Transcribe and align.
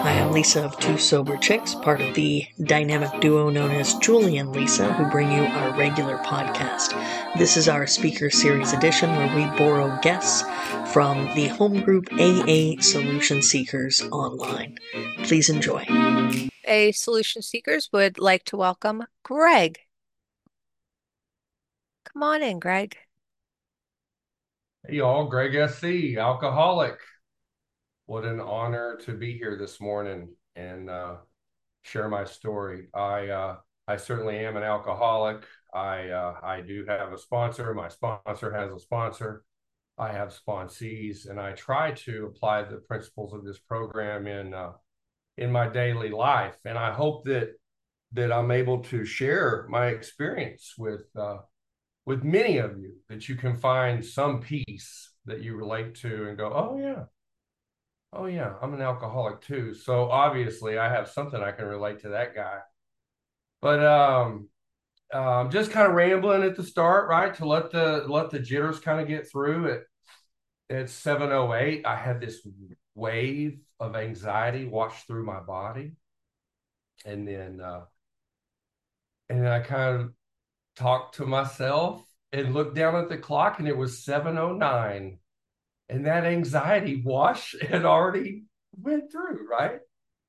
Hi, 0.00 0.20
I'm 0.20 0.30
Lisa 0.30 0.64
of 0.64 0.78
Two 0.78 0.96
Sober 0.96 1.36
Chicks, 1.36 1.74
part 1.74 2.00
of 2.00 2.14
the 2.14 2.46
dynamic 2.62 3.20
duo 3.20 3.50
known 3.50 3.72
as 3.72 3.94
Julie 3.94 4.38
and 4.38 4.54
Lisa, 4.54 4.92
who 4.92 5.10
bring 5.10 5.30
you 5.32 5.42
our 5.42 5.76
regular 5.76 6.18
podcast. 6.18 6.94
This 7.36 7.56
is 7.56 7.68
our 7.68 7.84
speaker 7.86 8.30
series 8.30 8.72
edition 8.72 9.10
where 9.10 9.34
we 9.34 9.58
borrow 9.58 9.98
guests 10.00 10.42
from 10.92 11.34
the 11.34 11.48
home 11.48 11.82
group 11.82 12.08
AA 12.12 12.80
Solution 12.80 13.42
Seekers 13.42 14.00
online. 14.12 14.78
Please 15.24 15.48
enjoy. 15.48 15.84
A 16.64 16.92
Solution 16.92 17.42
Seekers 17.42 17.90
would 17.92 18.18
like 18.18 18.44
to 18.44 18.56
welcome 18.56 19.04
Greg. 19.24 19.80
Come 22.04 22.22
on 22.22 22.42
in, 22.42 22.60
Greg. 22.60 22.96
Hey, 24.86 24.96
y'all, 24.96 25.26
Greg 25.26 25.68
SC, 25.68 26.16
alcoholic. 26.16 26.98
What 28.08 28.24
an 28.24 28.40
honor 28.40 28.96
to 29.04 29.12
be 29.12 29.36
here 29.36 29.58
this 29.58 29.82
morning 29.82 30.30
and 30.56 30.88
uh, 30.88 31.16
share 31.82 32.08
my 32.08 32.24
story. 32.24 32.86
I 32.94 33.28
uh, 33.28 33.56
I 33.86 33.98
certainly 33.98 34.38
am 34.38 34.56
an 34.56 34.62
alcoholic. 34.62 35.44
I 35.74 36.08
uh, 36.08 36.36
I 36.42 36.62
do 36.62 36.86
have 36.88 37.12
a 37.12 37.18
sponsor. 37.18 37.74
My 37.74 37.88
sponsor 37.88 38.50
has 38.50 38.72
a 38.72 38.78
sponsor. 38.78 39.44
I 39.98 40.10
have 40.12 40.34
sponsees, 40.34 41.28
and 41.28 41.38
I 41.38 41.52
try 41.52 41.90
to 42.06 42.32
apply 42.34 42.62
the 42.62 42.78
principles 42.78 43.34
of 43.34 43.44
this 43.44 43.58
program 43.58 44.26
in 44.26 44.54
uh, 44.54 44.72
in 45.36 45.52
my 45.52 45.68
daily 45.68 46.08
life. 46.08 46.56
And 46.64 46.78
I 46.78 46.92
hope 46.92 47.26
that 47.26 47.50
that 48.12 48.32
I'm 48.32 48.50
able 48.50 48.84
to 48.84 49.04
share 49.04 49.66
my 49.68 49.88
experience 49.88 50.72
with 50.78 51.04
uh, 51.14 51.40
with 52.06 52.24
many 52.24 52.56
of 52.56 52.78
you. 52.78 52.94
That 53.10 53.28
you 53.28 53.34
can 53.34 53.58
find 53.58 54.02
some 54.02 54.40
peace 54.40 55.12
that 55.26 55.42
you 55.42 55.56
relate 55.56 55.94
to 55.96 56.30
and 56.30 56.38
go, 56.38 56.50
oh 56.54 56.78
yeah, 56.80 57.04
oh 58.12 58.26
yeah, 58.26 58.54
I'm 58.62 58.74
an 58.74 58.80
alcoholic 58.80 59.40
too. 59.40 59.74
So 59.74 60.10
obviously 60.10 60.78
I 60.78 60.88
have 60.88 61.08
something 61.08 61.42
I 61.42 61.52
can 61.52 61.66
relate 61.66 62.00
to 62.00 62.10
that 62.10 62.34
guy. 62.34 62.60
But 63.60 63.84
um 63.84 64.48
um 65.12 65.50
just 65.50 65.70
kind 65.70 65.88
of 65.88 65.94
rambling 65.94 66.42
at 66.42 66.56
the 66.56 66.64
start, 66.64 67.08
right? 67.08 67.34
To 67.36 67.46
let 67.46 67.70
the 67.72 68.04
let 68.08 68.30
the 68.30 68.40
jitters 68.40 68.80
kind 68.80 69.00
of 69.00 69.08
get 69.08 69.30
through 69.30 69.72
at 69.72 69.82
at 70.70 70.90
708, 70.90 71.86
I 71.86 71.96
had 71.96 72.20
this 72.20 72.46
wave 72.94 73.60
of 73.80 73.96
anxiety 73.96 74.66
wash 74.66 75.04
through 75.06 75.24
my 75.24 75.40
body. 75.40 75.92
And 77.04 77.26
then 77.26 77.60
uh 77.60 77.84
and 79.28 79.42
then 79.42 79.48
I 79.52 79.60
kind 79.60 80.00
of 80.00 80.12
talked 80.76 81.16
to 81.16 81.26
myself 81.26 82.04
and 82.32 82.54
looked 82.54 82.74
down 82.76 82.96
at 82.96 83.08
the 83.08 83.18
clock 83.18 83.58
and 83.58 83.68
it 83.68 83.76
was 83.76 84.04
709 84.04 85.18
and 85.88 86.06
that 86.06 86.24
anxiety 86.24 87.02
wash 87.04 87.54
had 87.68 87.84
already 87.84 88.44
went 88.76 89.10
through, 89.10 89.46
right? 89.48 89.78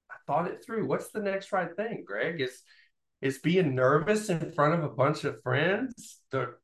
I 0.10 0.16
thought 0.28 0.48
it 0.48 0.64
through. 0.66 0.88
What's 0.88 1.10
the 1.10 1.22
next 1.22 1.52
right 1.52 1.76
thing, 1.76 2.04
Greg? 2.06 2.42
Is 2.42 2.62
is 3.22 3.40
being 3.40 3.76
nervous 3.76 4.30
in 4.30 4.52
front 4.54 4.76
of 4.76 4.84
a 4.84 4.96
bunch 4.96 5.26
of 5.26 5.42
friends 5.44 6.20
the 6.32 6.56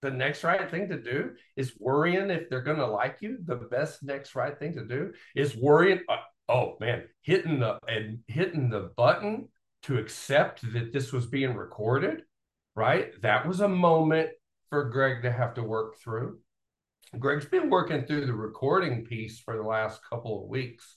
the 0.00 0.10
next 0.10 0.44
right 0.44 0.70
thing 0.70 0.88
to 0.88 1.00
do? 1.00 1.32
Is 1.56 1.74
worrying 1.78 2.30
if 2.30 2.48
they're 2.48 2.62
going 2.62 2.76
to 2.78 2.86
like 2.86 3.18
you 3.20 3.38
the 3.44 3.56
best 3.56 4.02
next 4.02 4.34
right 4.34 4.56
thing 4.58 4.74
to 4.76 4.84
do? 4.84 5.12
Is 5.34 5.56
worrying 5.56 6.00
uh, 6.08 6.16
oh 6.48 6.76
man, 6.80 7.04
hitting 7.22 7.60
the 7.60 7.78
and 7.88 8.20
hitting 8.26 8.70
the 8.70 8.90
button 8.96 9.48
to 9.82 9.98
accept 9.98 10.60
that 10.72 10.92
this 10.92 11.12
was 11.12 11.26
being 11.26 11.54
recorded, 11.54 12.22
right? 12.74 13.10
That 13.22 13.46
was 13.46 13.60
a 13.60 13.68
moment 13.68 14.30
for 14.70 14.84
Greg 14.90 15.22
to 15.22 15.32
have 15.32 15.54
to 15.54 15.62
work 15.62 15.98
through. 16.00 16.38
Greg's 17.16 17.46
been 17.46 17.70
working 17.70 18.04
through 18.04 18.26
the 18.26 18.34
recording 18.34 19.04
piece 19.04 19.40
for 19.40 19.56
the 19.56 19.62
last 19.62 20.00
couple 20.08 20.42
of 20.42 20.48
weeks 20.48 20.96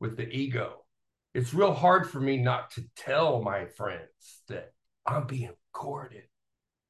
with 0.00 0.16
the 0.16 0.28
ego. 0.28 0.84
It's 1.32 1.54
real 1.54 1.72
hard 1.72 2.10
for 2.10 2.20
me 2.20 2.36
not 2.36 2.70
to 2.72 2.84
tell 2.94 3.42
my 3.42 3.64
friends 3.64 4.42
that 4.48 4.72
I'm 5.06 5.26
being 5.26 5.52
recorded. 5.72 6.24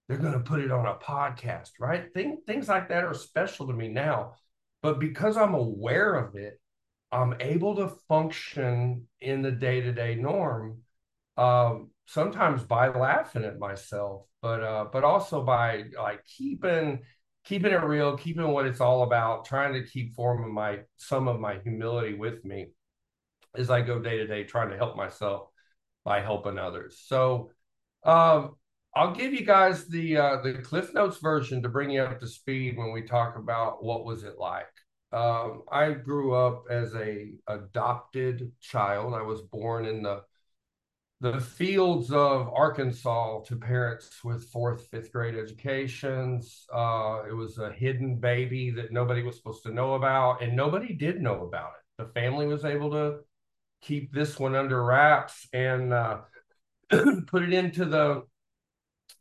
They're 0.09 0.19
going 0.19 0.33
to 0.33 0.41
put 0.41 0.61
it 0.61 0.73
on 0.73 0.87
a 0.87 0.95
podcast, 0.95 1.71
right? 1.79 2.13
Thing, 2.13 2.39
things 2.47 2.69
like 2.69 2.89
that 2.89 3.05
are 3.05 3.15
special 3.15 3.69
to 3.69 3.73
me 3.73 3.89
now. 3.89 4.35
But 4.83 4.99
because 4.99 5.37
I'm 5.37 5.55
aware 5.55 6.15
of 6.15 6.35
it, 6.35 6.61
I'm 7.13 7.37
able 7.41 7.77
to 7.77 7.95
function 8.09 9.07
in 9.21 9.43
the 9.43 9.53
day 9.53 9.81
to 9.81 9.93
day 9.93 10.17
norm. 10.17 10.83
Um, 11.37 11.91
sometimes 12.07 12.63
by 12.65 12.89
laughing 12.89 13.45
at 13.45 13.59
myself, 13.59 14.23
but 14.43 14.63
uh, 14.63 14.87
but 14.93 15.05
also 15.05 15.45
by 15.45 15.85
like 15.97 16.25
keeping 16.25 17.03
keeping 17.47 17.73
it 17.73 17.83
real, 17.83 18.17
keeping 18.17 18.49
what 18.49 18.67
it's 18.67 18.81
all 18.81 19.05
about, 19.05 19.45
trying 19.45 19.73
to 19.73 19.89
keep 19.89 20.15
form 20.15 20.45
of 20.45 20.51
my 20.51 20.81
some 20.97 21.29
of 21.29 21.41
my 21.41 21.59
humility 21.63 22.15
with 22.15 22.45
me 22.45 22.67
as 23.57 23.71
I 23.71 23.81
go 23.81 23.99
day 23.99 24.19
to 24.19 24.27
day, 24.27 24.45
trying 24.45 24.71
to 24.71 24.77
help 24.77 24.97
myself 24.97 25.49
by 26.05 26.21
helping 26.21 26.59
others. 26.59 27.03
So 27.07 27.51
um, 28.05 28.57
I'll 28.95 29.15
give 29.15 29.33
you 29.33 29.45
guys 29.45 29.87
the 29.87 30.17
uh, 30.17 30.43
the 30.43 30.55
Cliff 30.55 30.93
Notes 30.93 31.19
version 31.19 31.63
to 31.63 31.69
bring 31.69 31.91
you 31.91 32.03
up 32.03 32.21
to 32.21 32.27
speed 32.27 32.77
when 32.77 32.93
we 32.93 33.03
talk 33.03 33.37
about 33.39 33.83
what 33.83 34.05
was 34.05 34.25
it 34.25 34.39
like. 34.39 34.67
Um, 35.13 35.63
I 35.71 35.93
grew 35.93 36.35
up 36.35 36.65
as 36.69 36.95
a 36.95 37.35
adopted 37.47 38.53
child. 38.61 39.15
I 39.15 39.23
was 39.23 39.43
born 39.43 39.87
in 39.87 40.03
the 40.03 40.23
the 41.21 41.41
fields 41.41 42.11
of 42.11 42.51
Arkansas 42.55 43.41
to 43.47 43.57
parents 43.57 44.23
with 44.23 44.49
fourth, 44.51 44.87
fifth 44.89 45.13
grade 45.13 45.35
educations. 45.35 46.67
Uh, 46.73 47.23
it 47.29 47.33
was 47.33 47.59
a 47.59 47.73
hidden 47.73 48.17
baby 48.17 48.71
that 48.73 48.93
nobody 48.93 49.23
was 49.23 49.37
supposed 49.37 49.63
to 49.63 49.73
know 49.73 49.95
about, 49.95 50.43
and 50.43 50.55
nobody 50.55 50.95
did 50.95 51.23
know 51.23 51.45
about 51.45 51.71
it. 51.79 52.05
The 52.05 52.13
family 52.13 52.47
was 52.47 52.65
able 52.65 52.91
to 52.91 53.21
keep 53.81 54.13
this 54.13 54.39
one 54.39 54.55
under 54.55 54.83
wraps 54.83 55.49
and 55.55 55.93
uh, 55.93 56.19
put 57.27 57.43
it 57.43 57.53
into 57.53 57.85
the 57.85 58.25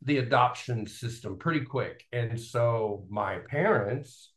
the 0.02 0.18
adoption 0.18 0.86
system 0.86 1.38
pretty 1.38 1.62
quick. 1.62 2.04
And 2.12 2.38
so 2.38 3.06
my 3.08 3.38
parents, 3.48 4.32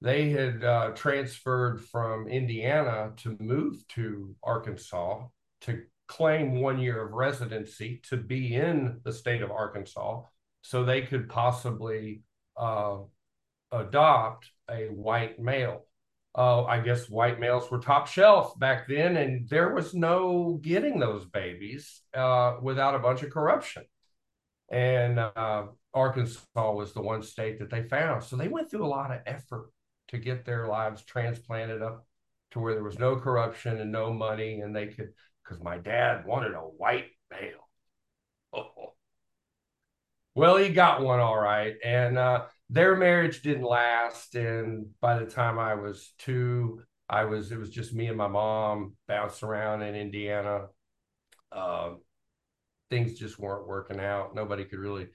they 0.00 0.30
had 0.30 0.64
uh, 0.64 0.90
transferred 0.94 1.82
from 1.84 2.26
Indiana 2.26 3.12
to 3.18 3.36
move 3.38 3.86
to 3.88 4.34
Arkansas 4.42 5.26
to 5.62 5.82
claim 6.16 6.60
one 6.60 6.78
year 6.78 7.04
of 7.04 7.12
residency 7.12 8.00
to 8.08 8.16
be 8.16 8.54
in 8.54 9.00
the 9.04 9.12
state 9.12 9.42
of 9.42 9.50
Arkansas 9.50 10.22
so 10.62 10.84
they 10.84 11.02
could 11.02 11.28
possibly 11.28 12.22
uh, 12.56 12.98
adopt 13.72 14.50
a 14.70 14.86
white 14.86 15.40
male. 15.40 15.86
Uh, 16.36 16.64
I 16.64 16.80
guess 16.80 17.08
white 17.08 17.38
males 17.38 17.70
were 17.70 17.78
top 17.78 18.06
shelf 18.06 18.58
back 18.58 18.88
then, 18.88 19.16
and 19.16 19.48
there 19.48 19.72
was 19.72 19.94
no 19.94 20.58
getting 20.62 20.98
those 20.98 21.24
babies 21.24 22.02
uh, 22.12 22.56
without 22.62 22.94
a 22.94 23.00
bunch 23.00 23.22
of 23.22 23.30
corruption. 23.30 23.84
And 24.70 25.18
uh, 25.18 25.66
Arkansas 25.92 26.72
was 26.72 26.92
the 26.92 27.02
one 27.02 27.22
state 27.22 27.58
that 27.58 27.70
they 27.70 27.82
found. 27.82 28.24
So 28.24 28.36
they 28.36 28.48
went 28.48 28.70
through 28.70 28.86
a 28.86 28.88
lot 28.88 29.12
of 29.12 29.20
effort 29.26 29.70
to 30.08 30.18
get 30.18 30.44
their 30.44 30.66
lives 30.66 31.04
transplanted 31.04 31.82
up 31.82 32.06
to 32.52 32.60
where 32.60 32.74
there 32.74 32.82
was 32.84 32.98
no 32.98 33.16
corruption 33.16 33.80
and 33.80 33.92
no 33.92 34.12
money, 34.12 34.60
and 34.60 34.74
they 34.74 34.86
could 34.86 35.10
because 35.44 35.62
my 35.62 35.78
dad 35.78 36.24
wanted 36.26 36.54
a 36.54 36.58
white 36.58 37.10
male. 37.30 37.68
Oh. 38.52 38.68
Well, 40.36 40.56
he 40.56 40.70
got 40.70 41.00
one 41.00 41.20
all 41.20 41.38
right. 41.38 41.76
And 41.84 42.18
uh, 42.18 42.46
their 42.68 42.96
marriage 42.96 43.42
didn't 43.42 43.62
last. 43.62 44.34
And 44.34 44.86
by 45.00 45.16
the 45.16 45.26
time 45.26 45.60
I 45.60 45.74
was 45.76 46.12
two, 46.18 46.82
I 47.08 47.26
was, 47.26 47.52
it 47.52 47.56
was 47.56 47.70
just 47.70 47.94
me 47.94 48.08
and 48.08 48.16
my 48.18 48.26
mom 48.26 48.94
bounced 49.06 49.44
around 49.44 49.82
in 49.82 49.94
Indiana. 49.94 50.66
Uh, 51.52 51.90
things 52.90 53.16
just 53.16 53.38
weren't 53.38 53.68
working 53.68 54.00
out. 54.00 54.34
Nobody 54.34 54.64
could 54.64 54.80
really 54.80 55.06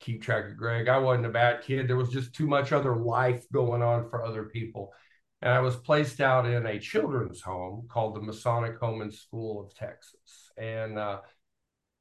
keep 0.00 0.22
track 0.22 0.50
of 0.50 0.58
Greg. 0.58 0.88
I 0.88 0.98
wasn't 0.98 1.24
a 1.24 1.30
bad 1.30 1.62
kid. 1.62 1.88
There 1.88 1.96
was 1.96 2.10
just 2.10 2.34
too 2.34 2.46
much 2.46 2.70
other 2.70 2.94
life 2.94 3.46
going 3.50 3.82
on 3.82 4.10
for 4.10 4.22
other 4.22 4.44
people 4.44 4.92
and 5.40 5.52
I 5.52 5.60
was 5.60 5.76
placed 5.76 6.20
out 6.20 6.46
in 6.46 6.66
a 6.66 6.78
children's 6.78 7.40
home 7.40 7.86
called 7.88 8.16
the 8.16 8.20
Masonic 8.20 8.78
Home 8.78 9.02
and 9.02 9.12
School 9.14 9.60
of 9.64 9.74
Texas. 9.74 10.50
And 10.56 10.98
uh, 10.98 11.20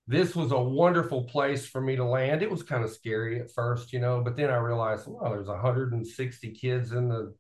this 0.07 0.35
was 0.35 0.51
a 0.51 0.59
wonderful 0.59 1.25
place 1.25 1.65
for 1.65 1.81
me 1.81 1.95
to 1.97 2.05
land. 2.05 2.41
It 2.41 2.49
was 2.49 2.63
kind 2.63 2.83
of 2.83 2.89
scary 2.89 3.39
at 3.39 3.51
first, 3.53 3.93
you 3.93 3.99
know, 3.99 4.21
but 4.21 4.35
then 4.35 4.49
I 4.49 4.57
realized, 4.57 5.05
well, 5.07 5.31
there's 5.31 5.47
160 5.47 6.51
kids 6.51 6.93
in 6.93 7.09
the 7.09 7.33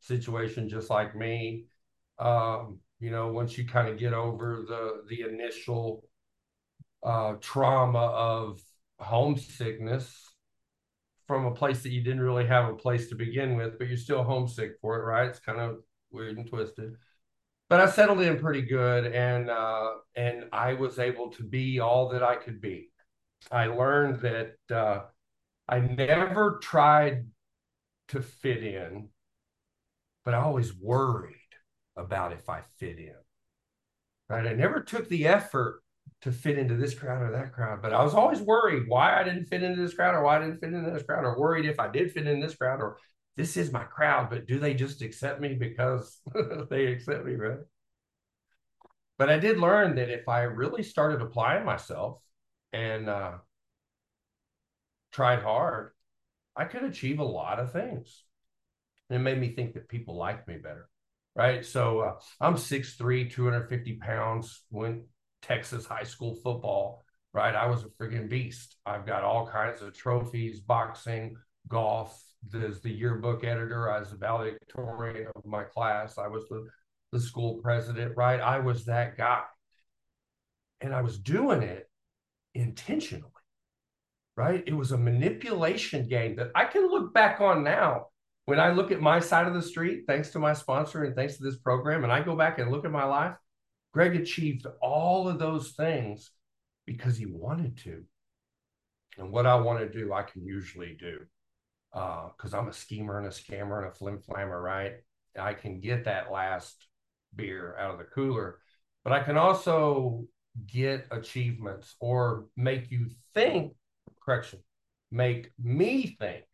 situation 0.00 0.68
just 0.68 0.90
like 0.90 1.14
me. 1.14 1.66
Um, 2.18 2.80
you 2.98 3.10
know, 3.10 3.28
once 3.28 3.56
you 3.56 3.66
kind 3.66 3.88
of 3.88 3.98
get 3.98 4.12
over 4.12 4.64
the 4.68 5.04
the 5.08 5.22
initial 5.22 6.04
uh, 7.02 7.34
trauma 7.40 7.98
of 7.98 8.60
homesickness, 8.98 10.29
from 11.30 11.46
a 11.46 11.54
place 11.54 11.84
that 11.84 11.92
you 11.92 12.02
didn't 12.02 12.22
really 12.22 12.44
have 12.44 12.68
a 12.68 12.74
place 12.74 13.08
to 13.08 13.14
begin 13.14 13.56
with, 13.56 13.78
but 13.78 13.86
you're 13.86 13.96
still 13.96 14.24
homesick 14.24 14.72
for 14.80 14.98
it, 14.98 15.04
right? 15.04 15.28
It's 15.28 15.38
kind 15.38 15.60
of 15.60 15.78
weird 16.10 16.36
and 16.36 16.48
twisted. 16.48 16.96
But 17.68 17.80
I 17.80 17.88
settled 17.88 18.20
in 18.20 18.36
pretty 18.36 18.62
good, 18.62 19.06
and 19.06 19.48
uh, 19.48 19.90
and 20.16 20.46
I 20.52 20.74
was 20.74 20.98
able 20.98 21.30
to 21.34 21.44
be 21.44 21.78
all 21.78 22.08
that 22.08 22.24
I 22.24 22.34
could 22.34 22.60
be. 22.60 22.90
I 23.48 23.66
learned 23.66 24.18
that 24.22 24.56
uh, 24.74 25.02
I 25.68 25.78
never 25.78 26.58
tried 26.60 27.28
to 28.08 28.20
fit 28.20 28.64
in, 28.64 29.10
but 30.24 30.34
I 30.34 30.38
always 30.38 30.74
worried 30.74 31.36
about 31.96 32.32
if 32.32 32.48
I 32.48 32.62
fit 32.78 32.98
in. 32.98 33.14
right? 34.28 34.48
I 34.48 34.54
never 34.54 34.80
took 34.82 35.08
the 35.08 35.28
effort 35.28 35.80
to 36.22 36.32
fit 36.32 36.58
into 36.58 36.76
this 36.76 36.94
crowd 36.94 37.22
or 37.22 37.30
that 37.32 37.52
crowd, 37.52 37.80
but 37.80 37.94
I 37.94 38.04
was 38.04 38.14
always 38.14 38.40
worried 38.40 38.88
why 38.88 39.18
I 39.18 39.24
didn't 39.24 39.46
fit 39.46 39.62
into 39.62 39.80
this 39.80 39.94
crowd 39.94 40.14
or 40.14 40.22
why 40.22 40.36
I 40.36 40.40
didn't 40.40 40.60
fit 40.60 40.72
into 40.72 40.90
this 40.90 41.02
crowd, 41.02 41.24
or 41.24 41.38
worried 41.38 41.64
if 41.64 41.80
I 41.80 41.88
did 41.88 42.12
fit 42.12 42.26
in 42.26 42.40
this 42.40 42.54
crowd 42.54 42.80
or 42.80 42.98
this 43.36 43.56
is 43.56 43.72
my 43.72 43.84
crowd, 43.84 44.28
but 44.28 44.46
do 44.46 44.58
they 44.58 44.74
just 44.74 45.00
accept 45.00 45.40
me 45.40 45.54
because 45.54 46.20
they 46.70 46.86
accept 46.86 47.24
me, 47.24 47.34
right? 47.34 47.60
But 49.16 49.30
I 49.30 49.38
did 49.38 49.58
learn 49.58 49.96
that 49.96 50.10
if 50.10 50.28
I 50.28 50.42
really 50.42 50.82
started 50.82 51.22
applying 51.22 51.64
myself 51.64 52.20
and 52.72 53.08
uh, 53.08 53.32
tried 55.12 55.42
hard, 55.42 55.92
I 56.56 56.64
could 56.64 56.84
achieve 56.84 57.18
a 57.18 57.24
lot 57.24 57.60
of 57.60 57.72
things. 57.72 58.24
And 59.08 59.16
it 59.18 59.22
made 59.22 59.38
me 59.38 59.54
think 59.54 59.74
that 59.74 59.88
people 59.88 60.16
liked 60.16 60.46
me 60.48 60.56
better, 60.56 60.88
right? 61.34 61.64
So 61.64 62.00
uh, 62.00 62.12
I'm 62.40 62.56
6'3, 62.56 63.30
250 63.30 63.96
pounds, 63.96 64.62
went 64.70 65.02
Texas 65.42 65.86
high 65.86 66.04
school 66.04 66.34
football, 66.34 67.04
right? 67.32 67.54
I 67.54 67.66
was 67.66 67.84
a 67.84 67.88
friggin' 67.88 68.28
beast. 68.28 68.76
I've 68.86 69.06
got 69.06 69.24
all 69.24 69.46
kinds 69.46 69.82
of 69.82 69.94
trophies, 69.94 70.60
boxing, 70.60 71.36
golf. 71.68 72.22
As 72.54 72.80
the 72.80 72.90
yearbook 72.90 73.44
editor, 73.44 73.90
I 73.90 74.00
was 74.00 74.10
the 74.10 74.16
valedictorian 74.16 75.26
of 75.36 75.44
my 75.44 75.62
class. 75.62 76.16
I 76.16 76.26
was 76.26 76.48
the, 76.48 76.66
the 77.12 77.20
school 77.20 77.60
president, 77.62 78.16
right? 78.16 78.40
I 78.40 78.60
was 78.60 78.86
that 78.86 79.18
guy. 79.18 79.42
And 80.80 80.94
I 80.94 81.02
was 81.02 81.18
doing 81.18 81.62
it 81.62 81.86
intentionally, 82.54 83.28
right? 84.36 84.64
It 84.66 84.72
was 84.72 84.92
a 84.92 84.96
manipulation 84.96 86.08
game 86.08 86.36
that 86.36 86.50
I 86.54 86.64
can 86.64 86.88
look 86.88 87.12
back 87.12 87.42
on 87.42 87.62
now. 87.62 88.06
When 88.46 88.58
I 88.58 88.72
look 88.72 88.90
at 88.90 89.02
my 89.02 89.20
side 89.20 89.46
of 89.46 89.52
the 89.54 89.62
street, 89.62 90.04
thanks 90.06 90.30
to 90.30 90.38
my 90.38 90.54
sponsor 90.54 91.04
and 91.04 91.14
thanks 91.14 91.36
to 91.36 91.42
this 91.44 91.58
program, 91.58 92.04
and 92.04 92.12
I 92.12 92.22
go 92.22 92.34
back 92.34 92.58
and 92.58 92.70
look 92.70 92.86
at 92.86 92.90
my 92.90 93.04
life, 93.04 93.36
Greg 93.92 94.16
achieved 94.16 94.66
all 94.80 95.28
of 95.28 95.38
those 95.38 95.72
things 95.72 96.30
because 96.86 97.16
he 97.16 97.26
wanted 97.26 97.76
to. 97.78 98.04
And 99.18 99.32
what 99.32 99.46
I 99.46 99.56
want 99.56 99.80
to 99.80 99.88
do, 99.88 100.12
I 100.12 100.22
can 100.22 100.44
usually 100.44 100.96
do 100.98 101.18
because 101.92 102.54
uh, 102.54 102.58
I'm 102.58 102.68
a 102.68 102.72
schemer 102.72 103.18
and 103.18 103.26
a 103.26 103.30
scammer 103.30 103.78
and 103.78 103.88
a 103.88 103.94
flim 103.94 104.18
flammer, 104.18 104.62
right? 104.62 104.94
I 105.38 105.54
can 105.54 105.80
get 105.80 106.04
that 106.04 106.30
last 106.30 106.86
beer 107.34 107.76
out 107.78 107.92
of 107.92 107.98
the 107.98 108.04
cooler, 108.04 108.58
but 109.02 109.12
I 109.12 109.22
can 109.22 109.36
also 109.36 110.24
get 110.66 111.06
achievements 111.10 111.96
or 112.00 112.46
make 112.56 112.90
you 112.90 113.08
think, 113.34 113.74
correction, 114.24 114.60
make 115.10 115.50
me 115.58 116.16
think 116.18 116.44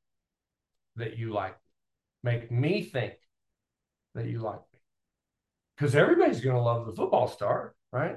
that 0.97 1.19
you 1.19 1.33
like 1.33 1.53
me, 1.53 2.33
make 2.33 2.51
me 2.51 2.83
think 2.83 3.15
that 4.15 4.27
you 4.27 4.41
like 4.41 4.61
me 4.73 4.76
because 5.77 5.95
everybody's 5.95 6.41
going 6.41 6.57
to 6.57 6.63
love 6.63 6.87
the 6.87 6.93
football 6.93 7.29
star, 7.29 7.75
right? 7.93 8.17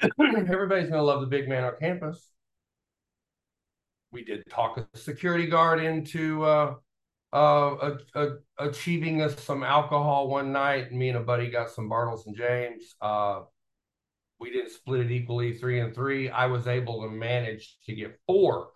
everybody's 0.20 0.88
going 0.88 0.92
to 0.92 1.02
love 1.02 1.20
the 1.20 1.26
big 1.26 1.48
man 1.48 1.64
on 1.64 1.72
campus. 1.80 2.30
We 4.12 4.24
did 4.24 4.44
talk 4.48 4.78
a 4.78 4.98
security 4.98 5.46
guard 5.46 5.80
into 5.80 6.44
uh, 6.44 6.74
uh, 7.32 7.96
uh, 8.14 8.26
achieving 8.58 9.20
us 9.20 9.42
some 9.42 9.62
alcohol 9.62 10.28
one 10.28 10.52
night. 10.52 10.92
Me 10.92 11.08
and 11.08 11.18
a 11.18 11.22
buddy 11.22 11.50
got 11.50 11.70
some 11.70 11.90
Bartles 11.90 12.26
and 12.26 12.36
Jaymes. 12.36 12.94
Uh, 13.02 13.42
we 14.40 14.50
didn't 14.50 14.70
split 14.70 15.00
it 15.00 15.10
equally, 15.10 15.58
three 15.58 15.80
and 15.80 15.94
three. 15.94 16.30
I 16.30 16.46
was 16.46 16.68
able 16.68 17.02
to 17.02 17.10
manage 17.10 17.76
to 17.86 17.94
get 17.94 18.18
four, 18.26 18.68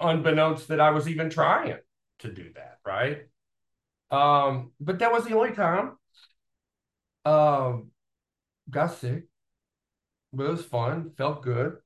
unbeknownst 0.00 0.68
that 0.68 0.80
I 0.80 0.90
was 0.90 1.08
even 1.08 1.28
trying 1.30 1.76
to 2.20 2.32
do 2.32 2.50
that, 2.54 2.78
right? 2.84 3.18
Um, 4.10 4.72
but 4.80 4.98
that 5.00 5.12
was 5.12 5.24
the 5.24 5.36
only 5.36 5.52
time 5.52 5.92
um, 7.24 7.90
got 8.70 8.94
sick, 8.94 9.24
but 10.32 10.44
it 10.44 10.50
was 10.50 10.64
fun, 10.64 11.12
felt 11.16 11.42
good. 11.42 11.76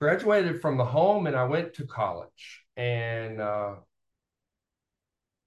Graduated 0.00 0.60
from 0.60 0.78
the 0.78 0.84
home 0.84 1.26
and 1.26 1.36
I 1.36 1.44
went 1.44 1.74
to 1.74 1.86
college. 1.86 2.64
And 2.76 3.40
uh, 3.40 3.74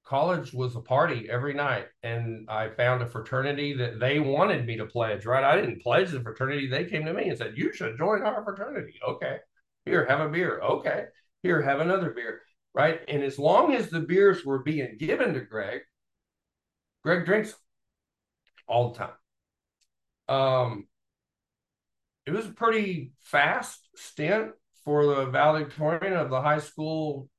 college 0.06 0.54
was 0.54 0.76
a 0.76 0.82
party 0.82 1.28
every 1.30 1.54
night. 1.54 1.88
And 2.04 2.50
I 2.50 2.70
found 2.70 3.02
a 3.02 3.08
fraternity 3.08 3.74
that 3.78 4.00
they 4.00 4.20
wanted 4.20 4.66
me 4.66 4.78
to 4.78 4.86
pledge, 4.86 5.26
right? 5.26 5.44
I 5.44 5.60
didn't 5.60 5.82
pledge 5.82 6.12
the 6.12 6.22
fraternity. 6.22 6.68
They 6.68 6.86
came 6.86 7.06
to 7.06 7.14
me 7.14 7.30
and 7.30 7.38
said, 7.38 7.58
You 7.58 7.74
should 7.74 7.98
join 7.98 8.24
our 8.24 8.44
fraternity. 8.44 9.00
Okay. 9.08 9.38
Here, 9.86 10.06
have 10.08 10.22
a 10.22 10.30
beer. 10.30 10.62
Okay. 10.62 11.06
Here, 11.44 11.62
have 11.62 11.80
another 11.80 12.12
beer. 12.12 12.42
Right. 12.74 13.02
And 13.08 13.24
as 13.24 13.40
long 13.40 13.74
as 13.74 13.90
the 13.90 14.02
beers 14.02 14.46
were 14.46 14.60
being 14.60 14.98
given 15.00 15.34
to 15.34 15.42
Greg, 15.42 15.82
Greg 17.04 17.26
drinks 17.26 17.56
all 18.68 18.92
the 18.92 19.00
time. 19.00 19.14
Um, 20.28 20.88
it 22.26 22.32
was 22.32 22.46
a 22.46 22.52
pretty 22.52 23.14
fast 23.22 23.88
stint 23.96 24.52
for 24.84 25.06
the 25.06 25.26
valedictorian 25.26 26.14
of 26.14 26.30
the 26.30 26.42
high 26.42 26.60
school 26.60 27.30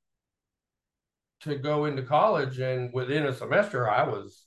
to 1.41 1.55
go 1.55 1.85
into 1.85 2.03
college. 2.03 2.59
And 2.59 2.93
within 2.93 3.25
a 3.25 3.33
semester, 3.33 3.89
I 3.89 4.03
was, 4.03 4.45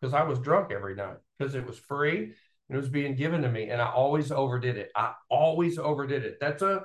because 0.00 0.14
I 0.14 0.22
was 0.22 0.38
drunk 0.38 0.70
every 0.70 0.94
night 0.94 1.16
because 1.38 1.54
it 1.54 1.66
was 1.66 1.78
free 1.78 2.18
and 2.18 2.76
it 2.76 2.76
was 2.76 2.88
being 2.88 3.16
given 3.16 3.42
to 3.42 3.48
me. 3.48 3.70
And 3.70 3.80
I 3.80 3.90
always 3.90 4.30
overdid 4.30 4.76
it. 4.76 4.90
I 4.94 5.14
always 5.28 5.78
overdid 5.78 6.24
it. 6.24 6.38
That's 6.40 6.62
a, 6.62 6.84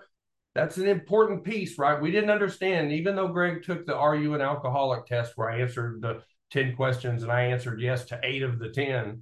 that's 0.55 0.77
an 0.77 0.87
important 0.87 1.43
piece, 1.43 1.77
right? 1.77 2.01
We 2.01 2.11
didn't 2.11 2.29
understand, 2.29 2.91
even 2.91 3.15
though 3.15 3.27
Greg 3.27 3.63
took 3.63 3.85
the 3.85 3.95
Are 3.95 4.15
You 4.15 4.33
an 4.35 4.41
Alcoholic 4.41 5.05
test 5.05 5.33
where 5.35 5.49
I 5.49 5.61
answered 5.61 6.01
the 6.01 6.21
10 6.51 6.75
questions 6.75 7.23
and 7.23 7.31
I 7.31 7.41
answered 7.41 7.81
yes 7.81 8.05
to 8.05 8.19
eight 8.23 8.41
of 8.41 8.59
the 8.59 8.69
10 8.69 9.21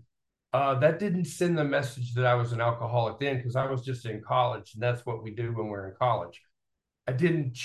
uh, 0.54 0.76
that 0.76 1.00
didn't 1.00 1.26
send 1.26 1.58
the 1.58 1.64
message 1.64 2.14
that 2.14 2.26
I 2.26 2.36
was 2.36 2.52
an 2.52 2.62
alcoholic 2.62 3.20
then 3.20 3.38
because 3.38 3.56
I 3.56 3.66
was 3.66 3.84
just 3.84 4.06
in 4.06 4.22
college, 4.22 4.74
and 4.74 4.84
that's 4.84 5.06
what 5.06 5.24
we 5.24 5.32
do 5.32 5.52
when 5.52 5.68
we're 5.68 5.88
in 5.88 5.96
college. 5.98 6.42
I 7.08 7.12
didn't 7.14 7.60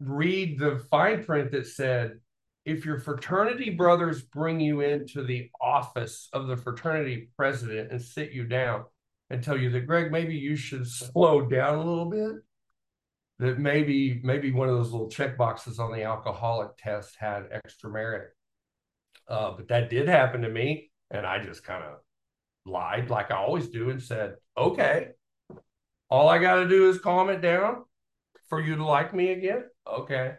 read 0.00 0.58
the 0.58 0.84
fine 0.90 1.24
print 1.24 1.52
that 1.52 1.68
said 1.68 2.18
if 2.64 2.84
your 2.84 2.98
fraternity 2.98 3.70
brothers 3.70 4.22
bring 4.22 4.58
you 4.58 4.80
into 4.80 5.22
the 5.22 5.50
office 5.60 6.28
of 6.32 6.48
the 6.48 6.56
fraternity 6.56 7.30
president 7.36 7.92
and 7.92 8.02
sit 8.02 8.32
you 8.32 8.44
down 8.44 8.84
and 9.30 9.42
tell 9.42 9.56
you 9.56 9.70
that 9.70 9.86
Greg, 9.86 10.10
maybe 10.10 10.34
you 10.34 10.56
should 10.56 10.88
slow 10.88 11.42
down 11.42 11.76
a 11.76 11.84
little 11.84 12.10
bit. 12.10 12.32
That 13.40 13.58
maybe 13.58 14.20
maybe 14.22 14.52
one 14.52 14.68
of 14.68 14.76
those 14.76 14.92
little 14.92 15.08
check 15.08 15.36
boxes 15.36 15.80
on 15.80 15.92
the 15.92 16.04
alcoholic 16.04 16.76
test 16.78 17.16
had 17.18 17.48
extra 17.50 17.90
merit. 17.90 18.30
Uh, 19.26 19.52
but 19.56 19.68
that 19.68 19.90
did 19.90 20.08
happen 20.08 20.42
to 20.42 20.48
me, 20.48 20.92
and 21.10 21.26
I 21.26 21.42
just 21.42 21.64
kind 21.64 21.82
of 21.82 21.98
lied 22.66 23.10
like 23.10 23.30
I 23.30 23.36
always 23.36 23.68
do 23.68 23.90
and 23.90 24.02
said, 24.02 24.36
okay, 24.56 25.08
all 26.08 26.28
I 26.28 26.38
got 26.38 26.56
to 26.56 26.68
do 26.68 26.88
is 26.88 26.98
calm 26.98 27.28
it 27.30 27.40
down 27.40 27.84
for 28.48 28.60
you 28.60 28.76
to 28.76 28.84
like 28.84 29.14
me 29.14 29.32
again. 29.32 29.64
Okay. 29.86 30.34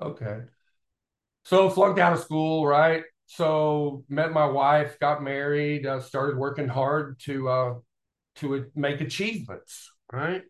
Okay. 0.00 0.40
So 1.44 1.70
flunked 1.70 1.98
out 1.98 2.12
of 2.12 2.20
school, 2.20 2.66
right? 2.66 3.04
So 3.26 4.04
met 4.08 4.32
my 4.32 4.46
wife, 4.46 4.98
got 4.98 5.22
married, 5.22 5.86
uh, 5.86 6.00
started 6.00 6.36
working 6.36 6.68
hard 6.68 7.20
to 7.20 7.48
uh, 7.48 7.74
to 8.36 8.66
make 8.74 9.00
achievements, 9.00 9.90
right? 10.12 10.42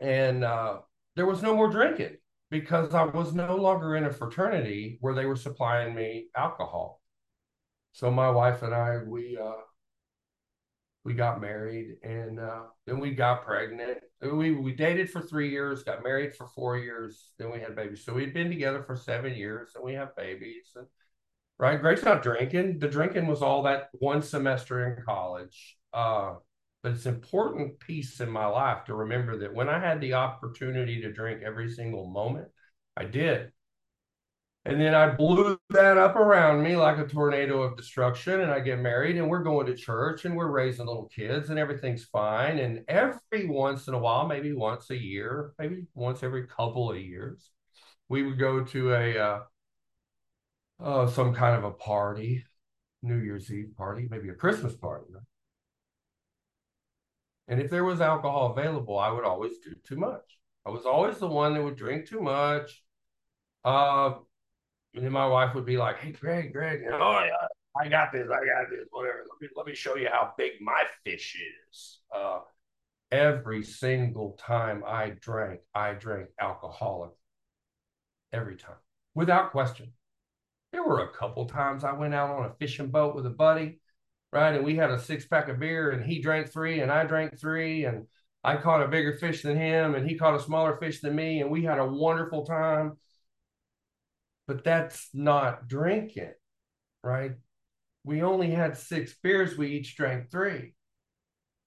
And 0.00 0.44
uh, 0.44 0.78
there 1.16 1.26
was 1.26 1.42
no 1.42 1.56
more 1.56 1.70
drinking 1.70 2.16
because 2.50 2.94
I 2.94 3.04
was 3.04 3.34
no 3.34 3.56
longer 3.56 3.96
in 3.96 4.04
a 4.04 4.12
fraternity 4.12 4.98
where 5.00 5.14
they 5.14 5.26
were 5.26 5.36
supplying 5.36 5.94
me 5.94 6.26
alcohol 6.36 7.00
so 7.96 8.10
my 8.10 8.28
wife 8.28 8.62
and 8.62 8.74
I, 8.74 8.98
we 9.06 9.38
uh, 9.42 9.62
we 11.02 11.14
got 11.14 11.40
married, 11.40 11.96
and 12.02 12.38
uh, 12.38 12.64
then 12.84 13.00
we 13.00 13.12
got 13.12 13.46
pregnant. 13.46 14.00
We 14.20 14.50
we 14.50 14.74
dated 14.74 15.08
for 15.08 15.22
three 15.22 15.48
years, 15.48 15.82
got 15.82 16.04
married 16.04 16.34
for 16.34 16.46
four 16.46 16.76
years, 16.76 17.32
then 17.38 17.50
we 17.50 17.58
had 17.58 17.74
babies. 17.74 18.04
So 18.04 18.12
we'd 18.12 18.34
been 18.34 18.50
together 18.50 18.82
for 18.82 18.96
seven 18.96 19.34
years, 19.34 19.70
and 19.74 19.82
we 19.82 19.94
have 19.94 20.14
babies. 20.14 20.72
And 20.76 20.86
right, 21.58 21.80
Greg's 21.80 22.04
not 22.04 22.22
drinking. 22.22 22.80
The 22.80 22.88
drinking 22.88 23.28
was 23.28 23.40
all 23.40 23.62
that 23.62 23.88
one 23.92 24.20
semester 24.20 24.94
in 24.94 25.02
college. 25.02 25.78
Uh, 25.94 26.34
but 26.82 26.92
it's 26.92 27.06
an 27.06 27.14
important 27.14 27.80
piece 27.80 28.20
in 28.20 28.28
my 28.28 28.44
life 28.44 28.84
to 28.84 28.94
remember 28.94 29.38
that 29.38 29.54
when 29.54 29.70
I 29.70 29.78
had 29.78 30.02
the 30.02 30.12
opportunity 30.12 31.00
to 31.00 31.14
drink 31.14 31.40
every 31.42 31.70
single 31.70 32.10
moment, 32.10 32.48
I 32.94 33.06
did. 33.06 33.52
And 34.66 34.80
then 34.80 34.96
I 34.96 35.14
blew 35.14 35.56
that 35.70 35.96
up 35.96 36.16
around 36.16 36.60
me 36.64 36.74
like 36.74 36.98
a 36.98 37.06
tornado 37.06 37.62
of 37.62 37.76
destruction. 37.76 38.40
And 38.40 38.50
I 38.50 38.58
get 38.58 38.80
married 38.80 39.16
and 39.16 39.30
we're 39.30 39.44
going 39.44 39.66
to 39.66 39.76
church 39.76 40.24
and 40.24 40.34
we're 40.34 40.50
raising 40.50 40.86
little 40.86 41.06
kids 41.06 41.50
and 41.50 41.58
everything's 41.58 42.04
fine. 42.04 42.58
And 42.58 42.82
every 42.88 43.46
once 43.46 43.86
in 43.86 43.94
a 43.94 43.98
while, 43.98 44.26
maybe 44.26 44.52
once 44.52 44.90
a 44.90 44.96
year, 44.96 45.52
maybe 45.56 45.86
once 45.94 46.24
every 46.24 46.48
couple 46.48 46.90
of 46.90 46.98
years, 46.98 47.48
we 48.08 48.24
would 48.24 48.40
go 48.40 48.64
to 48.64 48.92
a 48.92 49.16
uh, 49.16 49.40
uh, 50.82 51.06
some 51.06 51.32
kind 51.32 51.54
of 51.54 51.62
a 51.62 51.70
party, 51.70 52.44
New 53.02 53.18
Year's 53.18 53.52
Eve 53.52 53.70
party, 53.76 54.08
maybe 54.10 54.30
a 54.30 54.34
Christmas 54.34 54.74
party. 54.74 55.06
Right? 55.14 55.22
And 57.46 57.60
if 57.60 57.70
there 57.70 57.84
was 57.84 58.00
alcohol 58.00 58.50
available, 58.50 58.98
I 58.98 59.10
would 59.10 59.24
always 59.24 59.58
do 59.58 59.76
too 59.84 59.96
much. 59.96 60.40
I 60.66 60.70
was 60.70 60.86
always 60.86 61.18
the 61.18 61.28
one 61.28 61.54
that 61.54 61.62
would 61.62 61.76
drink 61.76 62.08
too 62.08 62.20
much. 62.20 62.82
Uh, 63.64 64.14
and 64.96 65.04
then 65.04 65.12
my 65.12 65.26
wife 65.26 65.54
would 65.54 65.66
be 65.66 65.76
like, 65.76 65.98
"Hey, 65.98 66.12
Greg, 66.12 66.52
Greg, 66.52 66.82
oh 66.90 67.22
yeah, 67.24 67.46
I 67.80 67.88
got 67.88 68.12
this, 68.12 68.28
I 68.30 68.44
got 68.46 68.70
this, 68.70 68.86
whatever. 68.90 69.24
Let 69.30 69.40
me 69.40 69.48
let 69.54 69.66
me 69.66 69.74
show 69.74 69.96
you 69.96 70.08
how 70.10 70.32
big 70.36 70.52
my 70.60 70.82
fish 71.04 71.36
is. 71.70 71.98
Uh, 72.14 72.40
every 73.12 73.62
single 73.62 74.38
time 74.40 74.82
I 74.86 75.10
drank, 75.10 75.60
I 75.74 75.92
drank 75.92 76.30
alcoholic. 76.40 77.12
Every 78.32 78.56
time, 78.56 78.76
without 79.14 79.52
question. 79.52 79.92
There 80.72 80.82
were 80.84 81.04
a 81.04 81.12
couple 81.12 81.46
times 81.46 81.84
I 81.84 81.92
went 81.92 82.12
out 82.12 82.30
on 82.30 82.44
a 82.44 82.54
fishing 82.58 82.88
boat 82.88 83.14
with 83.14 83.24
a 83.24 83.30
buddy, 83.30 83.78
right? 84.32 84.54
And 84.54 84.64
we 84.64 84.76
had 84.76 84.90
a 84.90 84.98
six 84.98 85.24
pack 85.24 85.48
of 85.48 85.58
beer, 85.58 85.90
and 85.90 86.04
he 86.04 86.20
drank 86.20 86.52
three, 86.52 86.80
and 86.80 86.90
I 86.90 87.04
drank 87.04 87.38
three, 87.38 87.84
and 87.84 88.06
I 88.44 88.56
caught 88.56 88.82
a 88.82 88.88
bigger 88.88 89.16
fish 89.16 89.42
than 89.42 89.56
him, 89.56 89.94
and 89.94 90.06
he 90.06 90.18
caught 90.18 90.34
a 90.34 90.42
smaller 90.42 90.76
fish 90.76 91.00
than 91.00 91.14
me, 91.14 91.40
and 91.40 91.50
we 91.50 91.62
had 91.62 91.78
a 91.78 91.86
wonderful 91.86 92.44
time. 92.44 92.98
But 94.46 94.64
that's 94.64 95.08
not 95.12 95.68
drinking, 95.68 96.34
right? 97.02 97.32
We 98.04 98.22
only 98.22 98.50
had 98.50 98.76
six 98.76 99.14
beers, 99.22 99.58
we 99.58 99.68
each 99.68 99.96
drank 99.96 100.30
three. 100.30 100.74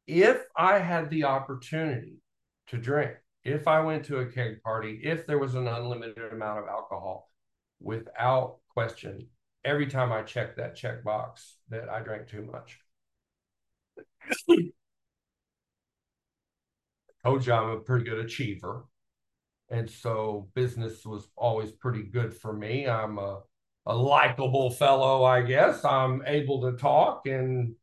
If 0.08 0.44
I 0.56 0.80
had 0.80 1.10
the 1.10 1.26
opportunity 1.26 2.22
to 2.68 2.78
drink, 2.78 3.12
if 3.44 3.68
I 3.68 3.82
went 3.82 4.06
to 4.06 4.20
a 4.20 4.26
keg 4.26 4.62
party, 4.64 5.02
if 5.04 5.28
there 5.28 5.38
was 5.38 5.56
an 5.56 5.68
unlimited 5.68 6.32
amount 6.34 6.60
of 6.60 6.68
alcohol, 6.68 7.30
without 7.80 8.58
question, 8.70 9.28
every 9.66 9.88
time 9.88 10.12
I 10.12 10.24
checked 10.24 10.58
that 10.58 10.76
check 10.76 11.04
box 11.04 11.58
that 11.70 11.90
I 11.90 12.02
drank 12.02 12.28
too 12.28 12.44
much. 12.52 12.80
told 17.24 17.46
you 17.46 17.54
I'm 17.54 17.70
a 17.70 17.80
pretty 17.80 18.06
good 18.06 18.20
achiever. 18.20 18.86
And 19.70 19.90
so 19.90 20.50
business 20.56 21.06
was 21.06 21.28
always 21.36 21.72
pretty 21.72 22.04
good 22.04 22.34
for 22.34 22.54
me. 22.54 22.88
I'm 22.88 23.20
a, 23.20 23.42
a 23.86 23.96
likable 23.96 24.72
fellow, 24.72 25.24
I 25.24 25.42
guess. 25.42 25.86
I'm 25.86 26.24
able 26.26 26.62
to 26.62 26.78
talk 26.78 27.28
and 27.28 27.76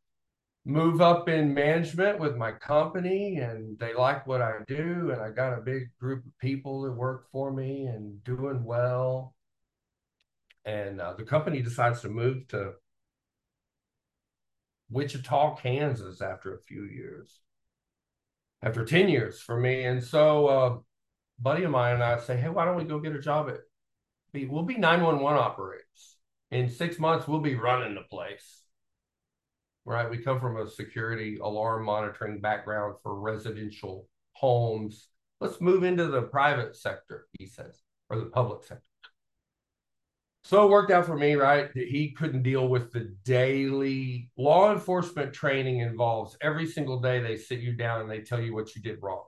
move 0.65 0.99
up 0.99 1.29
in 1.29 1.53
management 1.53 2.19
with 2.19 2.35
my 2.35 2.51
company, 2.51 3.37
and 3.37 3.79
they 3.79 3.93
like 3.93 4.27
what 4.27 4.41
I 4.41 4.55
do. 4.67 5.11
And 5.11 5.21
I 5.21 5.29
got 5.29 5.57
a 5.57 5.61
big 5.61 5.89
group 5.97 6.25
of 6.25 6.37
people 6.39 6.81
that 6.81 6.91
work 6.91 7.25
for 7.31 7.53
me 7.53 7.85
and 7.85 8.21
doing 8.25 8.65
well. 8.65 9.33
And 10.65 10.99
uh, 10.99 11.13
the 11.13 11.23
company 11.23 11.61
decides 11.61 12.01
to 12.01 12.09
move 12.09 12.49
to 12.49 12.73
Wichita, 14.89 15.55
Kansas 15.55 16.21
after 16.21 16.53
a 16.53 16.59
few 16.59 16.83
years 16.83 17.39
after 18.61 18.83
10 18.83 19.09
years 19.09 19.41
for 19.41 19.59
me. 19.59 19.83
And 19.83 20.03
so 20.03 20.47
uh, 20.47 20.77
buddy 21.39 21.63
of 21.63 21.71
mine 21.71 21.95
and 21.95 22.03
I 22.03 22.19
say, 22.19 22.37
hey, 22.37 22.49
why 22.49 22.65
don't 22.65 22.77
we 22.77 22.83
go 22.83 22.99
get 22.99 23.15
a 23.15 23.21
job 23.21 23.49
at 23.49 23.57
we'll 24.45 24.63
be 24.63 24.77
911 24.77 25.39
operators. 25.39 26.17
In 26.51 26.69
six 26.69 26.99
months, 26.99 27.27
we'll 27.27 27.39
be 27.39 27.55
running 27.55 27.95
the 27.95 28.01
place. 28.01 28.63
Right. 29.85 30.09
We 30.09 30.17
come 30.17 30.39
from 30.39 30.57
a 30.57 30.69
security 30.69 31.39
alarm 31.41 31.85
monitoring 31.85 32.41
background 32.41 32.95
for 33.01 33.19
residential 33.19 34.07
homes. 34.33 35.07
Let's 35.39 35.61
move 35.61 35.83
into 35.83 36.07
the 36.07 36.23
private 36.23 36.75
sector, 36.75 37.27
he 37.39 37.45
says, 37.45 37.81
or 38.09 38.19
the 38.19 38.25
public 38.25 38.63
sector. 38.63 38.83
So 40.43 40.65
it 40.65 40.71
worked 40.71 40.91
out 40.91 41.05
for 41.05 41.17
me, 41.17 41.35
right? 41.35 41.69
He 41.73 42.11
couldn't 42.17 42.43
deal 42.43 42.67
with 42.69 42.91
the 42.91 43.13
daily 43.25 44.29
law 44.37 44.71
enforcement 44.71 45.33
training 45.33 45.79
involves 45.79 46.37
every 46.41 46.65
single 46.67 46.99
day 47.01 47.19
they 47.19 47.35
sit 47.35 47.59
you 47.59 47.73
down 47.73 48.01
and 48.01 48.09
they 48.09 48.21
tell 48.21 48.39
you 48.39 48.53
what 48.53 48.73
you 48.75 48.81
did 48.81 48.99
wrong. 49.01 49.23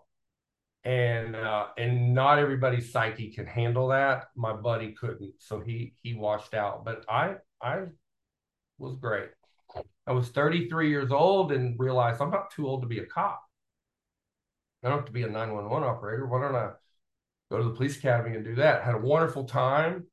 And 0.86 1.36
uh, 1.36 1.68
and 1.78 2.14
not 2.14 2.40
everybody's 2.40 2.92
psyche 2.92 3.32
can 3.32 3.46
handle 3.46 3.90
that. 3.90 4.28
My 4.36 4.54
buddy 4.54 4.94
couldn't, 4.94 5.34
so 5.40 5.60
he 5.60 5.94
he 6.02 6.14
washed 6.14 6.54
out. 6.54 6.86
But 6.86 7.06
I 7.10 7.36
I 7.62 7.86
was 8.78 8.96
great. 8.96 9.30
I 10.08 10.14
was 10.14 10.30
33 10.30 10.90
years 10.90 11.12
old 11.12 11.52
and 11.52 11.78
realized 11.80 12.22
I'm 12.22 12.32
not 12.32 12.52
too 12.52 12.68
old 12.68 12.82
to 12.82 12.88
be 12.88 13.00
a 13.00 13.06
cop. 13.06 13.44
I 14.84 14.90
don't 14.90 15.00
have 15.00 15.06
to 15.06 15.12
be 15.12 15.24
a 15.24 15.28
911 15.28 15.88
operator. 15.88 16.26
Why 16.26 16.42
don't 16.42 16.56
I 16.56 16.72
go 17.52 17.58
to 17.58 17.66
the 17.66 17.76
police 17.76 17.98
academy 17.98 18.36
and 18.36 18.46
do 18.46 18.56
that? 18.56 18.84
Had 18.84 18.96
a 18.96 19.00
wonderful 19.00 19.44
time 19.44 20.08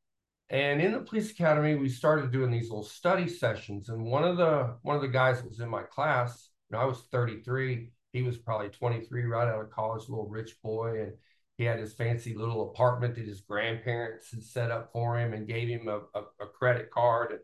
and 0.49 0.81
in 0.81 0.93
the 0.93 1.01
police 1.01 1.33
academy, 1.33 1.75
we 1.75 1.89
started 1.89 2.31
doing 2.31 2.51
these 2.51 2.69
little 2.69 2.85
study 2.85 3.29
sessions. 3.29 3.89
And 3.89 4.05
one 4.05 4.23
of 4.23 4.37
the 4.37 4.77
one 4.83 4.95
of 4.95 5.03
the 5.03 5.09
guys 5.09 5.39
that 5.39 5.49
was 5.49 5.61
in 5.61 5.69
my 5.69 5.83
class, 5.83 6.51
you 6.71 6.77
know, 6.77 6.83
I 6.83 6.87
was 6.87 7.03
33, 7.11 7.91
he 8.17 8.23
was 8.23 8.39
probably 8.39 8.71
23, 8.71 9.25
right 9.25 9.49
out 9.49 9.61
of 9.61 9.71
college, 9.71 10.09
little 10.09 10.27
rich 10.27 10.57
boy, 10.63 11.03
and 11.03 11.13
he 11.59 11.65
had 11.65 11.79
his 11.79 11.93
fancy 11.93 12.35
little 12.35 12.71
apartment 12.71 13.15
that 13.15 13.27
his 13.27 13.43
grandparents 13.43 14.31
had 14.31 14.43
set 14.43 14.71
up 14.71 14.91
for 14.93 15.19
him 15.19 15.33
and 15.35 15.47
gave 15.47 15.69
him 15.69 15.89
a, 15.89 15.99
a, 16.19 16.23
a 16.41 16.47
credit 16.47 16.91
card. 16.91 17.33
And 17.33 17.41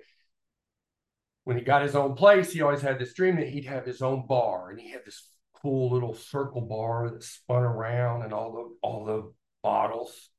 when 1.44 1.58
he 1.58 1.62
got 1.62 1.82
his 1.82 1.94
own 1.94 2.14
place, 2.14 2.52
he 2.52 2.62
always 2.62 2.80
had 2.80 2.98
this 2.98 3.12
dream 3.14 3.36
that 3.36 3.48
he'd 3.48 3.66
have 3.66 3.84
his 3.84 4.00
own 4.00 4.26
bar, 4.26 4.70
and 4.70 4.80
he 4.80 4.90
had 4.90 5.04
this 5.04 5.28
cool 5.60 5.90
little 5.90 6.14
circle 6.14 6.62
bar 6.62 7.10
that 7.10 7.22
spun 7.22 7.62
around, 7.62 8.22
and 8.22 8.32
all 8.32 8.52
the 8.52 8.88
all 8.88 9.04
the 9.04 9.32
bottles, 9.62 10.30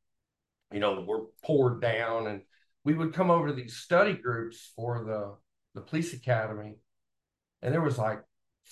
you 0.71 0.79
know, 0.79 1.01
were 1.07 1.25
poured 1.43 1.81
down 1.81 2.27
and 2.27 2.41
we 2.83 2.93
would 2.93 3.13
come 3.13 3.31
over 3.31 3.47
to 3.47 3.53
these 3.53 3.77
study 3.77 4.13
groups 4.13 4.71
for 4.75 5.03
the 5.05 5.35
the 5.79 5.85
police 5.85 6.13
academy 6.13 6.75
and 7.61 7.73
there 7.73 7.81
was 7.81 7.97
like 7.97 8.21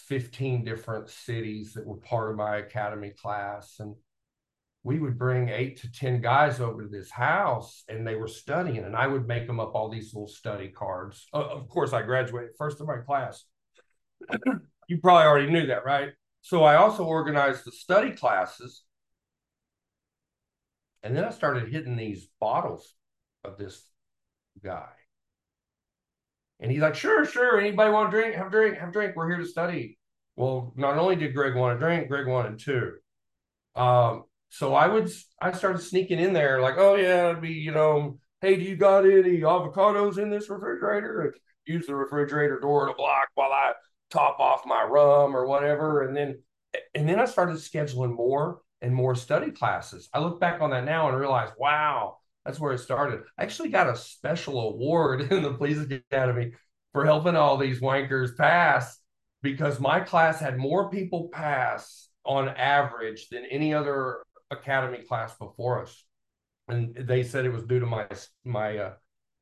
15 0.08 0.64
different 0.64 1.10
cities 1.10 1.74
that 1.74 1.86
were 1.86 1.98
part 1.98 2.32
of 2.32 2.38
my 2.38 2.58
academy 2.58 3.12
class 3.12 3.76
and 3.80 3.96
we 4.84 4.98
would 5.00 5.18
bring 5.18 5.50
eight 5.50 5.80
to 5.82 5.92
10 5.92 6.22
guys 6.22 6.60
over 6.60 6.84
to 6.84 6.90
this 6.90 7.12
house 7.12 7.84
and 7.88 8.06
they 8.06 8.16
were 8.16 8.28
studying 8.28 8.84
and 8.84 8.96
I 8.96 9.08
would 9.08 9.28
make 9.28 9.46
them 9.46 9.60
up 9.60 9.76
all 9.76 9.90
these 9.90 10.14
little 10.14 10.28
study 10.28 10.70
cards. 10.70 11.28
Of 11.34 11.70
course, 11.70 11.94
I 11.94 12.02
graduated 12.02 12.52
first 12.58 12.80
in 12.80 12.88
my 12.88 12.98
class. 12.98 13.46
you 14.88 14.98
probably 14.98 15.26
already 15.26 15.52
knew 15.52 15.68
that, 15.68 15.86
right? 15.86 16.10
So 16.42 16.64
I 16.64 16.76
also 16.76 17.06
organized 17.06 17.66
the 17.66 17.72
study 17.72 18.12
classes. 18.12 18.84
And 21.04 21.16
then 21.16 21.26
I 21.26 21.30
started 21.30 21.72
hitting 21.72 21.96
these 21.96 22.28
bottles 22.40 22.96
of 23.44 23.58
this 23.58 23.84
guy. 24.64 24.90
And 26.62 26.72
he's 26.72 26.82
like, 26.82 26.96
sure, 26.96 27.26
sure. 27.26 27.60
Anybody 27.60 27.92
want 27.92 28.12
to 28.12 28.18
drink? 28.18 28.36
Have 28.36 28.48
a 28.48 28.52
drink, 28.52 28.78
have 28.78 28.90
a 28.90 28.92
drink. 28.92 29.16
We're 29.16 29.30
here 29.30 29.40
to 29.40 29.46
study. 29.46 29.98
Well, 30.36 30.74
not 30.76 30.98
only 30.98 31.16
did 31.16 31.34
Greg 31.34 31.56
want 31.56 31.78
to 31.78 31.86
drink, 31.86 32.08
Greg 32.08 32.28
wanted 32.28 32.60
two. 32.60 32.94
Um, 33.76 34.24
so 34.50 34.76
I 34.76 34.88
would, 34.88 35.12
I 35.42 35.52
started 35.52 35.80
sneaking 35.80 36.20
in 36.20 36.34
there 36.34 36.62
like, 36.62 36.76
oh 36.78 36.96
yeah, 36.96 37.30
it'd 37.30 37.42
be, 37.42 37.54
you 37.54 37.72
know, 37.72 38.20
hey, 38.42 38.58
do 38.58 38.64
you 38.64 38.76
got 38.76 39.06
any 39.06 39.40
avocados 39.40 40.18
in 40.18 40.30
this 40.30 40.50
refrigerator? 40.50 41.36
Use 41.66 41.88
the 41.88 41.96
refrigerator 41.96 42.60
door 42.60 42.88
to 42.88 42.94
block 42.94 43.30
while 43.36 43.52
I 43.52 43.74
top 44.10 44.40
off 44.40 44.66
my 44.66 44.84
rum 44.84 45.36
or 45.36 45.48
whatever. 45.48 46.04
And 46.04 46.16
then, 46.16 46.42
and 46.94 47.08
then 47.08 47.20
I 47.20 47.26
started 47.26 47.58
scheduling 47.58 48.16
more 48.16 48.62
and 48.82 48.94
more 48.94 49.16
study 49.16 49.52
classes. 49.52 50.10
I 50.14 50.20
look 50.20 50.40
back 50.40 50.62
on 50.62 50.72
that 50.72 50.86
now 50.86 51.08
and 51.08 51.18
realize, 51.18 51.50
wow, 51.58 52.18
that's 52.46 52.60
where 52.60 52.74
it 52.74 52.80
started. 52.80 53.22
I 53.38 53.44
actually 53.44 53.70
got 53.70 53.90
a 53.90 53.96
special 53.96 54.60
award 54.70 55.22
in 55.32 55.44
the 55.44 55.54
police 55.54 55.80
academy 55.80 56.54
for 56.94 57.06
helping 57.06 57.36
all 57.36 57.58
these 57.58 57.80
wankers 57.80 58.36
pass 58.38 58.98
because 59.42 59.80
my 59.80 60.00
class 60.00 60.40
had 60.40 60.58
more 60.58 60.90
people 60.90 61.30
pass 61.32 62.10
on 62.26 62.50
average 62.50 63.30
than 63.30 63.46
any 63.46 63.74
other 63.74 64.24
academy 64.52 65.04
class 65.04 65.36
before 65.38 65.82
us. 65.82 66.04
And 66.68 66.96
they 66.96 67.24
said 67.24 67.46
it 67.46 67.54
was 67.54 67.64
due 67.64 67.80
to 67.80 67.86
my 67.86 68.08
my 68.46 68.78
uh, 68.78 68.94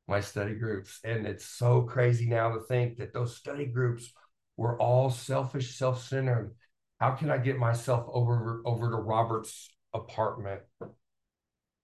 my 0.08 0.20
study 0.20 0.54
groups. 0.54 1.00
And 1.04 1.26
it's 1.26 1.44
so 1.44 1.82
crazy 1.82 2.26
now 2.28 2.52
to 2.52 2.60
think 2.60 2.98
that 2.98 3.12
those 3.12 3.36
study 3.36 3.66
groups 3.66 4.12
were 4.56 4.80
all 4.80 5.10
selfish, 5.10 5.76
self-centered. 5.76 6.54
How 6.98 7.12
can 7.12 7.30
I 7.30 7.38
get 7.38 7.58
myself 7.58 8.06
over 8.12 8.62
over 8.64 8.90
to 8.90 8.96
Robert's 8.96 9.68
apartment? 9.94 10.62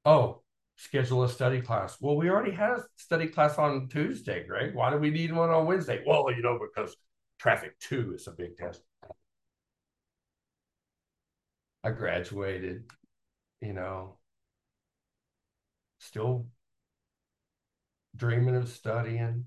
Oh, 0.05 0.43
schedule 0.77 1.25
a 1.25 1.29
study 1.29 1.61
class. 1.61 1.97
Well, 2.01 2.17
we 2.17 2.31
already 2.31 2.53
had 2.53 2.71
a 2.71 2.85
study 2.97 3.27
class 3.29 3.59
on 3.59 3.89
Tuesday, 3.89 4.45
Greg. 4.47 4.75
Why 4.75 4.91
do 4.91 4.99
we 4.99 5.11
need 5.11 5.33
one 5.33 5.51
on 5.51 5.67
Wednesday? 5.67 6.03
Well, 6.07 6.31
you 6.31 6.43
know, 6.43 6.59
because 6.59 6.95
traffic 7.39 7.79
two 7.81 8.15
is 8.15 8.27
a 8.27 8.33
big 8.33 8.57
test. 8.57 8.83
I 11.83 11.91
graduated, 11.91 12.85
you 13.61 13.73
know, 13.73 14.19
still 16.01 16.47
dreaming 18.15 18.57
of 18.57 18.69
studying. 18.69 19.47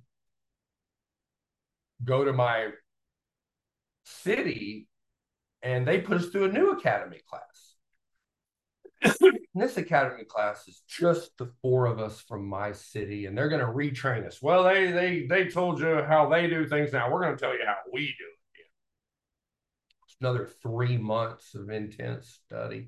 Go 2.03 2.23
to 2.23 2.31
my 2.31 2.69
city 4.05 4.87
and 5.61 5.85
they 5.85 5.99
put 5.99 6.17
us 6.17 6.27
through 6.27 6.45
a 6.45 6.51
new 6.51 6.71
academy 6.71 7.19
class 7.29 7.43
this 9.55 9.77
academy 9.77 10.23
class 10.25 10.67
is 10.67 10.81
just 10.87 11.37
the 11.37 11.51
four 11.61 11.85
of 11.85 11.99
us 11.99 12.19
from 12.21 12.47
my 12.47 12.71
city, 12.71 13.25
and 13.25 13.37
they're 13.37 13.49
going 13.49 13.61
to 13.61 13.67
retrain 13.67 14.25
us. 14.25 14.41
Well, 14.41 14.63
they 14.63 14.91
they 14.91 15.25
they 15.27 15.47
told 15.47 15.79
you 15.79 16.03
how 16.03 16.29
they 16.29 16.47
do 16.47 16.67
things. 16.67 16.91
Now 16.91 17.11
we're 17.11 17.21
going 17.21 17.35
to 17.35 17.41
tell 17.41 17.53
you 17.53 17.65
how 17.65 17.77
we 17.91 18.01
do 18.01 18.25
it. 18.55 18.65
It's 20.05 20.17
another 20.19 20.49
three 20.61 20.97
months 20.97 21.55
of 21.55 21.69
intense 21.69 22.39
study. 22.45 22.87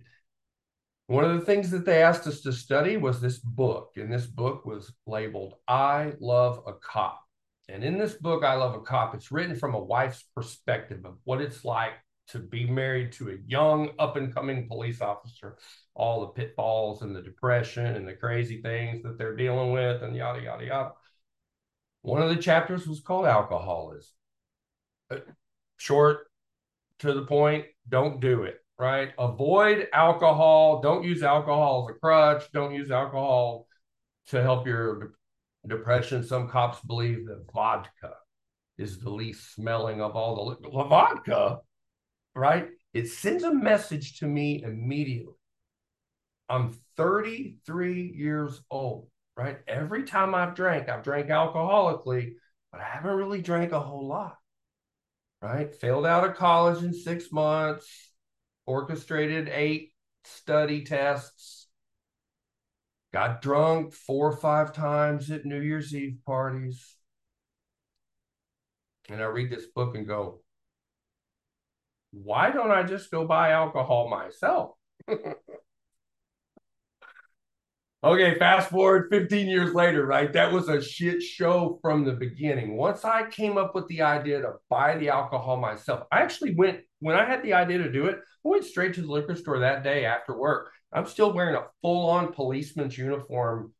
One 1.08 1.26
of 1.26 1.40
the 1.40 1.46
things 1.46 1.72
that 1.72 1.86
they 1.86 2.02
asked 2.04 2.28
us 2.28 2.42
to 2.42 2.54
study 2.54 2.98
was 2.98 3.20
this 3.20 3.40
book, 3.40 3.92
and 3.96 4.12
this 4.12 4.26
book 4.26 4.66
was 4.66 4.94
labeled 5.06 5.56
"I 5.68 6.14
Love 6.20 6.64
a 6.68 6.74
Cop." 6.74 7.22
And 7.70 7.86
in 7.86 7.98
this 7.98 8.16
book, 8.16 8.44
I 8.44 8.56
Love 8.56 8.76
a 8.76 8.82
Cop, 8.82 9.16
it's 9.16 9.32
written 9.32 9.56
from 9.56 9.76
a 9.76 9.84
wife's 9.84 10.24
perspective 10.36 11.06
of 11.06 11.18
what 11.24 11.42
it's 11.42 11.64
like 11.64 11.94
to 12.32 12.40
be 12.40 12.66
married 12.66 13.12
to 13.14 13.30
a 13.30 13.38
young, 13.46 13.92
up 14.00 14.16
and 14.16 14.34
coming 14.34 14.68
police 14.68 15.02
officer, 15.02 15.58
all 15.94 16.22
the 16.22 16.28
pitfalls 16.28 17.02
and 17.02 17.16
the 17.16 17.22
depression 17.22 17.86
and 17.86 18.08
the 18.08 18.14
crazy 18.14 18.62
things 18.62 19.04
that 19.04 19.18
they're 19.18 19.36
dealing 19.36 19.72
with, 19.72 20.04
and 20.04 20.16
yada, 20.16 20.42
yada, 20.42 20.66
yada. 20.66 20.92
One 22.02 22.22
of 22.22 22.30
the 22.30 22.42
chapters 22.42 22.88
was 22.88 23.02
called 23.02 23.26
Alcoholism. 23.26 24.12
Uh, 25.10 25.18
short, 25.78 26.28
to 27.00 27.14
the 27.14 27.26
point, 27.26 27.66
don't 27.90 28.20
do 28.20 28.44
it, 28.44 28.58
right? 28.80 29.12
Avoid 29.20 29.88
alcohol. 29.94 30.82
Don't 30.82 31.04
use 31.04 31.24
alcohol 31.24 31.88
as 31.90 31.96
a 31.96 32.00
crutch. 32.00 32.52
Don't 32.54 32.74
use 32.74 32.92
alcohol 32.92 33.68
to 34.28 34.42
help 34.42 34.66
your 34.66 35.14
depression. 35.68 36.24
Some 36.24 36.48
cops 36.48 36.80
believe 36.82 37.28
that 37.28 37.46
vodka 37.54 38.14
is 38.78 39.00
the 39.00 39.10
least 39.10 39.54
smelling 39.54 40.02
of 40.02 40.16
all 40.16 40.58
the 40.60 40.70
vodka, 40.70 41.60
right? 42.36 42.70
It 42.94 43.08
sends 43.08 43.44
a 43.44 43.54
message 43.54 44.20
to 44.20 44.26
me 44.26 44.64
immediately. 44.64 45.34
I'm 46.50 46.74
33 46.98 48.14
years 48.16 48.62
old, 48.70 49.08
right? 49.38 49.60
Every 49.68 50.04
time 50.04 50.36
I've 50.36 50.56
drank, 50.56 50.90
I've 50.90 51.04
drank 51.04 51.28
alcoholically, 51.28 52.34
but 52.72 52.82
I 52.82 52.84
haven't 52.84 53.16
really 53.16 53.42
drank 53.42 53.72
a 53.72 53.80
whole 53.80 54.08
lot, 54.08 54.36
right? 55.42 55.74
Failed 55.74 56.06
out 56.06 56.30
of 56.30 56.36
college 56.36 56.84
in 56.84 56.94
six 56.94 57.32
months, 57.32 57.88
orchestrated 58.66 59.50
eight 59.50 59.94
study 60.26 60.84
tests, 60.84 61.68
got 63.14 63.42
drunk 63.42 63.94
four 63.94 64.32
or 64.32 64.38
five 64.38 64.74
times 64.74 65.32
at 65.32 65.46
New 65.46 65.62
Year's 65.62 65.96
Eve 65.96 66.18
parties. 66.26 66.98
And 69.10 69.22
I 69.22 69.26
read 69.26 69.50
this 69.50 69.66
book 69.66 69.96
and 69.96 70.08
go, 70.08 70.42
why 72.12 72.52
don't 72.52 72.72
I 72.72 72.84
just 72.84 73.12
go 73.12 73.26
buy 73.26 73.52
alcohol 73.52 74.10
myself? 74.10 74.72
okay, 78.04 78.38
fast 78.38 78.70
forward 78.70 79.08
15 79.10 79.48
years 79.48 79.74
later, 79.74 80.06
right? 80.06 80.32
That 80.32 80.52
was 80.52 80.70
a 80.70 80.82
shit 80.82 81.22
show 81.22 81.80
from 81.82 82.06
the 82.06 82.14
beginning. 82.14 82.76
Once 82.76 83.06
I 83.06 83.30
came 83.30 83.58
up 83.58 83.74
with 83.76 83.88
the 83.88 84.02
idea 84.02 84.42
to 84.42 84.54
buy 84.70 84.98
the 84.98 85.10
alcohol 85.10 85.58
myself, 85.58 86.06
I 86.12 86.22
actually 86.22 86.56
went, 86.56 86.82
when 87.00 87.16
I 87.16 87.26
had 87.26 87.44
the 87.44 87.54
idea 87.54 87.80
to 87.80 87.92
do 87.92 88.06
it, 88.06 88.16
I 88.16 88.48
went 88.48 88.66
straight 88.66 88.94
to 88.96 89.02
the 89.02 89.12
liquor 89.12 89.36
store 89.36 89.60
that 89.60 89.84
day 89.84 90.06
after 90.06 90.38
work 90.38 90.72
I'm 90.94 91.06
still 91.06 91.34
wearing 91.34 91.56
a 91.56 91.68
full 91.82 92.10
on 92.10 92.34
policeman's 92.34 92.98
uniform, 92.98 93.74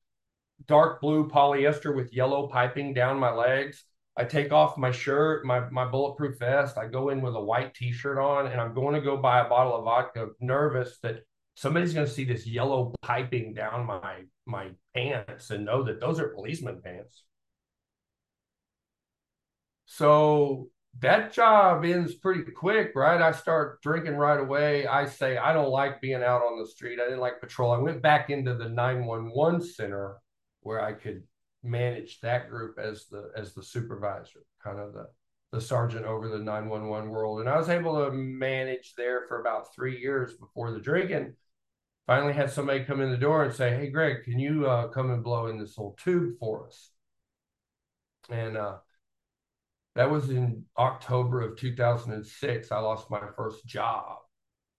dark 0.66 1.02
blue 1.02 1.28
polyester 1.28 1.96
with 1.96 2.14
yellow 2.14 2.48
piping 2.48 2.94
down 2.94 3.20
my 3.20 3.32
legs. 3.32 3.84
I 4.22 4.24
take 4.24 4.52
off 4.52 4.78
my 4.78 4.92
shirt, 4.92 5.48
my, 5.48 5.68
my 5.72 5.84
bulletproof 5.84 6.38
vest. 6.38 6.78
I 6.78 6.86
go 6.86 7.10
in 7.10 7.22
with 7.22 7.34
a 7.34 7.42
white 7.42 7.74
t 7.74 7.92
shirt 7.92 8.20
on, 8.20 8.46
and 8.46 8.62
I'm 8.62 8.76
going 8.76 8.94
to 8.94 9.02
go 9.02 9.18
buy 9.18 9.40
a 9.40 9.50
bottle 9.50 9.76
of 9.76 9.84
vodka, 9.84 10.28
nervous 10.40 11.00
that 11.02 11.24
somebody's 11.56 11.96
going 11.96 12.06
to 12.06 12.12
see 12.12 12.24
this 12.24 12.46
yellow 12.46 12.94
piping 13.02 13.56
down 13.56 13.88
my, 13.88 14.22
my 14.46 14.70
pants 14.94 15.50
and 15.50 15.66
know 15.66 15.82
that 15.86 16.00
those 16.00 16.20
are 16.20 16.28
policeman 16.36 16.84
pants. 16.84 17.24
So 19.86 20.70
that 21.00 21.34
job 21.34 21.84
ends 21.84 22.14
pretty 22.14 22.44
quick, 22.52 22.92
right? 22.94 23.20
I 23.20 23.32
start 23.32 23.82
drinking 23.82 24.18
right 24.18 24.40
away. 24.40 24.86
I 24.86 25.08
say, 25.08 25.38
I 25.38 25.52
don't 25.52 25.72
like 25.72 26.00
being 26.00 26.22
out 26.22 26.44
on 26.44 26.60
the 26.60 26.68
street. 26.68 27.00
I 27.00 27.06
didn't 27.06 27.22
like 27.22 27.42
patrol. 27.42 27.72
I 27.72 27.80
went 27.80 28.04
back 28.04 28.30
into 28.30 28.54
the 28.54 28.70
911 28.70 29.64
center 29.64 30.18
where 30.62 30.80
I 30.80 30.94
could 30.94 31.24
manage 31.64 32.20
that 32.22 32.50
group 32.50 32.78
as 32.80 33.06
the 33.08 33.32
as 33.36 33.54
the 33.54 33.64
supervisor, 33.64 34.42
kind 34.64 34.80
of 34.80 34.94
the 34.94 35.08
the 35.52 35.62
sergeant 35.62 36.06
over 36.06 36.30
the 36.30 36.40
911 36.40 37.10
world. 37.10 37.42
And 37.42 37.50
I 37.50 37.58
was 37.58 37.70
able 37.70 38.06
to 38.06 38.12
manage 38.12 38.94
there 38.96 39.26
for 39.28 39.42
about 39.42 39.74
three 39.76 40.00
years 40.00 40.34
before 40.34 40.72
the 40.72 40.80
drinking. 40.80 41.36
Finally 42.08 42.34
had 42.34 42.52
somebody 42.52 42.86
come 42.86 43.02
in 43.02 43.12
the 43.12 43.18
door 43.18 43.44
and 43.44 43.54
say, 43.54 43.76
Hey 43.76 43.90
Greg, 43.90 44.24
can 44.24 44.40
you 44.40 44.66
uh, 44.66 44.88
come 44.88 45.12
and 45.12 45.24
blow 45.24 45.48
in 45.48 45.58
this 45.60 45.78
little 45.78 45.98
tube 46.02 46.36
for 46.40 46.68
us? 46.68 46.92
And 48.30 48.58
uh 48.58 48.78
that 49.96 50.10
was 50.10 50.30
in 50.30 50.64
October 50.78 51.42
of 51.42 51.58
2006. 51.58 52.72
I 52.72 52.80
lost 52.80 53.12
my 53.12 53.28
first 53.36 53.66
job 53.66 54.20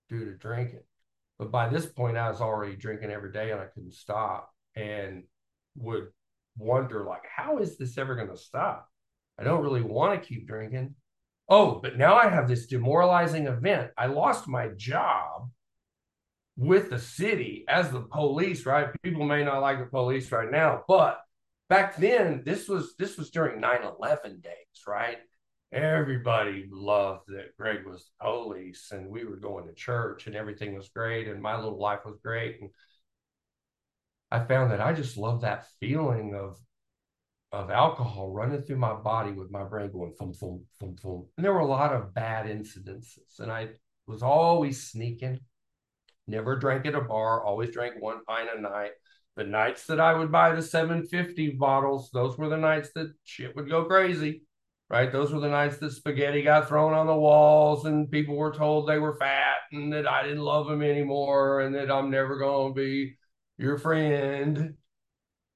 due 0.09 0.25
to 0.25 0.33
drinking. 0.33 0.85
But 1.39 1.51
by 1.51 1.69
this 1.69 1.87
point, 1.87 2.17
I 2.17 2.31
was 2.31 2.41
already 2.41 2.77
drinking 2.77 3.11
every 3.11 3.33
day 3.33 3.51
and 3.51 3.61
I 3.61 3.67
couldn't 3.67 3.95
stop 3.95 4.51
and 4.75 5.25
would 5.77 6.09
wonder, 6.57 7.05
like, 7.05 7.25
how 7.35 7.59
is 7.59 7.77
this 7.77 7.99
ever 7.99 8.15
going 8.15 8.29
to 8.29 8.37
stop? 8.37 8.89
I 9.39 9.45
don't 9.45 9.63
really 9.63 9.83
want 9.83 10.21
to 10.21 10.27
keep 10.27 10.47
drinking. 10.47 10.95
Oh, 11.49 11.81
but 11.83 11.99
now 11.99 12.17
I 12.17 12.29
have 12.29 12.49
this 12.49 12.67
demoralizing 12.67 13.47
event. 13.47 13.91
I 13.97 14.07
lost 14.07 14.49
my 14.49 14.69
job 14.77 15.51
with 16.57 16.91
the 16.91 16.99
city 16.99 17.65
as 17.69 17.91
the 17.91 18.01
police, 18.01 18.67
right? 18.67 18.89
People 19.03 19.25
may 19.25 19.45
not 19.45 19.63
like 19.63 19.79
the 19.79 19.87
police 19.87 20.31
right 20.31 20.51
now, 20.51 20.85
but 20.87 21.23
back 21.73 21.97
then 21.97 22.43
this 22.45 22.69
was 22.69 22.95
this 22.99 23.17
was 23.17 23.31
during 23.31 23.59
9-11 23.59 24.43
days 24.43 24.83
right 24.87 25.17
everybody 25.73 26.69
loved 26.71 27.23
that 27.29 27.57
greg 27.59 27.87
was 27.87 28.11
police 28.21 28.91
and 28.93 29.09
we 29.09 29.25
were 29.25 29.37
going 29.37 29.67
to 29.67 29.73
church 29.73 30.27
and 30.27 30.37
everything 30.37 30.75
was 30.75 30.91
great 30.91 31.29
and 31.29 31.41
my 31.41 31.57
little 31.57 31.81
life 31.81 32.01
was 32.05 32.19
great 32.23 32.61
and 32.61 32.69
i 34.33 34.45
found 34.45 34.71
that 34.71 34.81
i 34.81 34.93
just 34.93 35.17
love 35.17 35.43
that 35.43 35.67
feeling 35.79 36.35
of 36.35 36.59
of 37.53 37.71
alcohol 37.71 38.33
running 38.33 38.63
through 38.63 38.79
my 38.79 38.95
body 38.95 39.31
with 39.31 39.51
my 39.51 39.63
brain 39.63 39.91
going 39.93 40.15
thump 40.19 40.35
thump 40.37 40.63
thump 40.81 40.99
thump. 41.01 41.27
And 41.37 41.45
there 41.45 41.53
were 41.53 41.61
a 41.61 41.67
lot 41.67 41.93
of 41.93 42.15
bad 42.15 42.47
incidences 42.47 43.39
and 43.39 43.53
i 43.53 43.69
was 44.07 44.23
always 44.23 44.91
sneaking. 44.91 45.41
Never 46.27 46.57
drank 46.57 46.87
at 46.87 46.95
a 46.95 47.01
bar 47.01 47.45
always 47.45 47.71
drank 47.71 48.01
one 48.01 48.25
pint 48.25 48.49
a 48.57 48.61
night. 48.61 48.93
The 49.37 49.45
nights 49.45 49.87
that 49.87 50.01
I 50.01 50.15
would 50.15 50.31
buy 50.31 50.55
the 50.55 50.63
750 50.63 51.53
bottles, 51.53 52.11
those 52.13 52.37
were 52.37 52.49
the 52.49 52.57
nights 52.57 52.91
that 52.95 53.13
shit 53.25 53.57
would 53.57 53.69
go 53.69 53.85
crazy, 53.87 54.43
right? 54.91 55.11
Those 55.11 55.33
were 55.33 55.41
the 55.41 55.49
nights 55.49 55.79
that 55.79 55.93
spaghetti 55.93 56.43
got 56.43 56.69
thrown 56.69 56.93
on 56.93 57.07
the 57.07 57.17
walls 57.17 57.87
and 57.87 58.11
people 58.11 58.37
were 58.37 58.53
told 58.53 58.87
they 58.87 58.99
were 58.99 59.17
fat 59.17 59.57
and 59.73 59.93
that 59.93 60.07
I 60.07 60.23
didn't 60.23 60.43
love 60.43 60.67
them 60.67 60.83
anymore 60.83 61.61
and 61.61 61.75
that 61.75 61.91
I'm 61.91 62.11
never 62.11 62.37
going 62.37 62.75
to 62.75 62.75
be 62.75 63.17
your 63.63 63.79
friend. 63.79 64.75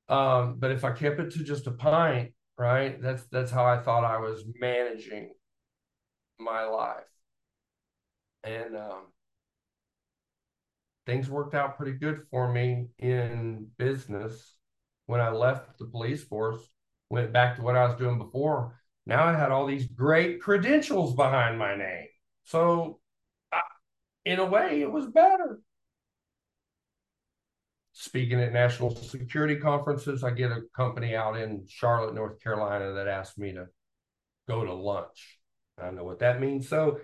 Um, 0.09 0.57
but 0.59 0.71
if 0.71 0.85
I 0.85 0.93
kept 0.93 1.21
it 1.21 1.33
to 1.33 1.45
just 1.45 1.67
a 1.67 1.73
pint, 1.73 2.33
right? 2.57 3.01
That's 3.03 3.25
that's 3.27 3.51
how 3.51 3.67
I 3.67 3.79
thought 3.83 4.05
I 4.05 4.19
was 4.19 4.45
managing 4.59 5.33
my 6.39 6.65
life. 6.65 7.05
And 8.45 8.77
um, 8.77 9.07
things 11.07 11.29
worked 11.29 11.55
out 11.55 11.77
pretty 11.77 11.99
good 11.99 12.23
for 12.31 12.51
me 12.53 12.89
in 12.99 13.69
business. 13.79 14.55
When 15.07 15.21
I 15.21 15.31
left 15.31 15.79
the 15.79 15.87
police 15.87 16.25
force, 16.25 16.61
went 17.11 17.33
back 17.33 17.57
to 17.57 17.63
what 17.63 17.77
I 17.77 17.87
was 17.87 17.97
doing 17.97 18.19
before. 18.19 18.81
Now 19.07 19.25
I 19.25 19.33
had 19.33 19.53
all 19.53 19.67
these 19.67 19.87
great 19.87 20.41
credentials 20.41 21.15
behind 21.15 21.59
my 21.59 21.77
name. 21.77 22.07
So, 22.45 23.01
I, 23.53 23.61
in 24.25 24.41
a 24.41 24.45
way, 24.45 24.81
it 24.83 24.91
was 24.91 25.07
better. 25.07 25.61
Speaking 27.99 28.43
at 28.43 28.53
national 28.53 28.95
security 28.95 29.57
conferences, 29.57 30.23
I 30.23 30.31
get 30.31 30.53
a 30.53 30.61
company 30.77 31.17
out 31.17 31.39
in 31.39 31.65
Charlotte, 31.67 32.15
North 32.15 32.39
Carolina 32.43 32.93
that 32.93 33.09
asked 33.09 33.39
me 33.39 33.55
to 33.55 33.69
go 34.47 34.67
to 34.67 34.75
lunch. 34.75 35.39
I 35.83 35.91
know 35.93 36.05
what 36.05 36.19
that 36.19 36.39
means. 36.39 36.69
So 36.69 37.01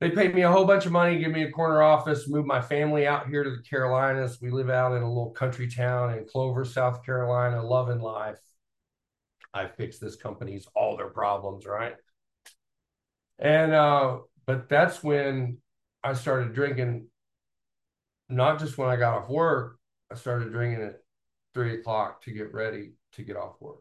they 0.00 0.10
paid 0.10 0.36
me 0.36 0.42
a 0.42 0.52
whole 0.52 0.64
bunch 0.64 0.86
of 0.86 0.92
money, 0.92 1.18
give 1.18 1.32
me 1.32 1.42
a 1.42 1.50
corner 1.50 1.82
office, 1.82 2.28
move 2.28 2.46
my 2.46 2.60
family 2.60 3.04
out 3.04 3.26
here 3.26 3.42
to 3.42 3.50
the 3.50 3.64
Carolinas. 3.68 4.38
We 4.40 4.52
live 4.52 4.70
out 4.70 4.94
in 4.94 5.02
a 5.02 5.08
little 5.08 5.32
country 5.32 5.68
town 5.68 6.16
in 6.16 6.24
Clover, 6.24 6.64
South 6.64 7.04
Carolina, 7.04 7.60
loving 7.60 8.00
life. 8.00 8.38
I 9.52 9.66
fixed 9.66 10.00
this 10.00 10.14
company's 10.14 10.68
all 10.72 10.96
their 10.96 11.10
problems, 11.10 11.66
right? 11.66 11.96
And 13.40 13.72
uh, 13.72 14.18
but 14.46 14.68
that's 14.68 15.02
when 15.02 15.58
I 16.04 16.12
started 16.12 16.54
drinking, 16.54 17.08
not 18.28 18.60
just 18.60 18.78
when 18.78 18.88
I 18.88 18.94
got 18.94 19.22
off 19.24 19.28
work, 19.28 19.77
I 20.10 20.14
started 20.14 20.52
drinking 20.52 20.84
at 20.84 21.00
three 21.54 21.74
o'clock 21.74 22.22
to 22.22 22.32
get 22.32 22.52
ready 22.52 22.92
to 23.12 23.22
get 23.22 23.36
off 23.36 23.56
work. 23.60 23.80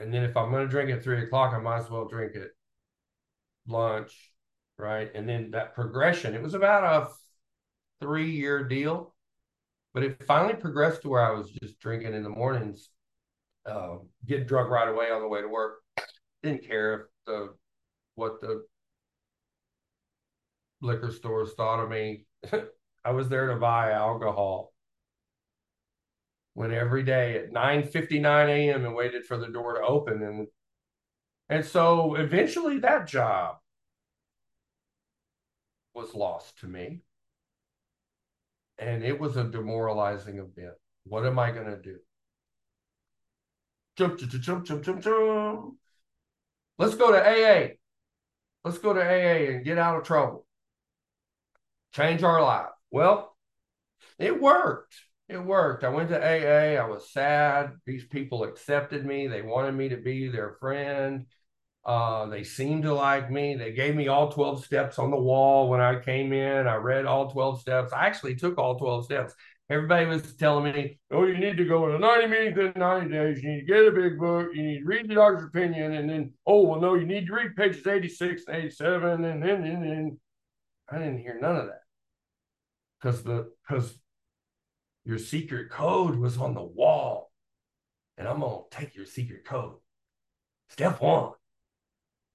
And 0.00 0.12
then 0.12 0.24
if 0.24 0.36
I'm 0.36 0.50
gonna 0.50 0.68
drink 0.68 0.90
at 0.90 1.02
three 1.02 1.22
o'clock, 1.22 1.54
I 1.54 1.58
might 1.58 1.78
as 1.78 1.90
well 1.90 2.06
drink 2.06 2.36
at 2.36 2.50
lunch 3.66 4.32
right? 4.78 5.10
And 5.14 5.28
then 5.28 5.50
that 5.50 5.74
progression, 5.74 6.34
it 6.34 6.42
was 6.42 6.54
about 6.54 6.84
a 6.84 7.10
three 8.00 8.30
year 8.30 8.64
deal, 8.64 9.14
but 9.92 10.02
it 10.02 10.22
finally 10.24 10.54
progressed 10.54 11.02
to 11.02 11.08
where 11.08 11.24
I 11.24 11.36
was 11.36 11.50
just 11.50 11.78
drinking 11.80 12.14
in 12.14 12.22
the 12.22 12.28
mornings, 12.28 12.90
uh, 13.66 13.96
get 14.24 14.46
drunk 14.46 14.70
right 14.70 14.88
away 14.88 15.10
on 15.10 15.20
the 15.20 15.28
way 15.28 15.42
to 15.42 15.48
work. 15.48 15.80
Didn't 16.42 16.66
care 16.66 16.94
if 16.94 17.00
the 17.26 17.54
what 18.14 18.40
the 18.40 18.64
liquor 20.80 21.10
stores 21.10 21.54
thought 21.54 21.82
of 21.82 21.90
me. 21.90 22.24
I 23.04 23.10
was 23.10 23.28
there 23.28 23.48
to 23.48 23.56
buy 23.56 23.92
alcohol. 23.92 24.72
Went 26.58 26.72
every 26.72 27.04
day 27.04 27.38
at 27.38 27.52
9 27.52 27.84
59 27.84 28.48
a.m. 28.48 28.84
and 28.84 28.92
waited 28.96 29.24
for 29.24 29.36
the 29.36 29.46
door 29.46 29.74
to 29.74 29.86
open 29.86 30.24
and 30.24 30.48
And 31.48 31.64
so 31.64 32.16
eventually 32.16 32.80
that 32.80 33.06
job 33.06 33.58
was 35.94 36.16
lost 36.16 36.58
to 36.58 36.66
me. 36.66 37.02
And 38.76 39.04
it 39.04 39.20
was 39.20 39.36
a 39.36 39.44
demoralizing 39.44 40.38
event. 40.38 40.74
What 41.04 41.24
am 41.24 41.38
I 41.38 41.52
going 41.52 41.68
to 41.68 41.80
do? 41.80 41.98
Jump, 43.96 44.18
jump, 44.18 44.32
jump, 44.32 44.66
jump, 44.66 44.82
jump, 44.82 45.00
jump. 45.00 45.74
Let's 46.76 46.96
go 46.96 47.12
to 47.12 47.22
AA. 47.22 47.74
Let's 48.64 48.78
go 48.78 48.94
to 48.94 49.00
AA 49.00 49.52
and 49.52 49.64
get 49.64 49.78
out 49.78 49.96
of 49.96 50.02
trouble. 50.02 50.44
Change 51.92 52.24
our 52.24 52.42
life. 52.42 52.70
Well, 52.90 53.36
it 54.18 54.42
worked. 54.42 54.96
It 55.28 55.44
worked. 55.44 55.84
I 55.84 55.90
went 55.90 56.08
to 56.08 56.18
AA. 56.18 56.82
I 56.82 56.88
was 56.88 57.10
sad. 57.10 57.72
These 57.84 58.06
people 58.06 58.44
accepted 58.44 59.04
me. 59.04 59.26
They 59.26 59.42
wanted 59.42 59.72
me 59.74 59.90
to 59.90 59.98
be 59.98 60.28
their 60.28 60.56
friend. 60.58 61.26
Uh, 61.84 62.26
they 62.26 62.44
seemed 62.44 62.84
to 62.84 62.94
like 62.94 63.30
me. 63.30 63.54
They 63.54 63.72
gave 63.72 63.94
me 63.94 64.08
all 64.08 64.32
12 64.32 64.64
steps 64.64 64.98
on 64.98 65.10
the 65.10 65.20
wall 65.20 65.68
when 65.68 65.80
I 65.80 66.00
came 66.00 66.32
in. 66.32 66.66
I 66.66 66.76
read 66.76 67.04
all 67.04 67.30
12 67.30 67.60
steps. 67.60 67.92
I 67.92 68.06
actually 68.06 68.36
took 68.36 68.56
all 68.56 68.78
12 68.78 69.04
steps. 69.04 69.34
Everybody 69.70 70.06
was 70.06 70.34
telling 70.36 70.72
me, 70.72 70.98
oh, 71.10 71.24
you 71.24 71.36
need 71.36 71.58
to 71.58 71.64
go 71.66 71.86
to 71.92 71.98
90 71.98 72.26
meetings 72.26 72.58
in 72.58 72.72
90 72.80 73.10
days. 73.10 73.42
You 73.42 73.50
need 73.50 73.60
to 73.60 73.66
get 73.66 73.86
a 73.86 73.90
big 73.90 74.18
book. 74.18 74.48
You 74.54 74.62
need 74.62 74.78
to 74.78 74.84
read 74.86 75.10
the 75.10 75.14
doctor's 75.14 75.44
opinion. 75.44 75.92
And 75.92 76.08
then, 76.08 76.32
oh, 76.46 76.62
well, 76.62 76.80
no, 76.80 76.94
you 76.94 77.04
need 77.04 77.26
to 77.26 77.34
read 77.34 77.54
pages 77.54 77.86
86 77.86 78.44
and 78.48 78.56
87. 78.56 79.24
And 79.24 79.42
then, 79.42 79.62
and 79.62 79.82
then 79.82 80.18
I 80.90 80.98
didn't 80.98 81.18
hear 81.18 81.38
none 81.38 81.56
of 81.56 81.66
that. 81.66 81.82
Because 83.00 83.22
the, 83.22 83.50
because 83.68 83.98
your 85.08 85.18
secret 85.18 85.70
code 85.70 86.16
was 86.16 86.36
on 86.36 86.52
the 86.52 86.62
wall. 86.62 87.32
And 88.18 88.28
I'm 88.28 88.40
going 88.40 88.64
to 88.70 88.76
take 88.76 88.94
your 88.94 89.06
secret 89.06 89.44
code. 89.44 89.76
Step 90.68 91.00
one, 91.00 91.32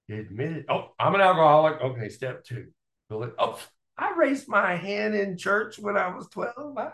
you 0.07 0.19
admit 0.19 0.53
it. 0.53 0.65
Oh, 0.69 0.89
I'm 0.99 1.13
an 1.13 1.21
alcoholic. 1.21 1.79
Okay, 1.81 2.09
step 2.09 2.43
two. 2.43 2.67
Oh, 3.11 3.59
I 3.95 4.15
raised 4.17 4.47
my 4.47 4.75
hand 4.75 5.13
in 5.13 5.37
church 5.37 5.77
when 5.77 5.97
I 5.97 6.15
was 6.15 6.27
12. 6.29 6.75
I, 6.75 6.93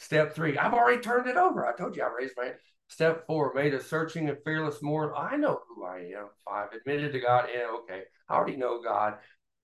step 0.00 0.34
three, 0.34 0.58
I've 0.58 0.74
already 0.74 1.00
turned 1.00 1.28
it 1.28 1.36
over. 1.36 1.64
I 1.64 1.76
told 1.76 1.94
you 1.94 2.02
I 2.02 2.12
raised 2.18 2.34
my 2.36 2.46
hand. 2.46 2.56
Step 2.88 3.24
four, 3.26 3.54
made 3.54 3.72
a 3.72 3.80
searching 3.80 4.28
and 4.28 4.38
fearless 4.44 4.82
moral. 4.82 5.16
I 5.16 5.36
know 5.36 5.60
who 5.68 5.84
I 5.84 6.10
am. 6.18 6.26
Five, 6.44 6.70
admitted 6.72 7.12
to 7.12 7.20
God. 7.20 7.48
Yeah, 7.54 7.68
okay. 7.82 8.02
I 8.28 8.34
already 8.34 8.56
know 8.56 8.82
God. 8.82 9.14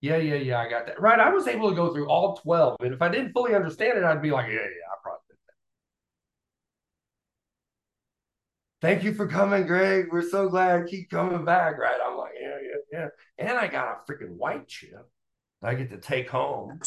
Yeah, 0.00 0.18
yeah, 0.18 0.36
yeah. 0.36 0.60
I 0.60 0.68
got 0.68 0.86
that. 0.86 1.00
Right. 1.00 1.18
I 1.18 1.30
was 1.30 1.48
able 1.48 1.70
to 1.70 1.76
go 1.76 1.92
through 1.92 2.08
all 2.08 2.36
12. 2.36 2.76
And 2.80 2.94
if 2.94 3.02
I 3.02 3.08
didn't 3.08 3.32
fully 3.32 3.54
understand 3.54 3.98
it, 3.98 4.04
I'd 4.04 4.22
be 4.22 4.30
like, 4.30 4.46
yeah, 4.46 4.54
yeah, 4.54 4.60
I 4.60 4.96
probably 5.02 5.20
did 5.28 5.38
that. 5.48 5.54
Thank 8.80 9.02
you 9.02 9.12
for 9.12 9.26
coming, 9.26 9.66
Greg. 9.66 10.06
We're 10.12 10.28
so 10.28 10.48
glad. 10.48 10.86
Keep 10.86 11.10
coming 11.10 11.44
back. 11.44 11.78
Right. 11.78 11.98
I'm 12.04 12.16
like, 12.16 12.32
yeah, 12.40 12.56
yeah, 12.62 12.76
yeah. 12.92 13.08
And 13.38 13.58
I 13.58 13.66
got 13.66 13.88
a 13.88 14.12
freaking 14.12 14.36
white 14.36 14.68
chip 14.68 15.08
I 15.62 15.74
get 15.74 15.90
to 15.90 15.98
take 15.98 16.30
home. 16.30 16.80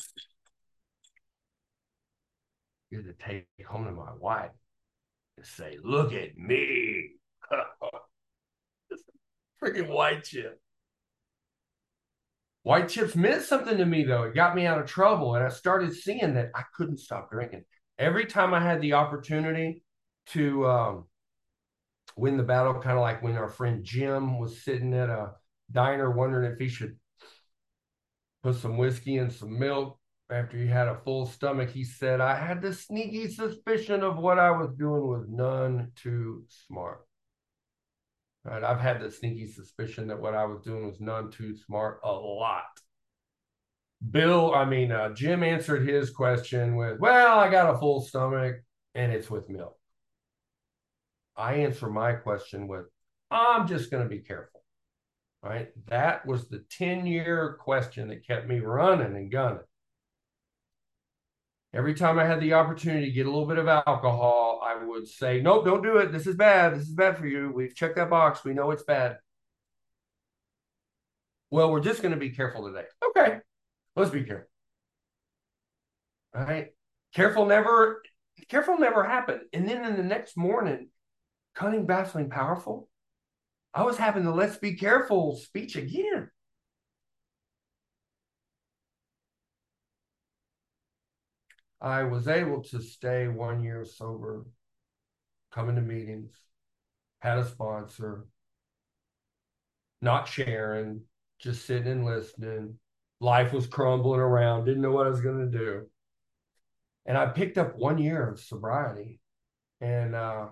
Get 2.91 3.05
to 3.05 3.13
take 3.13 3.47
home 3.67 3.85
to 3.85 3.91
my 3.91 4.13
wife 4.17 4.51
and 5.37 5.45
say, 5.45 5.77
look 5.83 6.13
at 6.13 6.37
me. 6.37 7.11
freaking 9.63 9.89
white 9.89 10.23
chip. 10.23 10.59
White 12.63 12.89
chips 12.89 13.15
meant 13.15 13.41
something 13.41 13.77
to 13.77 13.85
me, 13.85 14.03
though. 14.03 14.23
It 14.23 14.35
got 14.35 14.55
me 14.55 14.65
out 14.65 14.79
of 14.79 14.85
trouble. 14.85 15.35
And 15.35 15.43
I 15.43 15.49
started 15.49 15.93
seeing 15.93 16.35
that 16.35 16.51
I 16.55 16.63
couldn't 16.75 16.99
stop 16.99 17.31
drinking. 17.31 17.63
Every 17.97 18.25
time 18.25 18.53
I 18.53 18.61
had 18.61 18.81
the 18.81 18.93
opportunity 18.93 19.83
to 20.27 20.67
um, 20.67 21.05
win 22.15 22.37
the 22.37 22.43
battle, 22.43 22.73
kind 22.75 22.97
of 22.97 23.01
like 23.01 23.23
when 23.23 23.37
our 23.37 23.49
friend 23.49 23.83
Jim 23.83 24.39
was 24.39 24.63
sitting 24.63 24.93
at 24.93 25.09
a 25.09 25.31
diner 25.71 26.11
wondering 26.11 26.51
if 26.51 26.59
he 26.59 26.67
should 26.67 26.97
put 28.43 28.55
some 28.55 28.77
whiskey 28.77 29.17
and 29.17 29.31
some 29.31 29.57
milk 29.57 29.99
after 30.31 30.57
he 30.57 30.67
had 30.67 30.87
a 30.87 30.99
full 31.03 31.25
stomach. 31.25 31.69
He 31.69 31.83
said, 31.83 32.21
I 32.21 32.35
had 32.35 32.61
the 32.61 32.73
sneaky 32.73 33.27
suspicion 33.29 34.03
of 34.03 34.17
what 34.17 34.39
I 34.39 34.51
was 34.51 34.69
doing 34.77 35.07
was 35.07 35.25
none 35.29 35.91
too 35.95 36.45
smart. 36.67 37.05
Right, 38.43 38.63
I've 38.63 38.79
had 38.79 39.01
the 39.01 39.11
sneaky 39.11 39.47
suspicion 39.47 40.07
that 40.07 40.19
what 40.19 40.33
I 40.33 40.45
was 40.45 40.61
doing 40.61 40.87
was 40.87 40.99
none 40.99 41.29
too 41.29 41.55
smart 41.55 41.99
a 42.03 42.11
lot. 42.11 42.65
Bill, 44.09 44.55
I 44.55 44.65
mean, 44.65 44.91
uh, 44.91 45.13
Jim 45.13 45.43
answered 45.43 45.87
his 45.87 46.09
question 46.09 46.75
with, 46.75 46.99
Well, 46.99 47.37
I 47.37 47.51
got 47.51 47.75
a 47.75 47.77
full 47.77 48.01
stomach 48.01 48.55
and 48.95 49.11
it's 49.11 49.29
with 49.29 49.47
milk. 49.47 49.77
I 51.35 51.55
answer 51.55 51.89
my 51.89 52.13
question 52.13 52.67
with, 52.67 52.85
I'm 53.29 53.67
just 53.67 53.91
going 53.91 54.03
to 54.03 54.09
be 54.09 54.19
careful. 54.19 54.63
Right. 55.43 55.69
That 55.87 56.25
was 56.27 56.47
the 56.47 56.63
10 56.77 57.07
year 57.07 57.57
question 57.59 58.09
that 58.09 58.27
kept 58.27 58.47
me 58.47 58.59
running 58.59 59.15
and 59.15 59.31
gunning. 59.31 59.63
Every 61.73 61.95
time 61.95 62.19
I 62.19 62.25
had 62.25 62.41
the 62.41 62.53
opportunity 62.53 63.07
to 63.07 63.11
get 63.11 63.25
a 63.25 63.29
little 63.29 63.47
bit 63.47 63.57
of 63.57 63.67
alcohol, 63.67 64.61
I 64.63 64.83
would 64.83 65.07
say, 65.07 65.41
Nope, 65.41 65.65
don't 65.65 65.81
do 65.81 65.97
it. 65.97 66.11
This 66.11 66.27
is 66.27 66.35
bad. 66.35 66.75
This 66.75 66.83
is 66.83 66.93
bad 66.93 67.17
for 67.17 67.25
you. 67.25 67.51
We've 67.55 67.75
checked 67.75 67.95
that 67.95 68.09
box. 68.09 68.43
We 68.43 68.53
know 68.53 68.71
it's 68.71 68.83
bad. 68.83 69.17
Well, 71.49 71.71
we're 71.71 71.81
just 71.81 72.01
going 72.01 72.13
to 72.13 72.19
be 72.19 72.29
careful 72.29 72.67
today. 72.67 72.85
Okay. 73.09 73.39
Let's 73.95 74.11
be 74.11 74.23
careful. 74.23 74.47
All 76.35 76.43
right. 76.43 76.67
Careful 77.15 77.45
never, 77.45 78.03
careful 78.47 78.77
never 78.77 79.03
happened. 79.03 79.41
And 79.53 79.67
then 79.67 79.83
in 79.83 79.97
the 79.97 80.03
next 80.03 80.37
morning, 80.37 80.89
cunning, 81.55 81.85
baffling, 81.85 82.29
powerful, 82.29 82.89
I 83.73 83.83
was 83.83 83.97
having 83.97 84.23
the 84.23 84.31
let's 84.31 84.57
be 84.57 84.75
careful 84.75 85.35
speech 85.35 85.75
again. 85.75 86.29
I 91.79 92.03
was 92.03 92.27
able 92.27 92.61
to 92.65 92.81
stay 92.81 93.27
one 93.27 93.63
year 93.63 93.85
sober, 93.85 94.45
coming 95.51 95.75
to 95.75 95.81
meetings, 95.81 96.31
had 97.19 97.39
a 97.39 97.47
sponsor, 97.47 98.27
not 100.01 100.27
sharing, 100.27 101.01
just 101.39 101.65
sitting 101.65 101.91
and 101.91 102.05
listening. 102.05 102.77
Life 103.19 103.51
was 103.51 103.67
crumbling 103.67 104.19
around, 104.19 104.65
didn't 104.65 104.81
know 104.81 104.91
what 104.91 105.07
I 105.07 105.09
was 105.09 105.21
going 105.21 105.39
to 105.51 105.57
do. 105.57 105.87
And 107.05 107.17
I 107.17 107.27
picked 107.27 107.57
up 107.57 107.75
one 107.75 107.97
year 107.97 108.29
of 108.29 108.39
sobriety. 108.39 109.19
And 109.79 110.13
uh, 110.13 110.47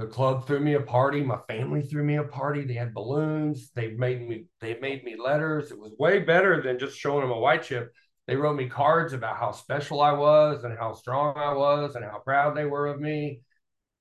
the 0.00 0.06
club 0.06 0.46
threw 0.46 0.60
me 0.60 0.74
a 0.74 0.80
party. 0.80 1.22
My 1.22 1.38
family 1.46 1.82
threw 1.82 2.02
me 2.02 2.16
a 2.16 2.24
party. 2.24 2.64
They 2.64 2.74
had 2.74 2.94
balloons. 2.94 3.70
They 3.74 3.90
made 3.90 4.26
me. 4.26 4.46
They 4.60 4.78
made 4.80 5.04
me 5.04 5.14
letters. 5.22 5.70
It 5.70 5.78
was 5.78 5.92
way 5.98 6.20
better 6.20 6.62
than 6.62 6.78
just 6.78 6.98
showing 6.98 7.20
them 7.20 7.30
a 7.30 7.38
white 7.38 7.64
chip. 7.64 7.92
They 8.26 8.34
wrote 8.34 8.56
me 8.56 8.66
cards 8.66 9.12
about 9.12 9.36
how 9.36 9.52
special 9.52 10.00
I 10.00 10.12
was 10.12 10.64
and 10.64 10.76
how 10.78 10.94
strong 10.94 11.36
I 11.36 11.52
was 11.52 11.96
and 11.96 12.04
how 12.04 12.18
proud 12.20 12.56
they 12.56 12.64
were 12.64 12.86
of 12.86 12.98
me. 12.98 13.42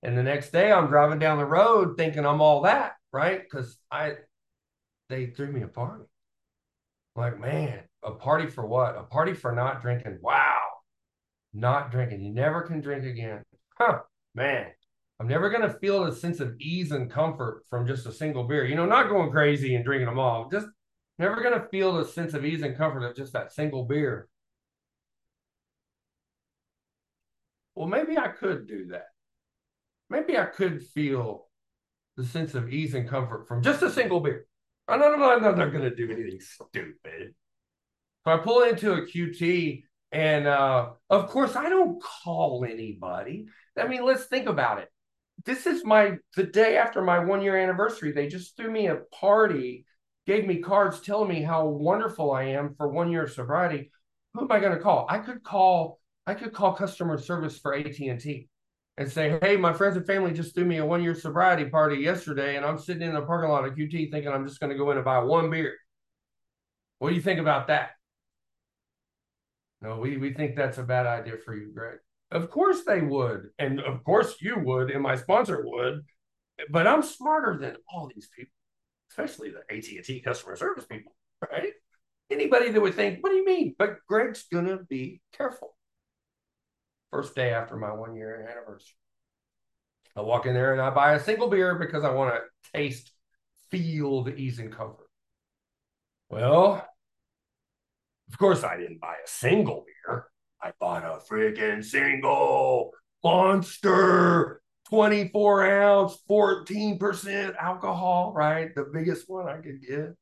And 0.01 0.17
the 0.17 0.23
next 0.23 0.51
day, 0.51 0.71
I'm 0.71 0.87
driving 0.87 1.19
down 1.19 1.37
the 1.37 1.45
road 1.45 1.97
thinking 1.97 2.25
I'm 2.25 2.41
all 2.41 2.61
that, 2.61 2.93
right? 3.11 3.41
Because 3.41 3.77
I, 3.91 4.13
they 5.09 5.27
threw 5.27 5.51
me 5.51 5.63
a 5.63 5.67
party. 5.67 6.05
I'm 7.15 7.23
like, 7.23 7.39
man, 7.41 7.81
a 8.03 8.11
party 8.11 8.47
for 8.47 8.65
what? 8.65 8.95
A 8.95 9.03
party 9.03 9.33
for 9.33 9.51
not 9.51 9.81
drinking. 9.81 10.19
Wow, 10.21 10.59
not 11.53 11.91
drinking. 11.91 12.21
You 12.21 12.33
never 12.33 12.61
can 12.61 12.79
drink 12.79 13.03
again. 13.03 13.43
Huh, 13.77 13.99
man. 14.33 14.67
I'm 15.19 15.27
never 15.27 15.49
going 15.49 15.63
to 15.63 15.77
feel 15.79 16.05
a 16.05 16.15
sense 16.15 16.39
of 16.39 16.55
ease 16.59 16.91
and 16.91 17.11
comfort 17.11 17.63
from 17.69 17.85
just 17.85 18.05
a 18.05 18.11
single 18.11 18.45
beer. 18.45 18.65
You 18.65 18.75
know, 18.75 18.85
not 18.85 19.09
going 19.09 19.31
crazy 19.31 19.75
and 19.75 19.83
drinking 19.83 20.07
them 20.07 20.19
all, 20.19 20.49
just 20.49 20.67
Never 21.19 21.41
going 21.41 21.59
to 21.59 21.67
feel 21.67 21.93
the 21.93 22.05
sense 22.05 22.33
of 22.33 22.45
ease 22.45 22.61
and 22.61 22.77
comfort 22.77 23.03
of 23.03 23.13
just 23.13 23.33
that 23.33 23.51
single 23.51 23.83
beer. 23.83 24.29
Well, 27.75 27.89
maybe 27.89 28.17
I 28.17 28.29
could 28.29 28.67
do 28.67 28.87
that. 28.87 29.07
Maybe 30.09 30.37
I 30.37 30.45
could 30.45 30.81
feel 30.81 31.47
the 32.15 32.23
sense 32.23 32.55
of 32.55 32.69
ease 32.69 32.93
and 32.93 33.07
comfort 33.07 33.49
from 33.49 33.61
just 33.61 33.83
a 33.83 33.91
single 33.91 34.21
beer. 34.21 34.45
I'm 34.87 34.99
not, 34.99 35.13
I'm 35.13 35.41
not, 35.41 35.57
not 35.57 35.73
going 35.73 35.83
to 35.83 35.93
do 35.93 36.09
anything 36.09 36.39
stupid. 36.39 37.35
So 38.23 38.31
I 38.31 38.37
pull 38.37 38.63
into 38.63 38.93
a 38.93 39.01
QT, 39.01 39.83
and 40.13 40.47
uh, 40.47 40.91
of 41.09 41.27
course, 41.27 41.57
I 41.57 41.67
don't 41.67 42.01
call 42.01 42.65
anybody. 42.65 43.47
I 43.77 43.87
mean, 43.87 44.05
let's 44.05 44.25
think 44.25 44.47
about 44.47 44.79
it. 44.79 44.89
This 45.45 45.65
is 45.65 45.85
my 45.85 46.17
the 46.35 46.43
day 46.43 46.77
after 46.77 47.01
my 47.01 47.19
one 47.19 47.41
year 47.41 47.57
anniversary. 47.57 48.11
They 48.11 48.27
just 48.27 48.57
threw 48.57 48.71
me 48.71 48.87
a 48.87 48.97
party 49.19 49.85
gave 50.29 50.45
me 50.45 50.59
cards 50.59 51.01
telling 51.01 51.27
me 51.27 51.41
how 51.41 51.65
wonderful 51.65 52.31
I 52.31 52.43
am 52.43 52.75
for 52.75 52.87
one 52.87 53.11
year 53.11 53.23
of 53.23 53.31
sobriety, 53.31 53.89
who 54.35 54.41
am 54.41 54.51
I 54.51 54.59
going 54.59 54.77
to 54.77 54.79
call? 54.79 55.07
I 55.09 55.17
could 55.17 55.43
call 55.43 55.99
I 56.27 56.35
could 56.35 56.53
call 56.53 56.75
customer 56.75 57.17
service 57.17 57.57
for 57.57 57.73
AT&T 57.73 58.47
and 58.97 59.11
say, 59.11 59.39
"Hey, 59.41 59.57
my 59.57 59.73
friends 59.73 59.97
and 59.97 60.05
family 60.05 60.31
just 60.31 60.53
threw 60.53 60.65
me 60.65 60.77
a 60.77 60.85
one 60.85 61.01
year 61.01 61.15
sobriety 61.15 61.65
party 61.65 61.97
yesterday, 61.97 62.57
and 62.57 62.63
I'm 62.63 62.77
sitting 62.77 63.01
in 63.01 63.15
the 63.15 63.23
parking 63.23 63.49
lot 63.49 63.65
of 63.65 63.73
QT 63.73 64.11
thinking 64.11 64.31
I'm 64.31 64.47
just 64.47 64.59
going 64.59 64.71
to 64.71 64.77
go 64.77 64.91
in 64.91 64.97
and 64.97 65.05
buy 65.05 65.17
one 65.17 65.49
beer. 65.49 65.75
What 66.99 67.09
do 67.09 67.15
you 67.15 67.21
think 67.23 67.39
about 67.39 67.65
that?" 67.67 67.91
No, 69.81 69.97
we 69.97 70.17
we 70.17 70.31
think 70.35 70.55
that's 70.55 70.77
a 70.77 70.83
bad 70.83 71.07
idea 71.07 71.37
for 71.37 71.55
you, 71.55 71.71
Greg. 71.73 71.97
Of 72.31 72.49
course 72.51 72.83
they 72.85 73.01
would, 73.01 73.49
and 73.57 73.79
of 73.79 74.03
course 74.03 74.35
you 74.41 74.59
would, 74.59 74.91
and 74.91 75.01
my 75.01 75.15
sponsor 75.15 75.63
would, 75.65 76.05
but 76.69 76.87
I'm 76.87 77.03
smarter 77.03 77.57
than 77.57 77.77
all 77.91 78.07
these 78.13 78.29
people. 78.35 78.53
especially 79.11 79.51
the 79.51 79.63
AT&T 79.75 80.21
customer 80.21 80.55
service 80.55 80.85
people, 80.85 81.13
right? 81.51 81.73
Anybody 82.29 82.69
that 82.71 82.81
would 82.81 82.95
think, 82.95 83.23
what 83.23 83.31
do 83.31 83.35
you 83.37 83.45
mean? 83.45 83.75
But 83.77 83.97
Greg's 84.07 84.43
gonna 84.51 84.77
be 84.89 85.21
careful. 85.33 85.75
First 87.11 87.35
day 87.35 87.51
after 87.53 87.75
my 87.75 87.91
one 87.91 88.15
year 88.15 88.47
anniversary. 88.49 88.95
I 90.15 90.21
walk 90.21 90.45
in 90.45 90.53
there 90.53 90.73
and 90.73 90.81
I 90.81 90.89
buy 90.91 91.13
a 91.13 91.19
single 91.19 91.49
beer 91.49 91.75
because 91.75 92.03
I 92.03 92.11
want 92.11 92.35
to 92.35 92.41
taste, 92.77 93.11
feel 93.71 94.23
the 94.23 94.35
ease 94.35 94.59
and 94.59 94.71
comfort. 94.71 95.07
Well, 96.29 96.87
of 98.31 98.37
course, 98.37 98.63
I 98.63 98.77
didn't 98.77 99.01
buy 99.01 99.15
a 99.15 99.27
single 99.27 99.85
beer. 99.85 100.27
I 100.61 100.71
bought 100.79 101.03
a 101.03 101.19
freaking 101.31 101.83
single 101.83 102.91
monster 103.23 104.61
24 104.89 105.65
ounce, 105.65 106.17
14% 106.29 107.55
alcohol, 107.55 108.33
right? 108.35 108.73
The 108.75 108.85
biggest 108.91 109.29
one 109.29 109.47
I 109.47 109.57
could 109.57 109.81
get. 109.81 110.15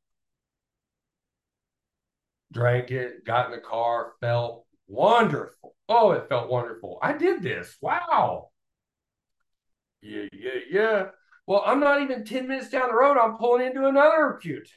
Drank 2.52 2.92
it, 2.92 3.26
got 3.26 3.48
in 3.48 3.52
the 3.52 3.60
car, 3.60 4.14
felt 4.22 4.66
wonderful. 4.88 5.76
Oh, 5.90 6.12
it 6.12 6.28
felt 6.30 6.50
wonderful. 6.50 7.00
I 7.02 7.14
did 7.14 7.42
this. 7.42 7.78
Wow. 7.82 8.50
Yeah, 10.02 10.26
yeah, 10.34 10.60
yeah. 10.70 11.06
Well, 11.46 11.64
I'm 11.66 11.80
not 11.80 12.02
even 12.02 12.26
10 12.26 12.48
minutes 12.48 12.70
down 12.70 12.90
the 12.90 12.96
road. 12.96 13.18
I'm 13.18 13.38
pulling 13.38 13.66
into 13.66 13.88
another 13.88 14.40
QT. 14.44 14.68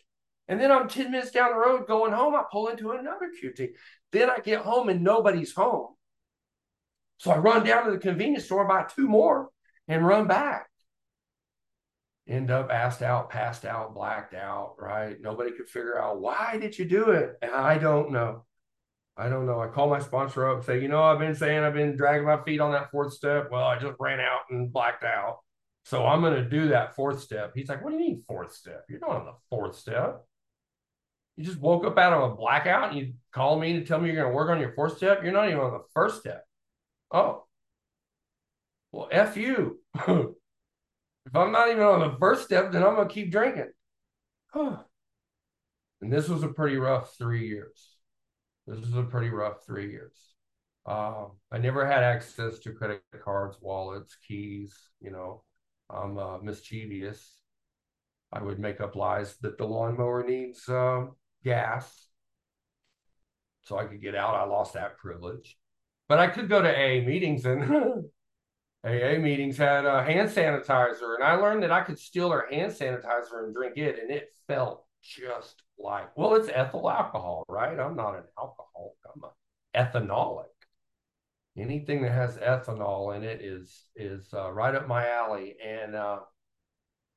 And 0.51 0.61
then 0.61 0.73
I'm 0.73 0.89
10 0.89 1.13
minutes 1.13 1.31
down 1.31 1.53
the 1.53 1.59
road 1.59 1.87
going 1.87 2.13
home. 2.13 2.35
I 2.35 2.43
pull 2.51 2.67
into 2.69 2.91
another 2.91 3.31
QT. 3.41 3.69
Then 4.11 4.29
I 4.29 4.41
get 4.41 4.63
home 4.63 4.89
and 4.89 5.05
nobody's 5.05 5.55
home. 5.55 5.95
So 7.19 7.31
I 7.31 7.39
run 7.39 7.65
down 7.65 7.85
to 7.85 7.93
the 7.93 7.99
convenience 7.99 8.47
store, 8.47 8.67
buy 8.67 8.85
two 8.93 9.07
more, 9.07 9.51
and 9.87 10.05
run 10.05 10.27
back. 10.27 10.67
End 12.29 12.51
up 12.51 12.69
assed 12.69 13.01
out, 13.01 13.31
passed 13.31 13.65
out, 13.65 13.95
blacked 13.95 14.35
out, 14.35 14.75
right? 14.77 15.17
Nobody 15.21 15.53
could 15.53 15.69
figure 15.69 16.01
out 16.01 16.21
why 16.21 16.59
did 16.61 16.77
you 16.77 16.85
do 16.85 17.11
it? 17.11 17.37
I 17.43 17.79
don't 17.79 18.11
know. 18.11 18.45
I 19.17 19.29
don't 19.29 19.47
know. 19.47 19.61
I 19.61 19.69
call 19.69 19.89
my 19.89 20.01
sponsor 20.01 20.49
up 20.49 20.57
and 20.57 20.65
say, 20.67 20.83
you 20.83 20.89
know, 20.89 21.03
I've 21.03 21.21
been 21.21 21.37
saying 21.37 21.63
I've 21.63 21.75
been 21.75 21.97
dragging 21.97 22.27
my 22.27 22.43
feet 22.43 22.61
on 22.61 22.73
that 22.73 22.91
fourth 22.91 23.13
step. 23.13 23.51
Well, 23.53 23.69
I 23.69 23.79
just 23.79 23.95
ran 24.01 24.19
out 24.19 24.41
and 24.51 24.73
blacked 24.73 25.05
out. 25.05 25.39
So 25.85 26.07
I'm 26.07 26.23
going 26.23 26.43
to 26.43 26.49
do 26.49 26.69
that 26.69 26.97
fourth 26.97 27.21
step. 27.21 27.53
He's 27.55 27.69
like, 27.69 27.85
what 27.85 27.91
do 27.91 27.97
you 27.97 28.03
mean 28.03 28.25
fourth 28.27 28.53
step? 28.53 28.85
You're 28.89 28.99
not 28.99 29.11
on 29.11 29.27
the 29.27 29.35
fourth 29.49 29.77
step. 29.77 30.25
You 31.41 31.47
just 31.47 31.59
woke 31.59 31.87
up 31.87 31.97
out 31.97 32.13
of 32.13 32.33
a 32.33 32.37
blackout 32.37 32.91
and 32.91 32.99
you 32.99 33.15
call 33.33 33.59
me 33.59 33.73
to 33.73 33.83
tell 33.83 33.99
me 33.99 34.09
you're 34.09 34.17
going 34.21 34.31
to 34.31 34.37
work 34.37 34.51
on 34.51 34.61
your 34.61 34.75
fourth 34.75 34.99
step. 34.99 35.23
You're 35.23 35.33
not 35.33 35.49
even 35.49 35.61
on 35.61 35.73
the 35.73 35.85
first 35.95 36.21
step. 36.21 36.45
Oh, 37.11 37.47
well, 38.93 39.09
F 39.11 39.39
you. 39.39 39.81
if 39.95 41.35
I'm 41.35 41.51
not 41.51 41.71
even 41.71 41.83
on 41.83 42.01
the 42.01 42.19
first 42.19 42.45
step, 42.45 42.73
then 42.73 42.83
I'm 42.83 42.95
going 42.95 43.09
to 43.09 43.15
keep 43.15 43.33
drinking. 43.33 43.71
and 44.55 44.83
this 46.03 46.29
was 46.29 46.43
a 46.43 46.49
pretty 46.49 46.77
rough 46.77 47.17
three 47.17 47.49
years. 47.49 47.89
This 48.67 48.79
was 48.79 48.95
a 48.95 49.03
pretty 49.05 49.31
rough 49.31 49.65
three 49.65 49.91
years. 49.91 50.19
Um, 50.85 51.39
I 51.51 51.57
never 51.57 51.87
had 51.87 52.03
access 52.03 52.59
to 52.59 52.75
credit 52.75 53.01
cards, 53.25 53.57
wallets, 53.63 54.15
keys. 54.29 54.77
You 55.01 55.13
know, 55.13 55.43
I'm 55.89 56.19
uh, 56.19 56.37
mischievous. 56.43 57.39
I 58.31 58.43
would 58.43 58.59
make 58.59 58.83
up 58.83 58.95
lies 58.95 59.37
that 59.39 59.57
the 59.57 59.65
lawnmower 59.65 60.23
needs 60.23 60.69
uh, 60.69 61.07
gas 61.45 62.09
so 63.63 63.79
I 63.79 63.85
could 63.85 64.01
get 64.01 64.15
out. 64.15 64.35
I 64.35 64.45
lost 64.45 64.75
that 64.75 64.99
privilege. 64.99 65.57
But 66.09 66.19
I 66.19 66.27
could 66.27 66.49
go 66.49 66.61
to 66.61 66.69
AA 66.69 67.07
meetings 67.07 67.47
and 67.47 67.63
AA 68.85 69.19
meetings 69.19 69.57
had 69.57 69.85
a 69.85 70.03
hand 70.03 70.29
sanitizer. 70.29 71.15
And 71.15 71.23
I 71.23 71.35
learned 71.35 71.63
that 71.63 71.71
I 71.71 71.83
could 71.83 71.99
steal 71.99 72.31
their 72.31 72.49
hand 72.51 72.73
sanitizer 72.73 73.45
and 73.45 73.55
drink 73.55 73.77
it. 73.77 73.99
And 74.01 74.11
it 74.11 74.31
felt 74.49 74.85
just 75.03 75.63
like, 75.79 76.17
well, 76.17 76.35
it's 76.35 76.49
ethyl 76.49 76.91
alcohol, 76.91 77.45
right? 77.49 77.79
I'm 77.79 77.95
not 77.95 78.17
an 78.17 78.25
alcoholic. 78.37 78.97
I'm 79.15 79.23
an 79.23 79.31
ethanolic. 79.87 80.47
Anything 81.57 82.03
that 82.03 82.13
has 82.13 82.39
ethanol 82.39 83.15
in 83.17 83.23
it 83.23 83.41
is 83.41 83.85
is 83.95 84.29
uh, 84.35 84.51
right 84.51 84.75
up 84.75 84.89
my 84.89 85.09
alley. 85.09 85.57
And 85.65 85.95
uh, 85.95 86.21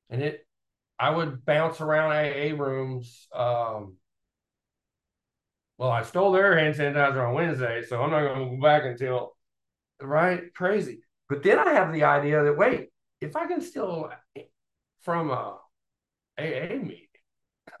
and 0.08 0.22
it, 0.22 0.46
I 1.00 1.10
would 1.10 1.44
bounce 1.44 1.80
around 1.80 2.12
AA 2.12 2.54
rooms. 2.56 3.26
Um, 3.34 3.96
well, 5.84 5.92
I 5.92 6.02
stole 6.02 6.32
their 6.32 6.56
hand 6.56 6.76
sanitizer 6.76 7.28
on 7.28 7.34
Wednesday, 7.34 7.82
so 7.86 8.00
I'm 8.00 8.10
not 8.10 8.20
going 8.20 8.38
to 8.38 8.56
go 8.56 8.62
back 8.62 8.84
until, 8.86 9.36
right? 10.00 10.42
Crazy. 10.54 11.02
But 11.28 11.42
then 11.42 11.58
I 11.58 11.74
have 11.74 11.92
the 11.92 12.04
idea 12.04 12.42
that, 12.42 12.56
wait, 12.56 12.88
if 13.20 13.36
I 13.36 13.46
can 13.46 13.60
steal 13.60 14.10
from 15.02 15.30
a 15.30 15.58
AA 16.38 16.76
meeting, 16.80 17.06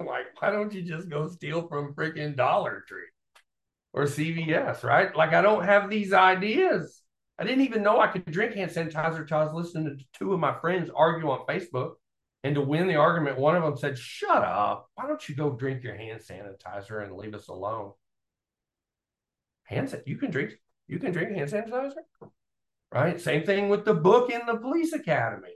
like, 0.00 0.26
why 0.38 0.50
don't 0.50 0.74
you 0.74 0.82
just 0.82 1.08
go 1.08 1.28
steal 1.28 1.66
from 1.66 1.94
freaking 1.94 2.36
Dollar 2.36 2.84
Tree 2.86 3.08
or 3.94 4.04
CVS, 4.04 4.84
right? 4.84 5.16
Like, 5.16 5.32
I 5.32 5.40
don't 5.40 5.64
have 5.64 5.88
these 5.88 6.12
ideas. 6.12 7.00
I 7.38 7.44
didn't 7.44 7.64
even 7.64 7.82
know 7.82 8.00
I 8.00 8.08
could 8.08 8.26
drink 8.26 8.54
hand 8.54 8.70
sanitizer 8.70 9.22
until 9.22 9.38
I 9.38 9.44
was 9.44 9.54
listening 9.54 9.96
to 9.96 10.04
two 10.12 10.34
of 10.34 10.40
my 10.40 10.60
friends 10.60 10.90
argue 10.94 11.30
on 11.30 11.46
Facebook. 11.46 11.94
And 12.44 12.54
to 12.56 12.60
win 12.60 12.86
the 12.86 12.96
argument, 12.96 13.38
one 13.38 13.56
of 13.56 13.62
them 13.62 13.76
said, 13.78 13.98
Shut 13.98 14.44
up. 14.44 14.90
Why 14.94 15.06
don't 15.06 15.26
you 15.28 15.34
go 15.34 15.50
drink 15.50 15.82
your 15.82 15.96
hand 15.96 16.20
sanitizer 16.20 17.02
and 17.02 17.16
leave 17.16 17.34
us 17.34 17.48
alone? 17.48 17.92
Hand 19.64 19.88
sanitizer, 19.88 20.06
you 20.06 20.16
can 20.18 20.30
drink, 20.30 20.52
you 20.86 20.98
can 20.98 21.12
drink 21.12 21.34
hand 21.34 21.50
sanitizer. 21.50 21.94
Right? 22.92 23.18
Same 23.18 23.44
thing 23.44 23.70
with 23.70 23.86
the 23.86 23.94
book 23.94 24.30
in 24.30 24.42
the 24.46 24.56
police 24.56 24.92
academy. 24.92 25.54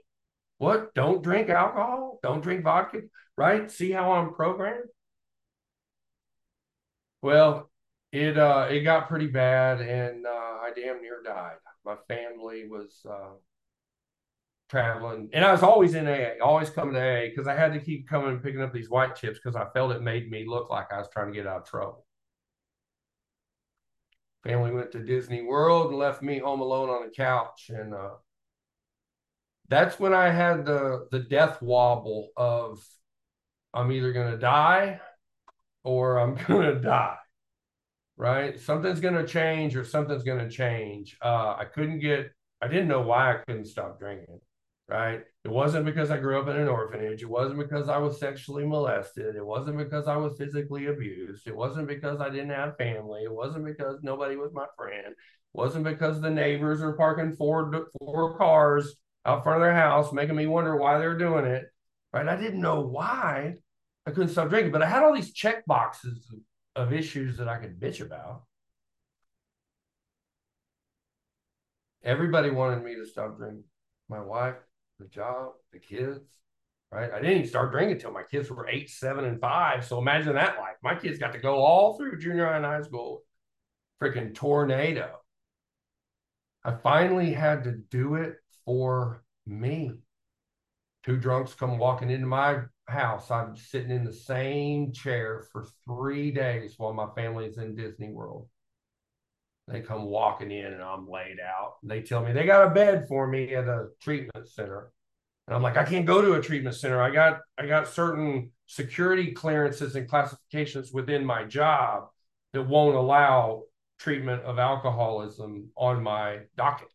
What? 0.56 0.94
Don't 0.94 1.22
drink 1.22 1.50
alcohol? 1.50 2.18
Don't 2.22 2.40
drink 2.40 2.64
vodka? 2.64 3.02
Right? 3.36 3.70
See 3.70 3.92
how 3.92 4.12
I'm 4.12 4.32
programmed? 4.32 4.88
Well, 7.20 7.70
it 8.12 8.38
uh 8.38 8.68
it 8.70 8.80
got 8.80 9.08
pretty 9.08 9.26
bad 9.26 9.82
and 9.82 10.26
uh 10.26 10.30
I 10.30 10.70
damn 10.74 11.02
near 11.02 11.22
died. 11.22 11.56
My 11.84 11.96
family 12.08 12.66
was 12.66 13.04
uh 13.08 13.34
traveling, 14.68 15.30
and 15.32 15.44
I 15.44 15.52
was 15.52 15.62
always 15.62 15.94
in 15.94 16.06
AA, 16.06 16.42
always 16.42 16.70
coming 16.70 16.94
to 16.94 17.00
AA 17.00 17.28
because 17.30 17.48
I 17.48 17.54
had 17.54 17.72
to 17.72 17.80
keep 17.80 18.08
coming 18.08 18.30
and 18.30 18.42
picking 18.42 18.62
up 18.62 18.72
these 18.72 18.90
white 18.90 19.16
chips 19.16 19.38
because 19.42 19.56
I 19.56 19.66
felt 19.72 19.92
it 19.92 20.02
made 20.02 20.30
me 20.30 20.44
look 20.46 20.70
like 20.70 20.92
I 20.92 20.98
was 20.98 21.08
trying 21.12 21.32
to 21.32 21.36
get 21.36 21.46
out 21.46 21.62
of 21.62 21.68
trouble. 21.68 22.04
Family 24.44 24.70
went 24.70 24.92
to 24.92 25.04
Disney 25.04 25.42
World 25.42 25.90
and 25.90 25.98
left 25.98 26.22
me 26.22 26.38
home 26.38 26.60
alone 26.60 26.90
on 26.90 27.04
the 27.04 27.10
couch, 27.10 27.70
and 27.70 27.94
uh, 27.94 28.10
that's 29.68 29.98
when 29.98 30.14
I 30.14 30.30
had 30.30 30.64
the 30.64 31.08
the 31.10 31.20
death 31.20 31.60
wobble 31.62 32.30
of 32.36 32.84
I'm 33.74 33.92
either 33.92 34.12
gonna 34.12 34.38
die 34.38 35.00
or 35.82 36.18
I'm 36.18 36.34
gonna 36.46 36.80
die. 36.80 37.16
Right? 38.16 38.58
Something's 38.58 39.00
gonna 39.00 39.26
change 39.26 39.76
or 39.76 39.84
something's 39.84 40.24
gonna 40.24 40.50
change. 40.50 41.16
Uh, 41.22 41.56
I 41.58 41.64
couldn't 41.64 42.00
get 42.00 42.32
I 42.60 42.68
didn't 42.68 42.88
know 42.88 43.02
why 43.02 43.32
I 43.32 43.36
couldn't 43.46 43.66
stop 43.66 43.98
drinking 43.98 44.40
right? 44.88 45.20
It 45.44 45.50
wasn't 45.50 45.84
because 45.84 46.10
I 46.10 46.18
grew 46.18 46.40
up 46.40 46.48
in 46.48 46.56
an 46.56 46.68
orphanage. 46.68 47.22
It 47.22 47.28
wasn't 47.28 47.60
because 47.60 47.88
I 47.88 47.98
was 47.98 48.18
sexually 48.18 48.66
molested. 48.66 49.36
It 49.36 49.44
wasn't 49.44 49.78
because 49.78 50.08
I 50.08 50.16
was 50.16 50.38
physically 50.38 50.86
abused. 50.86 51.46
It 51.46 51.56
wasn't 51.56 51.88
because 51.88 52.20
I 52.20 52.30
didn't 52.30 52.50
have 52.50 52.76
family. 52.76 53.22
It 53.24 53.32
wasn't 53.32 53.66
because 53.66 54.02
nobody 54.02 54.36
was 54.36 54.52
my 54.52 54.66
friend. 54.76 55.08
It 55.08 55.16
wasn't 55.52 55.84
because 55.84 56.20
the 56.20 56.30
neighbors 56.30 56.82
are 56.82 56.94
parking 56.94 57.36
four 57.36 57.88
four 57.98 58.36
cars 58.38 58.94
out 59.26 59.42
front 59.42 59.60
of 59.60 59.62
their 59.62 59.74
house, 59.74 60.12
making 60.12 60.36
me 60.36 60.46
wonder 60.46 60.76
why 60.76 60.98
they're 60.98 61.18
doing 61.18 61.44
it. 61.44 61.64
Right? 62.12 62.26
I 62.26 62.36
didn't 62.36 62.60
know 62.60 62.80
why 62.80 63.56
I 64.06 64.10
couldn't 64.10 64.30
stop 64.30 64.48
drinking, 64.48 64.72
but 64.72 64.82
I 64.82 64.86
had 64.86 65.02
all 65.02 65.14
these 65.14 65.34
check 65.34 65.66
boxes 65.66 66.32
of 66.74 66.94
issues 66.94 67.36
that 67.36 67.48
I 67.48 67.58
could 67.58 67.78
bitch 67.78 68.00
about. 68.00 68.44
Everybody 72.02 72.48
wanted 72.48 72.82
me 72.82 72.94
to 72.94 73.04
stop 73.04 73.36
drinking. 73.36 73.64
My 74.08 74.20
wife, 74.20 74.54
the 74.98 75.06
job, 75.06 75.52
the 75.72 75.78
kids, 75.78 76.20
right? 76.90 77.10
I 77.12 77.20
didn't 77.20 77.38
even 77.38 77.48
start 77.48 77.72
drinking 77.72 77.96
until 77.96 78.12
my 78.12 78.22
kids 78.22 78.50
were 78.50 78.68
eight, 78.68 78.90
seven, 78.90 79.24
and 79.24 79.40
five. 79.40 79.84
So 79.84 79.98
imagine 79.98 80.34
that 80.34 80.58
life. 80.58 80.76
My 80.82 80.94
kids 80.94 81.18
got 81.18 81.32
to 81.32 81.38
go 81.38 81.56
all 81.56 81.96
through 81.96 82.18
junior 82.18 82.46
high 82.46 82.56
and 82.56 82.64
high 82.64 82.82
school, 82.82 83.22
freaking 84.02 84.34
tornado. 84.34 85.10
I 86.64 86.72
finally 86.72 87.32
had 87.32 87.64
to 87.64 87.72
do 87.72 88.16
it 88.16 88.36
for 88.64 89.22
me. 89.46 89.92
Two 91.04 91.16
drunks 91.16 91.54
come 91.54 91.78
walking 91.78 92.10
into 92.10 92.26
my 92.26 92.62
house. 92.86 93.30
I'm 93.30 93.56
sitting 93.56 93.90
in 93.90 94.04
the 94.04 94.12
same 94.12 94.92
chair 94.92 95.44
for 95.52 95.66
three 95.86 96.30
days 96.30 96.74
while 96.76 96.92
my 96.92 97.06
family's 97.14 97.58
in 97.58 97.76
Disney 97.76 98.10
World. 98.10 98.48
They 99.68 99.80
come 99.80 100.04
walking 100.04 100.50
in 100.50 100.66
and 100.66 100.82
I'm 100.82 101.08
laid 101.08 101.38
out. 101.40 101.74
They 101.82 102.00
tell 102.00 102.24
me 102.24 102.32
they 102.32 102.46
got 102.46 102.66
a 102.66 102.70
bed 102.70 103.06
for 103.06 103.26
me 103.26 103.54
at 103.54 103.68
a 103.68 103.88
treatment 104.00 104.48
center. 104.48 104.90
And 105.46 105.54
I'm 105.54 105.62
like, 105.62 105.76
I 105.76 105.84
can't 105.84 106.06
go 106.06 106.22
to 106.22 106.34
a 106.34 106.42
treatment 106.42 106.76
center. 106.76 107.02
I 107.02 107.10
got 107.10 107.40
I 107.58 107.66
got 107.66 107.88
certain 107.88 108.50
security 108.66 109.32
clearances 109.32 109.94
and 109.94 110.08
classifications 110.08 110.92
within 110.92 111.24
my 111.24 111.44
job 111.44 112.08
that 112.52 112.62
won't 112.62 112.96
allow 112.96 113.64
treatment 113.98 114.42
of 114.42 114.58
alcoholism 114.58 115.68
on 115.76 116.02
my 116.02 116.40
docket, 116.56 116.88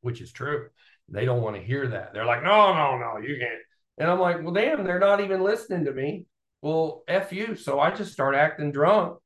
which 0.00 0.20
is 0.20 0.32
true. 0.32 0.68
They 1.08 1.24
don't 1.24 1.42
want 1.42 1.56
to 1.56 1.62
hear 1.62 1.88
that. 1.88 2.14
They're 2.14 2.24
like, 2.24 2.42
no, 2.42 2.72
no, 2.72 2.98
no, 2.98 3.18
you 3.18 3.36
can't. 3.38 3.60
And 3.98 4.10
I'm 4.10 4.20
like, 4.20 4.42
well, 4.42 4.52
damn, 4.52 4.84
they're 4.84 4.98
not 4.98 5.20
even 5.20 5.42
listening 5.42 5.84
to 5.84 5.92
me. 5.92 6.26
Well, 6.62 7.02
F 7.08 7.32
you. 7.32 7.56
So 7.56 7.78
I 7.78 7.90
just 7.90 8.12
start 8.12 8.34
acting 8.34 8.72
drunk 8.72 9.18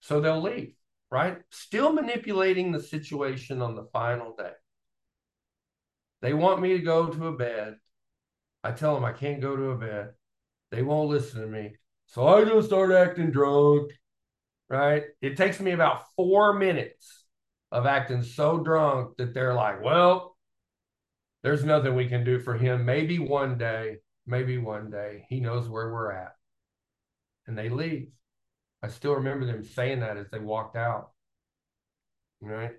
so 0.00 0.20
they'll 0.20 0.42
leave, 0.42 0.74
right? 1.14 1.38
Still 1.50 1.92
manipulating 1.92 2.72
the 2.72 2.82
situation 2.82 3.62
on 3.62 3.76
the 3.76 3.84
final 3.92 4.34
day. 4.36 4.50
They 6.22 6.34
want 6.34 6.60
me 6.60 6.70
to 6.70 6.80
go 6.80 7.06
to 7.06 7.28
a 7.28 7.36
bed. 7.36 7.76
I 8.64 8.72
tell 8.72 8.96
them 8.96 9.04
I 9.04 9.12
can't 9.12 9.40
go 9.40 9.54
to 9.54 9.70
a 9.70 9.78
bed. 9.78 10.14
They 10.72 10.82
won't 10.82 11.10
listen 11.10 11.40
to 11.40 11.46
me. 11.46 11.76
So 12.06 12.26
I 12.26 12.44
just 12.44 12.66
start 12.66 12.90
acting 12.90 13.30
drunk, 13.30 13.92
right? 14.68 15.04
It 15.22 15.36
takes 15.36 15.60
me 15.60 15.70
about 15.70 16.02
four 16.16 16.52
minutes 16.54 17.22
of 17.70 17.86
acting 17.86 18.24
so 18.24 18.58
drunk 18.58 19.16
that 19.18 19.34
they're 19.34 19.54
like, 19.54 19.84
well, 19.84 20.36
there's 21.44 21.64
nothing 21.64 21.94
we 21.94 22.08
can 22.08 22.24
do 22.24 22.40
for 22.40 22.54
him. 22.54 22.84
Maybe 22.84 23.20
one 23.20 23.56
day, 23.56 23.98
maybe 24.26 24.58
one 24.58 24.90
day 24.90 25.26
he 25.28 25.38
knows 25.38 25.68
where 25.68 25.92
we're 25.92 26.10
at. 26.10 26.32
And 27.46 27.56
they 27.56 27.68
leave. 27.68 28.08
I 28.84 28.88
still 28.88 29.14
remember 29.14 29.46
them 29.46 29.64
saying 29.64 30.00
that 30.00 30.18
as 30.18 30.28
they 30.28 30.38
walked 30.38 30.76
out. 30.76 31.12
Right? 32.42 32.72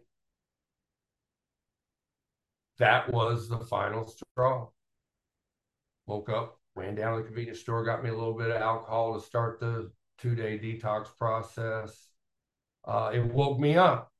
That 2.77 3.11
was 3.11 3.49
the 3.49 3.57
final 3.57 4.05
straw. 4.07 4.67
Woke 6.05 6.29
up, 6.29 6.59
ran 6.75 6.93
down 6.93 7.13
to 7.13 7.23
the 7.23 7.27
convenience 7.27 7.59
store, 7.59 7.83
got 7.83 8.03
me 8.03 8.11
a 8.11 8.13
little 8.13 8.37
bit 8.37 8.51
of 8.51 8.61
alcohol 8.61 9.15
to 9.15 9.25
start 9.25 9.59
the 9.59 9.91
two 10.19 10.35
day 10.35 10.59
detox 10.59 11.07
process. 11.17 12.09
Uh, 12.87 13.09
it 13.11 13.25
woke 13.25 13.59
me 13.59 13.75
up. 13.75 14.11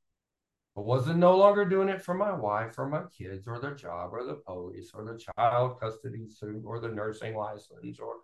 I 0.75 0.81
wasn't 0.81 1.19
no 1.19 1.37
longer 1.37 1.65
doing 1.65 1.89
it 1.89 2.01
for 2.01 2.15
my 2.15 2.33
wife 2.33 2.79
or 2.79 2.89
my 2.89 3.03
kids 3.15 3.47
or 3.47 3.59
their 3.59 3.75
job 3.75 4.11
or 4.11 4.25
the 4.25 4.41
police 4.47 4.89
or 4.91 5.03
the 5.03 5.19
child 5.37 5.79
custody 5.79 6.27
suit 6.29 6.63
or 6.65 6.79
the 6.79 6.89
nursing 6.89 7.35
license 7.35 7.99
or 7.99 8.15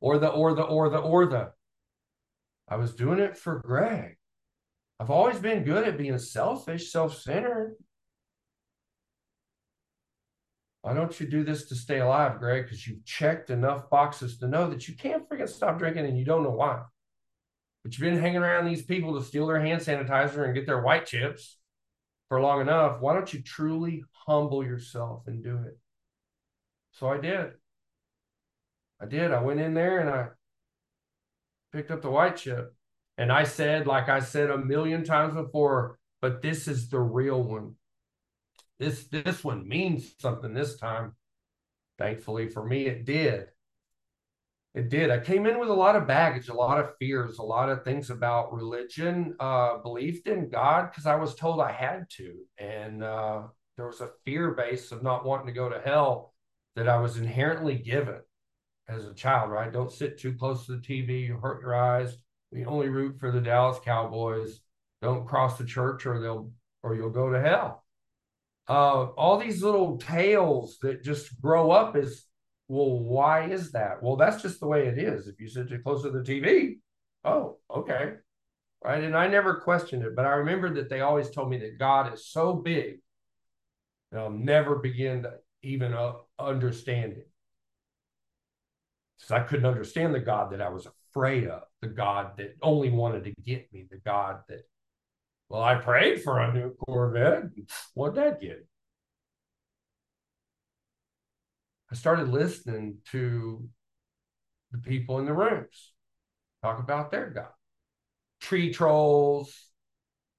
or 0.00 0.18
the 0.18 0.28
or 0.28 0.54
the 0.54 0.62
or 0.62 0.88
the 0.88 0.98
or 0.98 1.26
the. 1.26 1.52
I 2.70 2.76
was 2.76 2.94
doing 2.94 3.18
it 3.18 3.36
for 3.36 3.58
Greg. 3.58 4.16
I've 5.00 5.10
always 5.10 5.38
been 5.38 5.64
good 5.64 5.88
at 5.88 5.98
being 5.98 6.18
selfish, 6.18 6.92
self-centered. 6.92 7.74
Why 10.82 10.94
don't 10.94 11.18
you 11.18 11.26
do 11.26 11.42
this 11.42 11.66
to 11.68 11.74
stay 11.74 11.98
alive, 11.98 12.38
Greg? 12.38 12.64
Because 12.64 12.86
you've 12.86 13.04
checked 13.04 13.50
enough 13.50 13.90
boxes 13.90 14.38
to 14.38 14.48
know 14.48 14.70
that 14.70 14.86
you 14.86 14.94
can't 14.94 15.28
freaking 15.28 15.48
stop 15.48 15.78
drinking 15.78 16.06
and 16.06 16.16
you 16.16 16.24
don't 16.24 16.44
know 16.44 16.50
why. 16.50 16.82
But 17.82 17.98
you've 17.98 18.08
been 18.08 18.20
hanging 18.20 18.42
around 18.42 18.66
these 18.66 18.84
people 18.84 19.18
to 19.18 19.24
steal 19.24 19.46
their 19.46 19.60
hand 19.60 19.82
sanitizer 19.82 20.44
and 20.44 20.54
get 20.54 20.66
their 20.66 20.80
white 20.80 21.06
chips 21.06 21.58
for 22.28 22.40
long 22.40 22.60
enough. 22.60 23.00
Why 23.00 23.14
don't 23.14 23.32
you 23.32 23.42
truly 23.42 24.04
humble 24.26 24.64
yourself 24.64 25.24
and 25.26 25.42
do 25.42 25.56
it? 25.66 25.76
So 26.92 27.08
I 27.08 27.18
did. 27.18 27.52
I 29.00 29.06
did. 29.06 29.32
I 29.32 29.42
went 29.42 29.60
in 29.60 29.74
there 29.74 29.98
and 30.00 30.10
I 30.10 30.28
picked 31.72 31.90
up 31.90 32.02
the 32.02 32.10
white 32.10 32.36
chip. 32.36 32.74
And 33.18 33.30
I 33.30 33.44
said, 33.44 33.86
like 33.86 34.08
I 34.08 34.20
said 34.20 34.50
a 34.50 34.58
million 34.58 35.04
times 35.04 35.34
before, 35.34 35.98
but 36.22 36.42
this 36.42 36.68
is 36.68 36.88
the 36.88 37.00
real 37.00 37.42
one. 37.42 37.74
This 38.78 39.04
this 39.08 39.44
one 39.44 39.68
means 39.68 40.14
something 40.18 40.54
this 40.54 40.76
time. 40.78 41.14
Thankfully 41.98 42.48
for 42.48 42.64
me, 42.64 42.86
it 42.86 43.04
did. 43.04 43.48
It 44.74 44.88
did. 44.88 45.10
I 45.10 45.18
came 45.18 45.46
in 45.46 45.58
with 45.58 45.68
a 45.68 45.74
lot 45.74 45.96
of 45.96 46.06
baggage, 46.06 46.48
a 46.48 46.54
lot 46.54 46.78
of 46.78 46.96
fears, 46.98 47.38
a 47.38 47.42
lot 47.42 47.68
of 47.68 47.84
things 47.84 48.08
about 48.08 48.54
religion, 48.54 49.34
uh, 49.40 49.78
believed 49.78 50.28
in 50.28 50.48
God 50.48 50.90
because 50.90 51.06
I 51.06 51.16
was 51.16 51.34
told 51.34 51.60
I 51.60 51.72
had 51.72 52.08
to. 52.10 52.36
And 52.56 53.02
uh, 53.02 53.42
there 53.76 53.86
was 53.86 54.00
a 54.00 54.12
fear 54.24 54.52
base 54.52 54.92
of 54.92 55.02
not 55.02 55.24
wanting 55.24 55.48
to 55.48 55.52
go 55.52 55.68
to 55.68 55.80
hell 55.80 56.34
that 56.76 56.88
I 56.88 57.00
was 57.00 57.18
inherently 57.18 57.74
given 57.74 58.20
as 58.90 59.06
a 59.06 59.14
child, 59.14 59.50
right? 59.50 59.72
Don't 59.72 59.92
sit 59.92 60.18
too 60.18 60.34
close 60.34 60.66
to 60.66 60.72
the 60.72 60.78
TV, 60.78 61.26
you 61.26 61.36
hurt 61.36 61.62
your 61.62 61.74
eyes. 61.74 62.16
We 62.52 62.64
only 62.64 62.88
root 62.88 63.18
for 63.20 63.30
the 63.30 63.40
Dallas 63.40 63.78
Cowboys. 63.84 64.60
Don't 65.00 65.26
cross 65.26 65.56
the 65.56 65.64
church 65.64 66.04
or 66.04 66.20
they'll 66.20 66.50
or 66.82 66.94
you'll 66.94 67.10
go 67.10 67.30
to 67.30 67.40
hell 67.40 67.84
uh, 68.70 69.06
all 69.16 69.36
these 69.36 69.62
little 69.62 69.98
tales 69.98 70.78
that 70.80 71.02
just 71.02 71.40
grow 71.40 71.72
up 71.72 71.96
is 71.96 72.24
well 72.68 73.00
why 73.00 73.46
is 73.46 73.72
that 73.72 74.00
well 74.00 74.14
that's 74.14 74.40
just 74.42 74.60
the 74.60 74.66
way 74.66 74.86
it 74.86 74.96
is 74.96 75.26
if 75.26 75.40
you 75.40 75.48
sit 75.48 75.68
too 75.68 75.80
close 75.80 76.02
to 76.02 76.10
the 76.10 76.20
tv 76.20 76.78
oh 77.24 77.56
okay 77.74 78.12
right 78.84 79.02
and 79.02 79.16
i 79.16 79.26
never 79.26 79.56
questioned 79.56 80.04
it 80.04 80.14
but 80.14 80.24
i 80.24 80.30
remember 80.30 80.72
that 80.72 80.88
they 80.88 81.00
always 81.00 81.30
told 81.30 81.50
me 81.50 81.58
that 81.58 81.78
god 81.78 82.14
is 82.14 82.28
so 82.28 82.54
big 82.54 83.00
that 84.12 84.20
i'll 84.20 84.30
never 84.30 84.76
begin 84.76 85.24
to 85.24 85.32
even 85.62 85.92
uh, 85.92 86.12
understand 86.38 87.12
it 87.14 87.28
because 89.20 89.32
i 89.32 89.40
couldn't 89.40 89.66
understand 89.66 90.14
the 90.14 90.20
god 90.20 90.50
that 90.50 90.62
i 90.62 90.68
was 90.68 90.86
afraid 91.10 91.46
of 91.46 91.62
the 91.82 91.88
god 91.88 92.36
that 92.36 92.56
only 92.62 92.90
wanted 92.90 93.24
to 93.24 93.32
get 93.44 93.72
me 93.72 93.86
the 93.90 93.98
god 93.98 94.40
that 94.48 94.62
well, 95.50 95.64
I 95.64 95.74
prayed 95.74 96.22
for 96.22 96.38
a 96.38 96.54
new 96.54 96.74
Corvette. 96.74 97.42
What'd 97.94 98.14
that 98.14 98.40
get? 98.40 98.64
I 101.90 101.96
started 101.96 102.28
listening 102.28 102.98
to 103.10 103.68
the 104.70 104.78
people 104.78 105.18
in 105.18 105.24
the 105.24 105.32
rooms 105.32 105.92
talk 106.62 106.78
about 106.78 107.10
their 107.10 107.30
God. 107.30 107.48
Tree 108.40 108.72
trolls, 108.72 109.52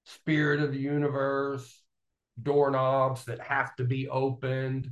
spirit 0.05 0.61
of 0.61 0.71
the 0.71 0.79
universe, 0.79 1.83
doorknobs 2.41 3.25
that 3.25 3.41
have 3.41 3.75
to 3.75 3.83
be 3.83 4.07
opened, 4.07 4.89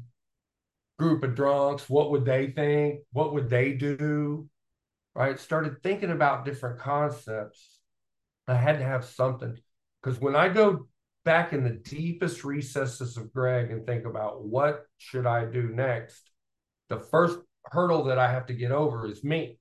group 0.99 1.23
of 1.23 1.33
drunks, 1.33 1.89
what 1.89 2.11
would 2.11 2.25
they 2.25 2.51
think? 2.51 2.99
What 3.13 3.33
would 3.33 3.49
they 3.49 3.73
do? 3.73 4.47
Right? 5.15 5.39
Started 5.39 5.81
thinking 5.81 6.11
about 6.11 6.45
different 6.45 6.79
concepts. 6.79 7.79
I 8.47 8.55
had 8.55 8.79
to 8.79 8.85
have 8.85 9.05
something. 9.05 9.57
Because 10.01 10.19
when 10.19 10.35
I 10.35 10.49
go 10.49 10.87
back 11.25 11.53
in 11.53 11.63
the 11.63 11.71
deepest 11.71 12.43
recesses 12.43 13.17
of 13.17 13.33
Greg 13.33 13.71
and 13.71 13.85
think 13.85 14.05
about 14.05 14.43
what 14.43 14.85
should 14.97 15.25
I 15.25 15.45
do 15.45 15.63
next, 15.69 16.29
the 16.89 16.99
first 16.99 17.39
hurdle 17.65 18.05
that 18.05 18.19
I 18.19 18.31
have 18.31 18.47
to 18.47 18.53
get 18.53 18.71
over 18.71 19.05
is 19.05 19.23
me. 19.23 19.57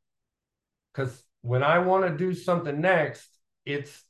Because 0.92 1.22
when 1.42 1.62
I 1.62 1.78
want 1.78 2.06
to 2.06 2.16
do 2.16 2.34
something 2.34 2.80
next, 2.80 3.28
it's 3.64 4.04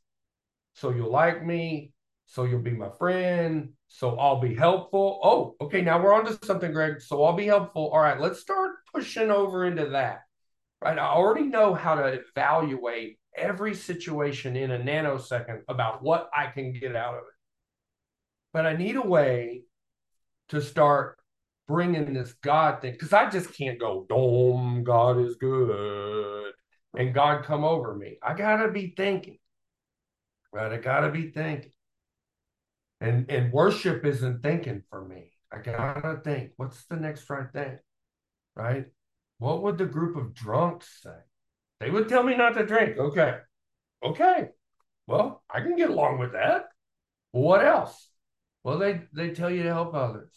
so 0.75 0.91
you'll 0.91 1.11
like 1.11 1.45
me, 1.45 1.93
so 2.29 2.45
you'll 2.45 2.61
be 2.61 2.73
my 2.73 2.91
friend, 2.99 3.71
so 3.89 4.19
I'll 4.19 4.39
be 4.39 4.55
helpful. 4.55 5.19
Oh, 5.25 5.57
okay, 5.63 5.81
now 5.81 6.01
we're 6.01 6.13
on 6.13 6.27
to 6.27 6.39
something, 6.45 6.71
Greg. 6.73 7.01
So 7.01 7.25
I'll 7.25 7.33
be 7.33 7.47
helpful. 7.47 7.89
All 7.89 8.01
right, 8.01 8.21
let's 8.21 8.39
start 8.39 8.73
pushing 8.95 9.31
over 9.31 9.65
into 9.65 9.89
that. 9.89 10.21
Right. 10.83 10.99
I 10.99 11.07
already 11.07 11.45
know 11.47 11.73
how 11.73 11.95
to 11.95 12.21
evaluate 12.21 13.19
every 13.35 13.75
situation 13.75 14.57
in 14.57 14.71
a 14.71 14.79
nanosecond 14.79 15.63
about 15.69 16.03
what 16.03 16.29
I 16.37 16.49
can 16.49 16.73
get 16.75 16.95
out 16.95 17.15
of 17.15 17.21
it. 17.21 17.35
But 18.53 18.67
I 18.67 18.77
need 18.77 18.97
a 18.97 19.03
way 19.03 19.63
to 20.51 20.61
start 20.61 21.19
bringing 21.67 22.13
this 22.13 22.35
God 22.35 22.83
thing 22.83 22.93
because 22.93 23.15
I 23.15 23.31
just 23.31 23.55
can't 23.55 23.81
go, 23.81 24.05
Dome, 24.07 24.85
God 24.85 25.19
is 25.19 25.37
good, 25.37 26.53
and 26.97 27.15
God 27.15 27.45
come 27.45 27.65
over 27.65 27.97
me. 27.97 28.19
I 28.23 28.35
gotta 28.35 28.71
be 28.71 28.93
thinking, 28.97 29.39
right? 30.53 30.73
I 30.73 30.77
gotta 30.77 31.11
be 31.11 31.31
thinking, 31.31 31.73
and 33.01 33.31
and 33.31 33.53
worship 33.53 34.05
isn't 34.05 34.43
thinking 34.43 34.83
for 34.91 35.05
me. 35.05 35.33
I 35.53 35.59
gotta 35.59 36.21
think, 36.23 36.53
what's 36.57 36.85
the 36.87 36.97
next 36.97 37.29
right 37.31 37.51
thing, 37.53 37.79
right? 38.55 38.87
What 39.39 39.63
would 39.63 39.79
the 39.79 39.87
group 39.87 40.17
of 40.17 40.35
drunks 40.35 41.01
say? 41.03 41.17
They 41.81 41.91
would 41.91 42.09
tell 42.09 42.23
me 42.23 42.37
not 42.37 42.55
to 42.55 42.67
drink. 42.67 42.99
Okay. 42.99 43.39
Okay. 44.05 44.49
Well, 45.07 45.43
I 45.49 45.61
can 45.61 45.77
get 45.77 45.91
along 45.91 46.19
with 46.19 46.33
that. 46.33 46.67
What 47.31 47.65
else? 47.65 48.09
Well, 48.65 48.79
they, 48.79 49.03
they 49.13 49.31
tell 49.31 49.51
you 49.51 49.63
to 49.63 49.73
help 49.73 49.95
others. 49.95 50.33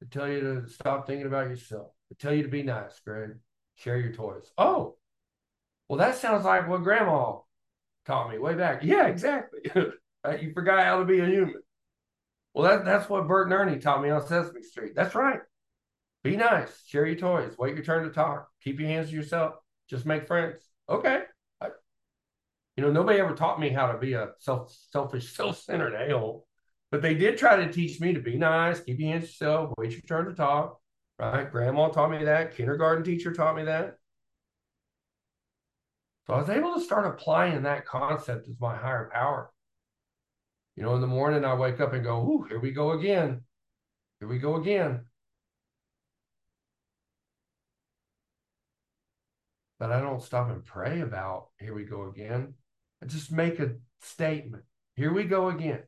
They 0.00 0.06
tell 0.06 0.28
you 0.28 0.40
to 0.40 0.68
stop 0.68 1.06
thinking 1.06 1.26
about 1.26 1.48
yourself. 1.48 1.92
They 2.08 2.16
tell 2.18 2.34
you 2.34 2.42
to 2.42 2.48
be 2.48 2.62
nice, 2.62 2.98
Greg. 3.04 3.36
Share 3.76 3.98
your 3.98 4.12
toys. 4.12 4.50
Oh, 4.56 4.96
well, 5.88 5.98
that 5.98 6.16
sounds 6.16 6.44
like 6.44 6.68
what 6.68 6.82
grandma 6.82 7.38
taught 8.06 8.30
me 8.30 8.38
way 8.38 8.54
back. 8.54 8.82
Yeah, 8.82 9.06
exactly. 9.06 9.60
Uh, 10.26 10.36
you 10.36 10.52
forgot 10.52 10.84
how 10.84 10.98
to 10.98 11.04
be 11.04 11.20
a 11.20 11.26
human. 11.26 11.62
Well, 12.54 12.68
that, 12.68 12.84
that's 12.84 13.08
what 13.08 13.28
Bert 13.28 13.46
and 13.46 13.54
Ernie 13.54 13.78
taught 13.78 14.02
me 14.02 14.10
on 14.10 14.26
Sesame 14.26 14.62
Street. 14.62 14.92
That's 14.94 15.14
right. 15.14 15.40
Be 16.22 16.36
nice. 16.36 16.84
Share 16.86 17.06
your 17.06 17.16
toys. 17.16 17.54
Wait 17.58 17.74
your 17.74 17.84
turn 17.84 18.04
to 18.04 18.10
talk. 18.10 18.48
Keep 18.62 18.80
your 18.80 18.88
hands 18.88 19.10
to 19.10 19.16
yourself. 19.16 19.54
Just 19.88 20.04
make 20.04 20.26
friends. 20.26 20.62
Okay. 20.88 21.22
I, 21.60 21.68
you 22.76 22.84
know, 22.84 22.92
nobody 22.92 23.20
ever 23.20 23.34
taught 23.34 23.60
me 23.60 23.70
how 23.70 23.92
to 23.92 23.98
be 23.98 24.12
a 24.12 24.30
self 24.38 24.76
selfish, 24.90 25.32
self-centered 25.36 25.94
a-hole. 25.94 26.46
But 26.90 27.02
they 27.02 27.14
did 27.14 27.38
try 27.38 27.56
to 27.56 27.72
teach 27.72 28.00
me 28.00 28.12
to 28.14 28.20
be 28.20 28.36
nice, 28.36 28.80
keep 28.80 28.98
your 28.98 29.12
hands 29.12 29.24
to 29.24 29.28
yourself, 29.28 29.72
wait 29.78 29.92
your 29.92 30.00
turn 30.02 30.26
to 30.26 30.34
talk. 30.34 30.78
Right? 31.18 31.50
Grandma 31.50 31.88
taught 31.88 32.10
me 32.10 32.24
that. 32.24 32.56
Kindergarten 32.56 33.04
teacher 33.04 33.32
taught 33.32 33.54
me 33.54 33.64
that. 33.64 33.96
So 36.26 36.34
I 36.34 36.40
was 36.40 36.48
able 36.48 36.74
to 36.74 36.80
start 36.80 37.06
applying 37.06 37.62
that 37.62 37.86
concept 37.86 38.48
as 38.48 38.54
my 38.60 38.76
higher 38.76 39.10
power. 39.12 39.50
You 40.80 40.86
know, 40.86 40.94
in 40.94 41.02
the 41.02 41.06
morning 41.06 41.44
I 41.44 41.52
wake 41.52 41.78
up 41.78 41.92
and 41.92 42.02
go, 42.02 42.22
"Ooh, 42.22 42.46
here 42.48 42.58
we 42.58 42.70
go 42.70 42.92
again. 42.92 43.42
Here 44.18 44.28
we 44.28 44.38
go 44.38 44.56
again." 44.56 45.04
but 49.80 49.90
I 49.90 50.00
don't 50.00 50.22
stop 50.22 50.50
and 50.50 50.62
pray 50.62 51.00
about, 51.00 51.48
here 51.58 51.74
we 51.74 51.84
go 51.84 52.06
again. 52.08 52.52
I 53.02 53.06
just 53.06 53.32
make 53.32 53.58
a 53.58 53.76
statement. 54.02 54.64
Here 54.94 55.10
we 55.10 55.24
go 55.24 55.48
again. 55.48 55.82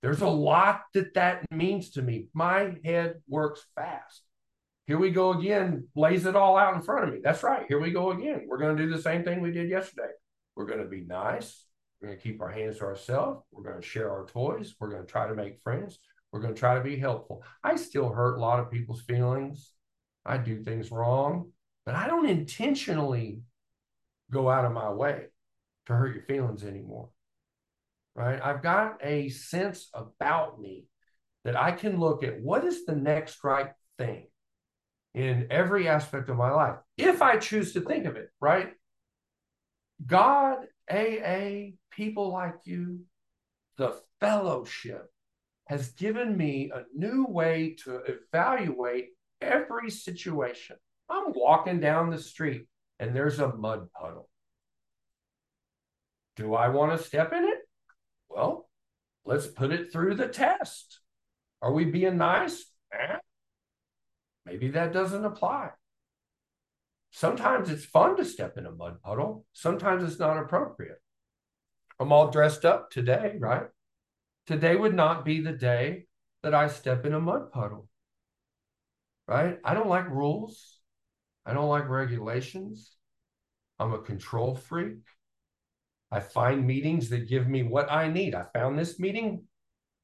There's 0.00 0.22
a 0.22 0.28
lot 0.28 0.84
that 0.94 1.12
that 1.12 1.44
means 1.50 1.90
to 1.90 2.02
me. 2.02 2.28
My 2.32 2.74
head 2.82 3.16
works 3.28 3.66
fast. 3.74 4.22
Here 4.86 4.98
we 4.98 5.10
go 5.10 5.34
again, 5.34 5.88
lays 5.94 6.24
it 6.24 6.36
all 6.36 6.56
out 6.56 6.74
in 6.74 6.80
front 6.80 7.06
of 7.06 7.12
me. 7.12 7.20
That's 7.22 7.42
right. 7.42 7.66
Here 7.68 7.78
we 7.78 7.90
go 7.90 8.12
again. 8.12 8.46
We're 8.48 8.58
going 8.58 8.78
to 8.78 8.86
do 8.86 8.90
the 8.90 9.02
same 9.02 9.24
thing 9.24 9.42
we 9.42 9.52
did 9.52 9.68
yesterday. 9.68 10.12
We're 10.54 10.64
going 10.64 10.82
to 10.82 10.88
be 10.88 11.02
nice. 11.02 11.65
We're 12.00 12.08
going 12.08 12.18
to 12.18 12.22
keep 12.22 12.40
our 12.42 12.50
hands 12.50 12.78
to 12.78 12.84
ourselves. 12.84 13.42
We're 13.50 13.62
going 13.62 13.80
to 13.80 13.86
share 13.86 14.10
our 14.10 14.26
toys. 14.26 14.74
We're 14.78 14.90
going 14.90 15.02
to 15.04 15.10
try 15.10 15.26
to 15.26 15.34
make 15.34 15.62
friends. 15.62 15.98
We're 16.32 16.40
going 16.40 16.54
to 16.54 16.60
try 16.60 16.74
to 16.74 16.82
be 16.82 16.96
helpful. 16.96 17.42
I 17.64 17.76
still 17.76 18.10
hurt 18.10 18.36
a 18.36 18.40
lot 18.40 18.60
of 18.60 18.70
people's 18.70 19.02
feelings. 19.02 19.72
I 20.24 20.36
do 20.38 20.62
things 20.62 20.90
wrong, 20.90 21.52
but 21.86 21.94
I 21.94 22.06
don't 22.08 22.28
intentionally 22.28 23.40
go 24.30 24.50
out 24.50 24.64
of 24.64 24.72
my 24.72 24.90
way 24.90 25.26
to 25.86 25.92
hurt 25.94 26.14
your 26.14 26.24
feelings 26.24 26.64
anymore. 26.64 27.08
Right? 28.14 28.40
I've 28.42 28.62
got 28.62 28.98
a 29.02 29.28
sense 29.28 29.88
about 29.94 30.60
me 30.60 30.86
that 31.44 31.56
I 31.56 31.72
can 31.72 32.00
look 32.00 32.24
at 32.24 32.40
what 32.40 32.64
is 32.64 32.84
the 32.84 32.96
next 32.96 33.44
right 33.44 33.70
thing 33.98 34.26
in 35.14 35.46
every 35.50 35.88
aspect 35.88 36.28
of 36.28 36.36
my 36.36 36.50
life 36.50 36.76
if 36.98 37.22
I 37.22 37.38
choose 37.38 37.72
to 37.74 37.80
think 37.80 38.04
of 38.04 38.16
it, 38.16 38.28
right? 38.40 38.72
God, 40.04 40.58
AA, 40.90 41.72
people 41.90 42.32
like 42.32 42.54
you, 42.64 43.00
the 43.76 44.00
fellowship 44.20 45.10
has 45.66 45.88
given 45.90 46.36
me 46.36 46.70
a 46.72 46.84
new 46.94 47.26
way 47.26 47.76
to 47.84 48.00
evaluate 48.06 49.08
every 49.40 49.90
situation. 49.90 50.76
I'm 51.08 51.32
walking 51.34 51.80
down 51.80 52.10
the 52.10 52.18
street 52.18 52.66
and 52.98 53.14
there's 53.14 53.38
a 53.38 53.54
mud 53.54 53.88
puddle. 53.92 54.28
Do 56.36 56.54
I 56.54 56.68
want 56.68 56.96
to 56.96 57.04
step 57.04 57.32
in 57.32 57.44
it? 57.44 57.58
Well, 58.28 58.68
let's 59.24 59.46
put 59.46 59.72
it 59.72 59.92
through 59.92 60.14
the 60.14 60.28
test. 60.28 61.00
Are 61.62 61.72
we 61.72 61.84
being 61.86 62.18
nice? 62.18 62.64
Eh, 62.92 63.16
maybe 64.44 64.68
that 64.70 64.92
doesn't 64.92 65.24
apply. 65.24 65.70
Sometimes 67.16 67.70
it's 67.70 67.86
fun 67.86 68.14
to 68.18 68.26
step 68.26 68.58
in 68.58 68.66
a 68.66 68.70
mud 68.70 69.00
puddle. 69.00 69.46
Sometimes 69.54 70.04
it's 70.04 70.20
not 70.20 70.36
appropriate. 70.36 71.00
I'm 71.98 72.12
all 72.12 72.30
dressed 72.30 72.66
up 72.66 72.90
today, 72.90 73.36
right? 73.38 73.68
Today 74.46 74.76
would 74.76 74.92
not 74.92 75.24
be 75.24 75.40
the 75.40 75.54
day 75.54 76.08
that 76.42 76.54
I 76.54 76.68
step 76.68 77.06
in 77.06 77.14
a 77.14 77.18
mud 77.18 77.52
puddle, 77.52 77.88
right? 79.26 79.58
I 79.64 79.72
don't 79.72 79.88
like 79.88 80.10
rules. 80.10 80.78
I 81.46 81.54
don't 81.54 81.70
like 81.70 81.88
regulations. 81.88 82.92
I'm 83.78 83.94
a 83.94 83.98
control 83.98 84.54
freak. 84.54 84.98
I 86.10 86.20
find 86.20 86.66
meetings 86.66 87.08
that 87.08 87.30
give 87.30 87.48
me 87.48 87.62
what 87.62 87.90
I 87.90 88.08
need. 88.08 88.34
I 88.34 88.44
found 88.52 88.78
this 88.78 89.00
meeting 89.00 89.44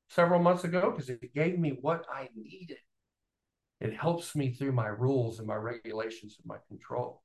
several 0.08 0.40
months 0.40 0.64
ago 0.64 0.90
because 0.90 1.10
it 1.10 1.34
gave 1.34 1.58
me 1.58 1.76
what 1.78 2.06
I 2.10 2.30
needed. 2.34 2.78
It 3.82 3.96
helps 3.96 4.36
me 4.36 4.52
through 4.52 4.70
my 4.70 4.86
rules 4.86 5.40
and 5.40 5.48
my 5.48 5.56
regulations 5.56 6.36
and 6.38 6.46
my 6.46 6.58
control. 6.68 7.20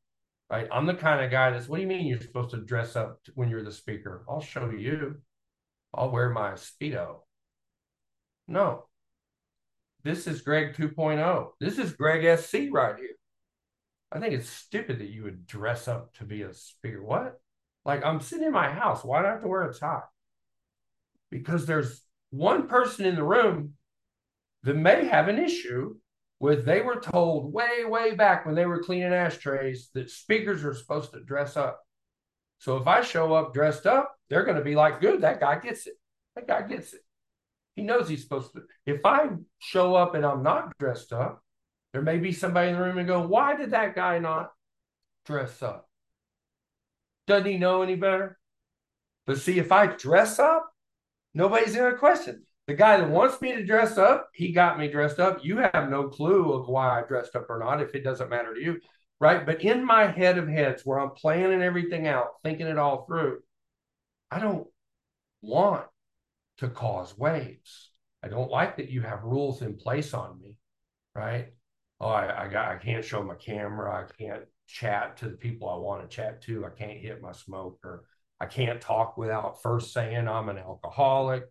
Right? 0.50 0.68
I'm 0.72 0.88
the 0.88 0.96
kind 0.96 1.24
of 1.24 1.30
guy 1.30 1.52
that's 1.52 1.70
what 1.70 1.76
do 1.76 1.84
you 1.84 1.88
mean 1.88 2.08
you're 2.08 2.20
supposed 2.20 2.50
to 2.50 2.58
dress 2.58 2.96
up 2.96 3.20
when 3.36 3.48
you're 3.48 3.64
the 3.64 3.72
speaker? 3.72 4.26
I'll 4.28 4.42
show 4.42 4.72
you. 4.72 5.18
I'll 5.94 6.10
wear 6.10 6.32
my 6.32 6.54
Speedo. 6.54 7.18
No. 8.48 8.86
This 10.04 10.26
is 10.26 10.42
Greg 10.42 10.74
2.0. 10.74 11.50
This 11.60 11.78
is 11.78 11.94
Greg 11.94 12.40
SC 12.40 12.70
right 12.72 12.98
here. 12.98 13.18
I 14.12 14.20
think 14.20 14.34
it's 14.34 14.50
stupid 14.50 14.98
that 14.98 15.10
you 15.10 15.24
would 15.24 15.46
dress 15.46 15.88
up 15.88 16.16
to 16.16 16.24
be 16.24 16.42
a 16.42 16.56
speaker. 16.56 17.04
What? 17.04 17.40
Like 17.86 18.04
I'm 18.04 18.20
sitting 18.20 18.48
in 18.48 18.52
my 18.52 18.72
house. 18.72 19.04
Why 19.04 19.22
do 19.22 19.28
I 19.28 19.32
have 19.32 19.42
to 19.42 19.48
wear 19.48 19.70
a 19.70 19.74
tie? 19.76 20.02
Because 21.30 21.68
there's 21.68 22.02
one 22.32 22.68
person 22.68 23.06
in 23.06 23.16
the 23.16 23.24
room 23.24 23.74
that 24.64 24.76
may 24.76 25.06
have 25.06 25.28
an 25.28 25.38
issue 25.38 25.98
with 26.40 26.66
they 26.66 26.82
were 26.82 27.00
told 27.00 27.52
way, 27.52 27.84
way 27.86 28.14
back 28.14 28.46
when 28.46 28.56
they 28.56 28.66
were 28.66 28.84
cleaning 28.84 29.14
ashtrays 29.14 29.90
that 29.94 30.10
speakers 30.10 30.64
are 30.64 30.74
supposed 30.74 31.12
to 31.14 31.24
dress 31.24 31.58
up. 31.58 31.82
So 32.60 32.78
if 32.78 32.88
I 32.88 33.02
show 33.02 33.34
up 33.34 33.54
dressed 33.54 33.86
up, 33.86 34.16
they're 34.30 34.46
going 34.46 34.58
to 34.58 34.64
be 34.64 34.76
like, 34.76 35.02
good, 35.02 35.22
that 35.22 35.40
guy 35.40 35.60
gets 35.60 35.88
it. 35.88 35.94
That 36.36 36.48
guy 36.48 36.64
gets 36.64 36.94
it. 36.94 37.02
He 37.76 37.84
knows 37.84 38.10
he's 38.10 38.24
supposed 38.24 38.54
to. 38.54 38.64
If 38.86 39.06
I 39.06 39.30
show 39.60 39.96
up 39.96 40.16
and 40.16 40.26
I'm 40.26 40.42
not 40.42 40.76
dressed 40.80 41.14
up, 41.14 41.44
there 41.94 42.02
may 42.02 42.18
be 42.18 42.32
somebody 42.32 42.70
in 42.70 42.76
the 42.76 42.82
room 42.82 42.98
and 42.98 43.08
go, 43.08 43.28
why 43.28 43.56
did 43.56 43.72
that 43.72 43.96
guy 43.96 44.20
not 44.20 44.52
dress 45.26 45.62
up? 45.62 45.88
Doesn't 47.28 47.46
he 47.52 47.58
know 47.58 47.84
any 47.84 47.96
better? 47.96 48.40
But 49.28 49.40
see, 49.40 49.60
if 49.60 49.72
I 49.72 49.88
dress 49.88 50.40
up, 50.40 50.68
nobody's 51.34 51.76
going 51.76 51.92
to 51.92 51.98
question. 51.98 52.47
The 52.68 52.74
guy 52.74 52.98
that 52.98 53.10
wants 53.10 53.42
me 53.42 53.54
to 53.54 53.66
dress 53.66 53.98
up, 53.98 54.30
he 54.34 54.52
got 54.52 54.78
me 54.78 54.90
dressed 54.90 55.20
up. 55.20 55.44
You 55.44 55.58
have 55.58 55.90
no 55.90 56.10
clue 56.10 56.52
of 56.52 56.68
why 56.68 57.00
I 57.00 57.08
dressed 57.08 57.36
up 57.36 57.50
or 57.50 57.60
not 57.60 57.82
if 57.82 57.96
it 57.96 58.04
doesn't 58.04 58.30
matter 58.30 58.54
to 58.54 58.62
you. 58.62 58.80
Right. 59.20 59.46
But 59.46 59.64
in 59.64 59.86
my 59.86 60.06
head 60.06 60.38
of 60.38 60.48
heads, 60.48 60.86
where 60.86 61.00
I'm 61.00 61.12
planning 61.12 61.62
everything 61.62 62.08
out, 62.08 62.42
thinking 62.44 62.68
it 62.68 62.78
all 62.78 63.06
through, 63.06 63.40
I 64.30 64.40
don't 64.40 64.68
want 65.42 65.86
to 66.58 66.68
cause 66.70 67.18
waves. 67.18 67.92
I 68.22 68.28
don't 68.28 68.52
like 68.52 68.78
that 68.78 68.90
you 68.90 69.02
have 69.02 69.24
rules 69.24 69.62
in 69.62 69.78
place 69.78 70.14
on 70.14 70.38
me. 70.40 70.58
Right. 71.16 71.54
Oh, 72.00 72.10
I, 72.10 72.46
I 72.46 72.48
got 72.48 72.72
I 72.72 72.76
can't 72.76 73.04
show 73.04 73.24
my 73.24 73.36
camera. 73.36 73.92
I 73.92 74.22
can't 74.22 74.44
chat 74.68 75.18
to 75.18 75.30
the 75.30 75.38
people 75.38 75.70
I 75.70 75.78
want 75.78 76.08
to 76.08 76.16
chat 76.16 76.42
to. 76.44 76.66
I 76.66 76.70
can't 76.70 77.00
hit 77.00 77.22
my 77.22 77.32
smoker. 77.32 78.06
I 78.40 78.46
can't 78.46 78.82
talk 78.82 79.18
without 79.18 79.64
first 79.64 79.94
saying 79.94 80.28
I'm 80.28 80.50
an 80.50 80.60
alcoholic, 80.60 81.46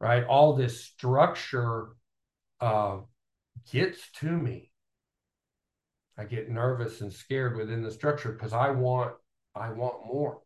right? 0.00 0.24
All 0.24 0.54
this 0.54 0.84
structure 0.84 1.88
uh, 2.60 2.98
gets 3.70 4.10
to 4.20 4.26
me. 4.26 4.72
I 6.16 6.24
get 6.24 6.50
nervous 6.50 7.00
and 7.00 7.12
scared 7.12 7.56
within 7.56 7.82
the 7.82 7.90
structure 7.90 8.32
because 8.32 8.52
I 8.52 8.70
want 8.70 9.14
I 9.54 9.70
want 9.70 10.06
more. 10.06 10.40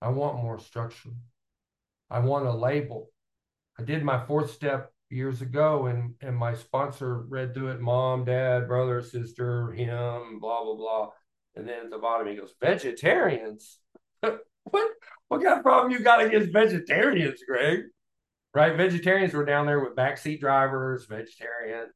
I 0.00 0.10
want 0.10 0.42
more 0.42 0.58
structure. 0.58 1.10
I 2.10 2.20
want 2.20 2.46
a 2.46 2.52
label. 2.52 3.10
I 3.78 3.84
did 3.84 4.02
my 4.04 4.24
fourth 4.26 4.50
step 4.50 4.92
years 5.10 5.40
ago 5.40 5.86
and 5.86 6.14
and 6.20 6.36
my 6.36 6.54
sponsor 6.54 7.22
read 7.22 7.54
through 7.54 7.68
it 7.68 7.80
mom 7.80 8.26
dad 8.26 8.68
brother 8.68 9.00
sister 9.00 9.72
him 9.72 10.38
blah 10.38 10.62
blah 10.62 10.74
blah 10.74 11.08
and 11.58 11.68
then 11.68 11.86
at 11.86 11.90
the 11.90 11.98
bottom, 11.98 12.28
he 12.28 12.36
goes, 12.36 12.54
vegetarians? 12.60 13.78
what, 14.20 14.38
what 15.26 15.42
kind 15.42 15.58
of 15.58 15.62
problem 15.64 15.90
you 15.90 15.98
got 15.98 16.24
against 16.24 16.52
vegetarians, 16.52 17.40
Greg? 17.46 17.80
Right? 18.54 18.76
Vegetarians 18.76 19.34
were 19.34 19.44
down 19.44 19.66
there 19.66 19.80
with 19.80 19.94
backseat 19.94 20.40
drivers, 20.40 21.06
vegetarians. 21.06 21.92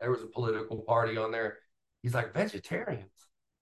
There 0.00 0.10
was 0.10 0.22
a 0.22 0.26
political 0.26 0.78
party 0.78 1.16
on 1.16 1.30
there. 1.30 1.58
He's 2.02 2.14
like, 2.14 2.34
vegetarians? 2.34 3.10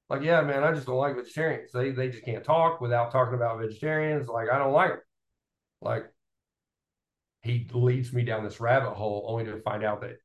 Like, 0.08 0.22
yeah, 0.22 0.40
man, 0.42 0.64
I 0.64 0.72
just 0.72 0.86
don't 0.86 0.96
like 0.96 1.16
vegetarians. 1.16 1.72
They, 1.72 1.90
they 1.90 2.08
just 2.08 2.24
can't 2.24 2.44
talk 2.44 2.80
without 2.80 3.12
talking 3.12 3.34
about 3.34 3.60
vegetarians. 3.60 4.28
Like, 4.28 4.48
I 4.50 4.58
don't 4.58 4.72
like 4.72 4.90
them. 4.90 5.00
Like, 5.80 6.04
he 7.42 7.68
leads 7.72 8.12
me 8.12 8.24
down 8.24 8.44
this 8.44 8.60
rabbit 8.60 8.94
hole 8.94 9.26
only 9.28 9.44
to 9.44 9.60
find 9.60 9.84
out 9.84 10.00
that 10.00 10.16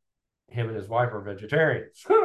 him 0.47 0.67
and 0.67 0.75
his 0.75 0.87
wife 0.87 1.13
are 1.13 1.21
vegetarians. 1.21 2.05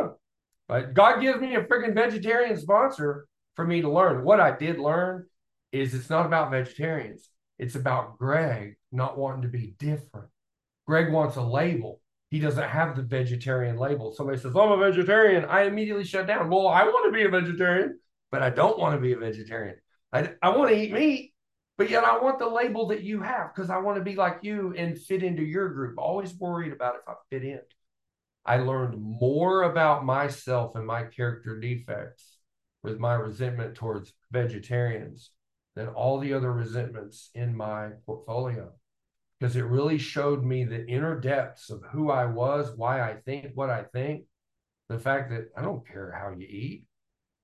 But 0.66 0.95
God 0.95 1.20
gives 1.20 1.41
me 1.41 1.57
a 1.57 1.64
freaking 1.64 1.95
vegetarian 1.95 2.57
sponsor 2.57 3.26
for 3.55 3.66
me 3.66 3.82
to 3.82 3.91
learn. 3.91 4.24
What 4.24 4.41
I 4.41 4.57
did 4.57 4.78
learn 4.78 5.26
is 5.72 5.93
it's 5.93 6.09
not 6.09 6.26
about 6.26 6.51
vegetarians. 6.51 7.28
It's 7.59 7.74
about 7.74 8.18
Greg 8.18 8.76
not 8.95 9.18
wanting 9.18 9.42
to 9.42 9.49
be 9.49 9.74
different. 9.78 10.28
Greg 10.86 11.12
wants 11.12 11.36
a 11.36 11.42
label. 11.42 12.01
He 12.30 12.40
doesn't 12.40 12.68
have 12.68 12.97
the 12.97 13.03
vegetarian 13.03 13.76
label. 13.76 14.12
Somebody 14.12 14.38
says, 14.38 14.57
I'm 14.57 14.72
a 14.72 14.76
vegetarian. 14.76 15.45
I 15.45 15.62
immediately 15.62 16.05
shut 16.05 16.26
down. 16.26 16.51
Well, 16.51 16.68
I 16.68 16.84
want 16.84 17.07
to 17.07 17.16
be 17.16 17.24
a 17.24 17.28
vegetarian, 17.28 17.99
but 18.30 18.42
I 18.42 18.51
don't 18.51 18.78
want 18.78 18.95
to 18.95 19.01
be 19.01 19.12
a 19.12 19.16
vegetarian. 19.16 19.76
I, 20.12 20.32
I 20.42 20.57
want 20.57 20.70
to 20.70 20.76
eat 20.76 20.92
meat, 20.92 21.34
but 21.78 21.90
yet 21.90 22.05
I 22.05 22.18
want 22.18 22.38
the 22.38 22.49
label 22.49 22.88
that 22.88 23.03
you 23.03 23.20
have 23.20 23.55
because 23.55 23.70
I 23.70 23.78
want 23.78 23.99
to 23.99 24.05
be 24.05 24.16
like 24.16 24.38
you 24.42 24.74
and 24.76 24.99
fit 24.99 25.22
into 25.22 25.42
your 25.42 25.68
group. 25.68 25.99
Always 25.99 26.34
worried 26.34 26.72
about 26.72 26.97
if 26.97 27.03
I 27.09 27.14
fit 27.30 27.45
in. 27.45 27.61
I 28.47 28.59
learned 28.59 29.01
more 29.01 29.62
about 29.62 30.05
myself 30.05 30.76
and 30.76 30.86
my 30.86 31.05
character 31.05 31.59
defects 31.59 32.38
with 32.82 32.99
my 32.99 33.14
resentment 33.14 33.74
towards 33.74 34.12
vegetarians 34.30 35.30
than 35.74 35.88
all 35.88 36.18
the 36.18 36.34
other 36.34 36.53
resentments 36.53 37.30
in 37.34 37.57
my 37.57 37.90
portfolio 38.05 38.72
because 39.39 39.57
it 39.57 39.64
really 39.64 39.99
showed 39.99 40.45
me 40.45 40.64
the 40.64 40.87
inner 40.87 41.18
depths 41.18 41.70
of 41.70 41.82
who 41.91 42.11
I 42.11 42.26
was, 42.26 42.72
why 42.76 43.01
I 43.01 43.16
think 43.24 43.53
what 43.55 43.70
I 43.70 43.85
think, 43.93 44.24
the 44.89 44.99
fact 44.99 45.30
that 45.30 45.49
I 45.57 45.62
don't 45.62 45.87
care 45.87 46.12
how 46.12 46.30
you 46.37 46.47
eat. 46.47 46.85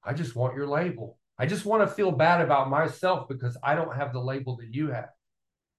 I 0.05 0.14
just 0.14 0.36
want 0.36 0.57
your 0.57 0.66
label. 0.66 1.18
I 1.38 1.47
just 1.47 1.64
want 1.64 1.82
to 1.82 1.95
feel 1.95 2.11
bad 2.11 2.41
about 2.41 2.70
myself 2.70 3.28
because 3.28 3.57
I 3.62 3.74
don't 3.74 3.97
have 3.97 4.12
the 4.12 4.20
label 4.20 4.57
that 4.57 4.72
you 4.74 4.91
have. 4.91 5.11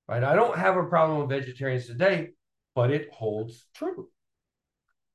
Right? 0.08 0.24
I 0.24 0.36
don't 0.36 0.58
have 0.58 0.78
a 0.78 0.84
problem 0.84 1.20
with 1.20 1.30
vegetarians 1.30 1.88
today, 1.88 2.30
but 2.76 2.92
it 2.92 3.10
holds 3.12 3.66
true 3.74 4.10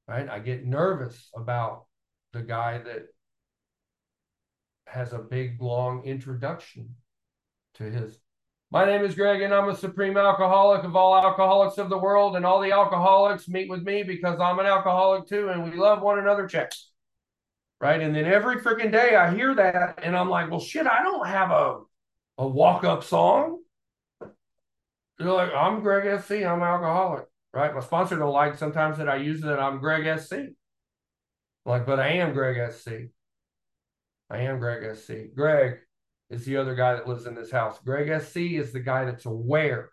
right? 0.08 0.28
I 0.28 0.38
get 0.38 0.64
nervous 0.64 1.30
about 1.34 1.86
the 2.32 2.42
guy 2.42 2.78
that 2.78 3.06
has 4.86 5.12
a 5.12 5.18
big, 5.18 5.60
long 5.60 6.04
introduction 6.04 6.94
to 7.74 7.84
his. 7.84 8.18
My 8.76 8.84
name 8.84 9.06
is 9.06 9.14
Greg, 9.14 9.40
and 9.40 9.54
I'm 9.54 9.70
a 9.70 9.74
supreme 9.74 10.18
alcoholic 10.18 10.84
of 10.84 10.94
all 10.96 11.16
alcoholics 11.16 11.78
of 11.78 11.88
the 11.88 11.96
world, 11.96 12.36
and 12.36 12.44
all 12.44 12.60
the 12.60 12.72
alcoholics 12.72 13.48
meet 13.48 13.70
with 13.70 13.82
me 13.82 14.02
because 14.02 14.38
I'm 14.38 14.58
an 14.58 14.66
alcoholic 14.66 15.26
too, 15.26 15.48
and 15.48 15.64
we 15.64 15.78
love 15.78 16.02
one 16.02 16.18
another. 16.18 16.46
Checks. 16.46 16.90
Right. 17.80 17.98
And 17.98 18.14
then 18.14 18.26
every 18.26 18.56
freaking 18.56 18.92
day 18.92 19.16
I 19.16 19.34
hear 19.34 19.54
that, 19.54 20.00
and 20.02 20.14
I'm 20.14 20.28
like, 20.28 20.50
well, 20.50 20.60
shit, 20.60 20.86
I 20.86 21.02
don't 21.02 21.26
have 21.26 21.50
a, 21.50 21.78
a 22.36 22.46
walk 22.46 22.84
up 22.84 23.02
song. 23.02 23.62
You're 25.18 25.32
like, 25.32 25.54
I'm 25.54 25.80
Greg 25.80 26.20
SC, 26.20 26.32
I'm 26.44 26.62
alcoholic. 26.62 27.24
Right. 27.54 27.74
My 27.74 27.80
sponsor 27.80 28.18
don't 28.18 28.30
like 28.30 28.58
sometimes 28.58 28.98
that 28.98 29.08
I 29.08 29.16
use 29.16 29.40
that 29.40 29.58
I'm 29.58 29.78
Greg 29.78 30.20
SC. 30.20 30.34
Like, 31.64 31.86
but 31.86 31.98
I 31.98 32.08
am 32.08 32.34
Greg 32.34 32.70
SC. 32.74 32.88
I 34.28 34.40
am 34.40 34.58
Greg 34.58 34.94
SC. 34.98 35.34
Greg 35.34 35.78
is 36.30 36.44
the 36.44 36.56
other 36.56 36.74
guy 36.74 36.94
that 36.94 37.08
lives 37.08 37.26
in 37.26 37.34
this 37.34 37.50
house. 37.50 37.78
Greg 37.84 38.20
SC 38.20 38.36
is 38.36 38.72
the 38.72 38.80
guy 38.80 39.04
that's 39.04 39.26
aware, 39.26 39.90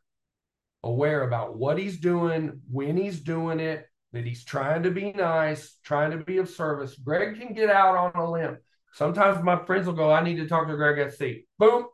aware 0.83 1.23
about 1.23 1.57
what 1.57 1.77
he's 1.77 1.99
doing, 1.99 2.61
when 2.69 2.97
he's 2.97 3.19
doing 3.19 3.59
it, 3.59 3.85
that 4.13 4.25
he's 4.25 4.43
trying 4.43 4.83
to 4.83 4.91
be 4.91 5.11
nice, 5.11 5.77
trying 5.83 6.11
to 6.11 6.17
be 6.17 6.37
of 6.37 6.49
service. 6.49 6.95
Greg 6.95 7.39
can 7.39 7.53
get 7.53 7.69
out 7.69 7.95
on 7.97 8.21
a 8.21 8.31
limb. 8.31 8.57
Sometimes 8.93 9.43
my 9.43 9.63
friends 9.65 9.87
will 9.87 9.93
go, 9.93 10.11
I 10.11 10.23
need 10.23 10.37
to 10.37 10.47
talk 10.47 10.67
to 10.67 10.75
Greg 10.75 11.11
SC. 11.11 11.45
Boom. 11.57 11.87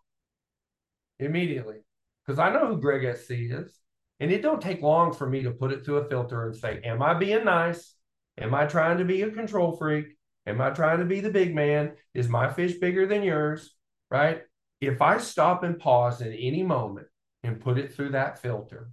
Immediately. 1.19 1.77
Because 2.25 2.39
I 2.39 2.51
know 2.51 2.67
who 2.67 2.81
Greg 2.81 3.17
SC 3.17 3.31
is. 3.31 3.79
And 4.19 4.31
it 4.31 4.41
don't 4.41 4.61
take 4.61 4.81
long 4.81 5.13
for 5.13 5.29
me 5.29 5.43
to 5.43 5.51
put 5.51 5.71
it 5.71 5.85
through 5.85 5.97
a 5.97 6.09
filter 6.09 6.45
and 6.45 6.55
say, 6.55 6.81
Am 6.83 7.01
I 7.01 7.13
being 7.13 7.45
nice? 7.45 7.95
Am 8.37 8.53
I 8.53 8.65
trying 8.65 8.97
to 8.97 9.05
be 9.05 9.21
a 9.21 9.31
control 9.31 9.77
freak? 9.77 10.07
Am 10.45 10.59
I 10.59 10.71
trying 10.71 10.99
to 10.99 11.05
be 11.05 11.21
the 11.21 11.29
big 11.29 11.55
man? 11.55 11.93
Is 12.13 12.27
my 12.27 12.51
fish 12.51 12.79
bigger 12.79 13.05
than 13.05 13.23
yours? 13.23 13.73
Right? 14.09 14.41
If 14.81 15.01
I 15.01 15.17
stop 15.17 15.63
and 15.63 15.79
pause 15.79 16.21
in 16.21 16.33
any 16.33 16.63
moment 16.63 17.07
and 17.43 17.59
put 17.59 17.77
it 17.77 17.93
through 17.93 18.11
that 18.11 18.39
filter, 18.41 18.89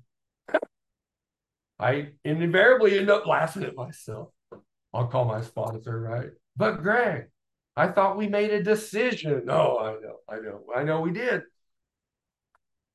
I 1.79 2.09
invariably 2.25 2.99
end 2.99 3.11
up 3.11 3.27
laughing 3.27 3.65
at 3.65 3.77
myself. 3.77 4.31
I'll 4.95 5.09
call 5.09 5.27
my 5.27 5.43
sponsor, 5.43 6.01
right? 6.01 6.31
But 6.57 6.83
Greg, 6.83 7.27
I 7.77 7.89
thought 7.89 8.17
we 8.17 8.29
made 8.29 8.51
a 8.51 8.63
decision. 8.63 9.45
No, 9.45 9.79
I 9.79 9.93
know, 10.01 10.17
I 10.29 10.41
know, 10.41 10.63
I 10.75 10.83
know 10.85 11.01
we 11.01 11.13
did. 11.13 11.43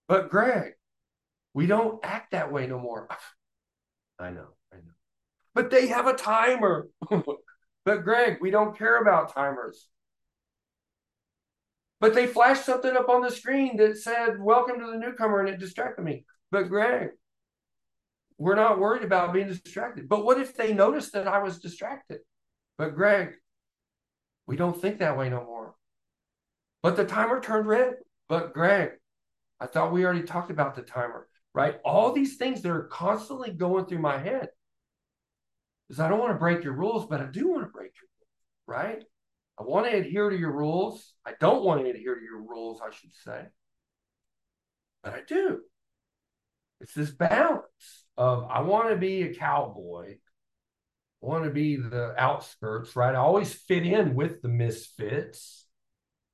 But 0.08 0.30
Greg, 0.30 0.74
we 1.54 1.68
don't 1.68 2.04
act 2.04 2.32
that 2.32 2.52
way 2.52 2.66
no 2.66 2.80
more. 2.80 3.08
I 4.20 4.32
know, 4.32 4.48
I 4.74 4.78
know. 4.78 4.94
But 5.54 5.70
they 5.70 5.88
have 5.88 6.08
a 6.08 6.14
timer. 6.14 6.88
but 7.86 8.04
Greg, 8.04 8.40
we 8.42 8.50
don't 8.50 8.78
care 8.78 9.02
about 9.02 9.34
timers. 9.34 9.88
But 12.02 12.16
they 12.16 12.26
flashed 12.26 12.66
something 12.66 12.98
up 12.98 13.10
on 13.10 13.22
the 13.22 13.30
screen 13.30 13.78
that 13.78 13.96
said, 13.96 14.42
Welcome 14.42 14.80
to 14.80 14.88
the 14.88 14.98
newcomer, 14.98 15.40
and 15.40 15.48
it 15.48 15.60
distracted 15.60 16.04
me. 16.04 16.26
But 16.50 16.64
Greg, 16.64 17.10
we're 18.40 18.56
not 18.56 18.80
worried 18.80 19.04
about 19.04 19.34
being 19.34 19.48
distracted. 19.48 20.10
But 20.10 20.26
what 20.26 20.40
if 20.40 20.58
they 20.58 20.74
noticed 20.74 21.14
that 21.14 21.28
I 21.28 21.44
was 21.44 21.60
distracted? 21.60 22.22
But 22.80 22.96
Greg, 22.96 23.34
we 24.48 24.56
don't 24.56 24.82
think 24.82 24.98
that 24.98 25.16
way 25.16 25.30
no 25.30 25.46
more. 25.46 25.76
But 26.82 26.98
the 26.98 27.06
timer 27.06 27.40
turned 27.40 27.68
red. 27.68 27.94
But 28.28 28.54
Greg, 28.54 28.94
I 29.60 29.68
thought 29.68 29.92
we 29.92 30.04
already 30.04 30.24
talked 30.24 30.50
about 30.50 30.76
the 30.76 30.82
timer, 30.82 31.28
right? 31.54 31.80
All 31.86 32.12
these 32.12 32.38
things 32.38 32.64
that 32.64 32.72
are 32.72 32.86
constantly 32.86 33.52
going 33.52 33.86
through 33.86 34.00
my 34.00 34.18
head 34.18 34.50
is 35.92 36.00
I 36.00 36.10
don't 36.10 36.20
want 36.20 36.32
to 36.32 36.40
break 36.40 36.64
your 36.64 36.74
rules, 36.74 37.06
but 37.06 37.22
I 37.22 37.26
do 37.26 37.48
want 37.48 37.64
to 37.64 37.70
break 37.70 37.92
your 38.02 38.10
rules, 38.18 38.86
right? 38.86 39.04
I 39.60 39.64
want 39.64 39.86
to 39.86 39.96
adhere 39.96 40.30
to 40.30 40.38
your 40.38 40.52
rules. 40.52 41.14
I 41.26 41.34
don't 41.40 41.64
want 41.64 41.84
to 41.84 41.90
adhere 41.90 42.16
to 42.16 42.24
your 42.24 42.42
rules, 42.42 42.82
I 42.82 42.94
should 42.94 43.14
say. 43.14 43.46
But 45.04 45.14
I 45.14 45.22
do. 45.28 45.62
It's 46.80 46.94
this 46.94 47.12
balance 47.12 48.06
of 48.18 48.46
I 48.50 48.62
want 48.62 48.90
to 48.90 48.96
be 48.96 49.24
a 49.24 49.36
cowboy. 49.36 50.16
I 51.24 51.26
want 51.26 51.44
to 51.44 51.52
be 51.52 51.76
the 51.76 52.16
outskirts, 52.18 52.96
right? 52.96 53.14
I 53.14 53.20
always 53.20 53.54
fit 53.54 53.86
in 53.86 54.16
with 54.16 54.42
the 54.42 54.48
misfits, 54.48 55.68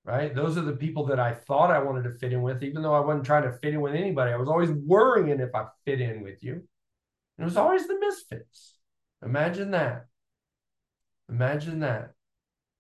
right? 0.06 0.34
Those 0.34 0.58
are 0.58 0.62
the 0.62 0.78
people 0.78 1.08
that 1.08 1.20
I 1.20 1.34
thought 1.34 1.72
I 1.72 1.80
wanted 1.80 2.04
to 2.04 2.18
fit 2.18 2.32
in 2.32 2.42
with, 2.42 2.64
even 2.64 2.82
though 2.82 2.94
I 2.94 3.02
wasn't 3.02 3.26
trying 3.26 3.44
to 3.44 3.58
fit 3.58 3.74
in 3.74 3.82
with 3.82 3.96
anybody. 3.96 4.32
I 4.32 4.38
was 4.38 4.48
always 4.48 4.72
worrying 4.72 5.42
if 5.42 5.54
I 5.54 5.66
fit 5.86 6.00
in 6.00 6.24
with 6.24 6.42
you. 6.42 6.54
And 6.54 6.64
it 7.40 7.46
was 7.46 7.58
always 7.58 7.86
the 7.88 8.00
misfits. 8.00 8.76
Imagine 9.24 9.72
that. 9.72 10.06
Imagine 11.30 11.82
that. 11.82 12.12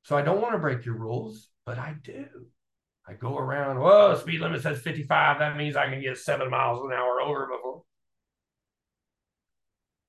So 0.08 0.16
I 0.16 0.22
don't 0.22 0.40
want 0.40 0.54
to 0.54 0.60
break 0.60 0.86
your 0.86 0.96
rules, 0.96 1.50
but 1.66 1.78
I 1.78 1.94
do. 2.02 2.28
I 3.06 3.12
go 3.12 3.38
around, 3.38 3.78
whoa, 3.82 4.16
speed 4.16 4.40
limit 4.40 4.62
says 4.62 4.80
55. 4.80 5.40
That 5.40 5.58
means 5.58 5.76
I 5.76 5.90
can 5.90 6.02
get 6.02 6.18
seven 6.18 6.50
miles 6.50 6.82
an 6.86 6.94
hour 6.94 7.20
over 7.20 7.46
before. 7.48 7.84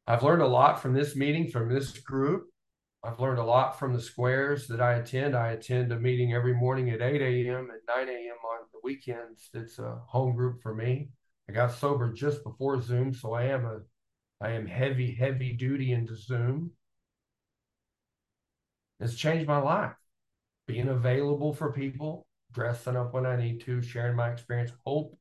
I've 0.07 0.23
learned 0.23 0.43
a 0.43 0.47
lot 0.47 0.81
from 0.81 0.95
this 0.95 1.17
meeting, 1.17 1.51
from 1.51 1.69
this 1.69 1.99
group. 1.99 2.45
I've 3.03 3.19
learned 3.19 3.41
a 3.41 3.45
lot 3.45 3.77
from 3.81 3.93
the 3.93 4.01
squares 4.01 4.69
that 4.69 4.81
I 4.81 4.95
attend. 4.95 5.35
I 5.35 5.51
attend 5.51 5.91
a 5.91 5.99
meeting 5.99 6.33
every 6.33 6.55
morning 6.55 6.91
at 6.91 7.03
8 7.03 7.21
a.m. 7.21 7.69
and 7.69 7.81
9 7.89 8.09
a.m. 8.09 8.37
on 8.53 8.67
the 8.73 8.79
weekends. 8.85 9.51
It's 9.53 9.81
a 9.81 10.01
home 10.07 10.37
group 10.37 10.63
for 10.63 10.77
me. 10.77 11.09
I 11.51 11.53
got 11.53 11.73
sober 11.73 12.13
just 12.13 12.45
before 12.45 12.81
Zoom, 12.81 13.13
so 13.13 13.33
I 13.33 13.47
am 13.47 13.65
a 13.67 13.81
I 14.41 14.51
am 14.53 14.67
heavy, 14.69 15.13
heavy 15.13 15.55
duty 15.55 15.91
into 15.91 16.15
Zoom. 16.15 16.71
It's 19.01 19.15
changed 19.15 19.47
my 19.47 19.59
life. 19.59 19.93
Being 20.67 20.89
available 20.89 21.53
for 21.53 21.73
people, 21.73 22.27
dressing 22.53 22.97
up 22.97 23.15
when 23.15 23.27
I 23.27 23.37
need 23.37 23.61
to, 23.63 23.81
sharing 23.81 24.17
my 24.17 24.31
experience. 24.31 24.73
Hope 24.85 25.17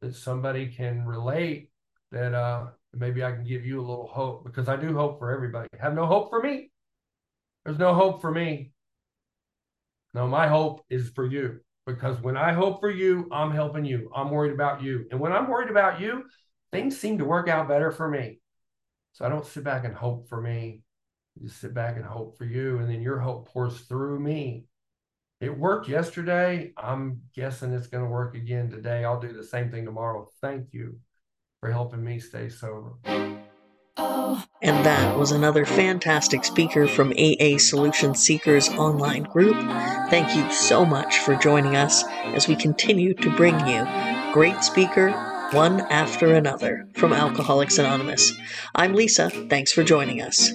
that 0.00 0.14
somebody 0.14 0.66
can 0.66 1.04
relate 1.04 1.70
that 2.12 2.34
uh, 2.34 2.66
maybe 2.92 3.24
I 3.24 3.32
can 3.32 3.44
give 3.44 3.66
you 3.66 3.80
a 3.80 3.86
little 3.86 4.06
hope 4.06 4.44
because 4.44 4.68
I 4.68 4.76
do 4.76 4.94
hope 4.94 5.18
for 5.18 5.32
everybody. 5.32 5.68
Have 5.80 5.94
no 5.94 6.06
hope 6.06 6.30
for 6.30 6.40
me. 6.40 6.70
There's 7.64 7.78
no 7.78 7.94
hope 7.94 8.20
for 8.20 8.30
me. 8.30 8.72
No, 10.12 10.28
my 10.28 10.46
hope 10.46 10.84
is 10.90 11.10
for 11.10 11.26
you 11.26 11.60
because 11.86 12.20
when 12.20 12.36
I 12.36 12.52
hope 12.52 12.80
for 12.80 12.90
you, 12.90 13.28
I'm 13.32 13.50
helping 13.50 13.84
you. 13.84 14.10
I'm 14.14 14.30
worried 14.30 14.52
about 14.52 14.82
you. 14.82 15.06
And 15.10 15.18
when 15.18 15.32
I'm 15.32 15.48
worried 15.48 15.70
about 15.70 16.00
you, 16.00 16.24
things 16.70 16.96
seem 16.96 17.18
to 17.18 17.24
work 17.24 17.48
out 17.48 17.68
better 17.68 17.90
for 17.90 18.08
me. 18.08 18.38
So 19.12 19.24
I 19.24 19.28
don't 19.28 19.46
sit 19.46 19.64
back 19.64 19.84
and 19.84 19.94
hope 19.94 20.28
for 20.28 20.40
me. 20.40 20.82
Just 21.42 21.60
sit 21.60 21.74
back 21.74 21.96
and 21.96 22.04
hope 22.04 22.38
for 22.38 22.44
you. 22.44 22.78
And 22.78 22.88
then 22.88 23.02
your 23.02 23.18
hope 23.18 23.48
pours 23.48 23.80
through 23.80 24.20
me. 24.20 24.64
It 25.40 25.58
worked 25.58 25.88
yesterday. 25.88 26.72
I'm 26.76 27.22
guessing 27.34 27.72
it's 27.72 27.88
going 27.88 28.04
to 28.04 28.10
work 28.10 28.34
again 28.34 28.70
today. 28.70 29.04
I'll 29.04 29.20
do 29.20 29.32
the 29.32 29.44
same 29.44 29.70
thing 29.70 29.84
tomorrow. 29.84 30.28
Thank 30.40 30.68
you 30.72 31.00
for 31.60 31.70
helping 31.70 32.04
me 32.04 32.18
stay 32.18 32.48
sober. 32.48 32.94
Oh, 33.96 34.44
and 34.62 34.84
that 34.84 35.16
was 35.16 35.32
another 35.32 35.64
fantastic 35.64 36.44
speaker 36.44 36.88
from 36.88 37.12
AA 37.12 37.58
Solution 37.58 38.14
Seekers 38.14 38.68
online 38.70 39.22
group. 39.24 39.56
Thank 40.10 40.34
you 40.34 40.50
so 40.52 40.84
much 40.84 41.18
for 41.18 41.36
joining 41.36 41.76
us 41.76 42.04
as 42.34 42.48
we 42.48 42.56
continue 42.56 43.14
to 43.14 43.30
bring 43.36 43.54
you 43.66 43.86
great 44.32 44.62
speaker 44.64 45.12
one 45.52 45.80
after 45.82 46.34
another 46.34 46.88
from 46.94 47.12
Alcoholics 47.12 47.78
Anonymous. 47.78 48.32
I'm 48.74 48.94
Lisa. 48.94 49.30
Thanks 49.30 49.72
for 49.72 49.84
joining 49.84 50.20
us. 50.20 50.52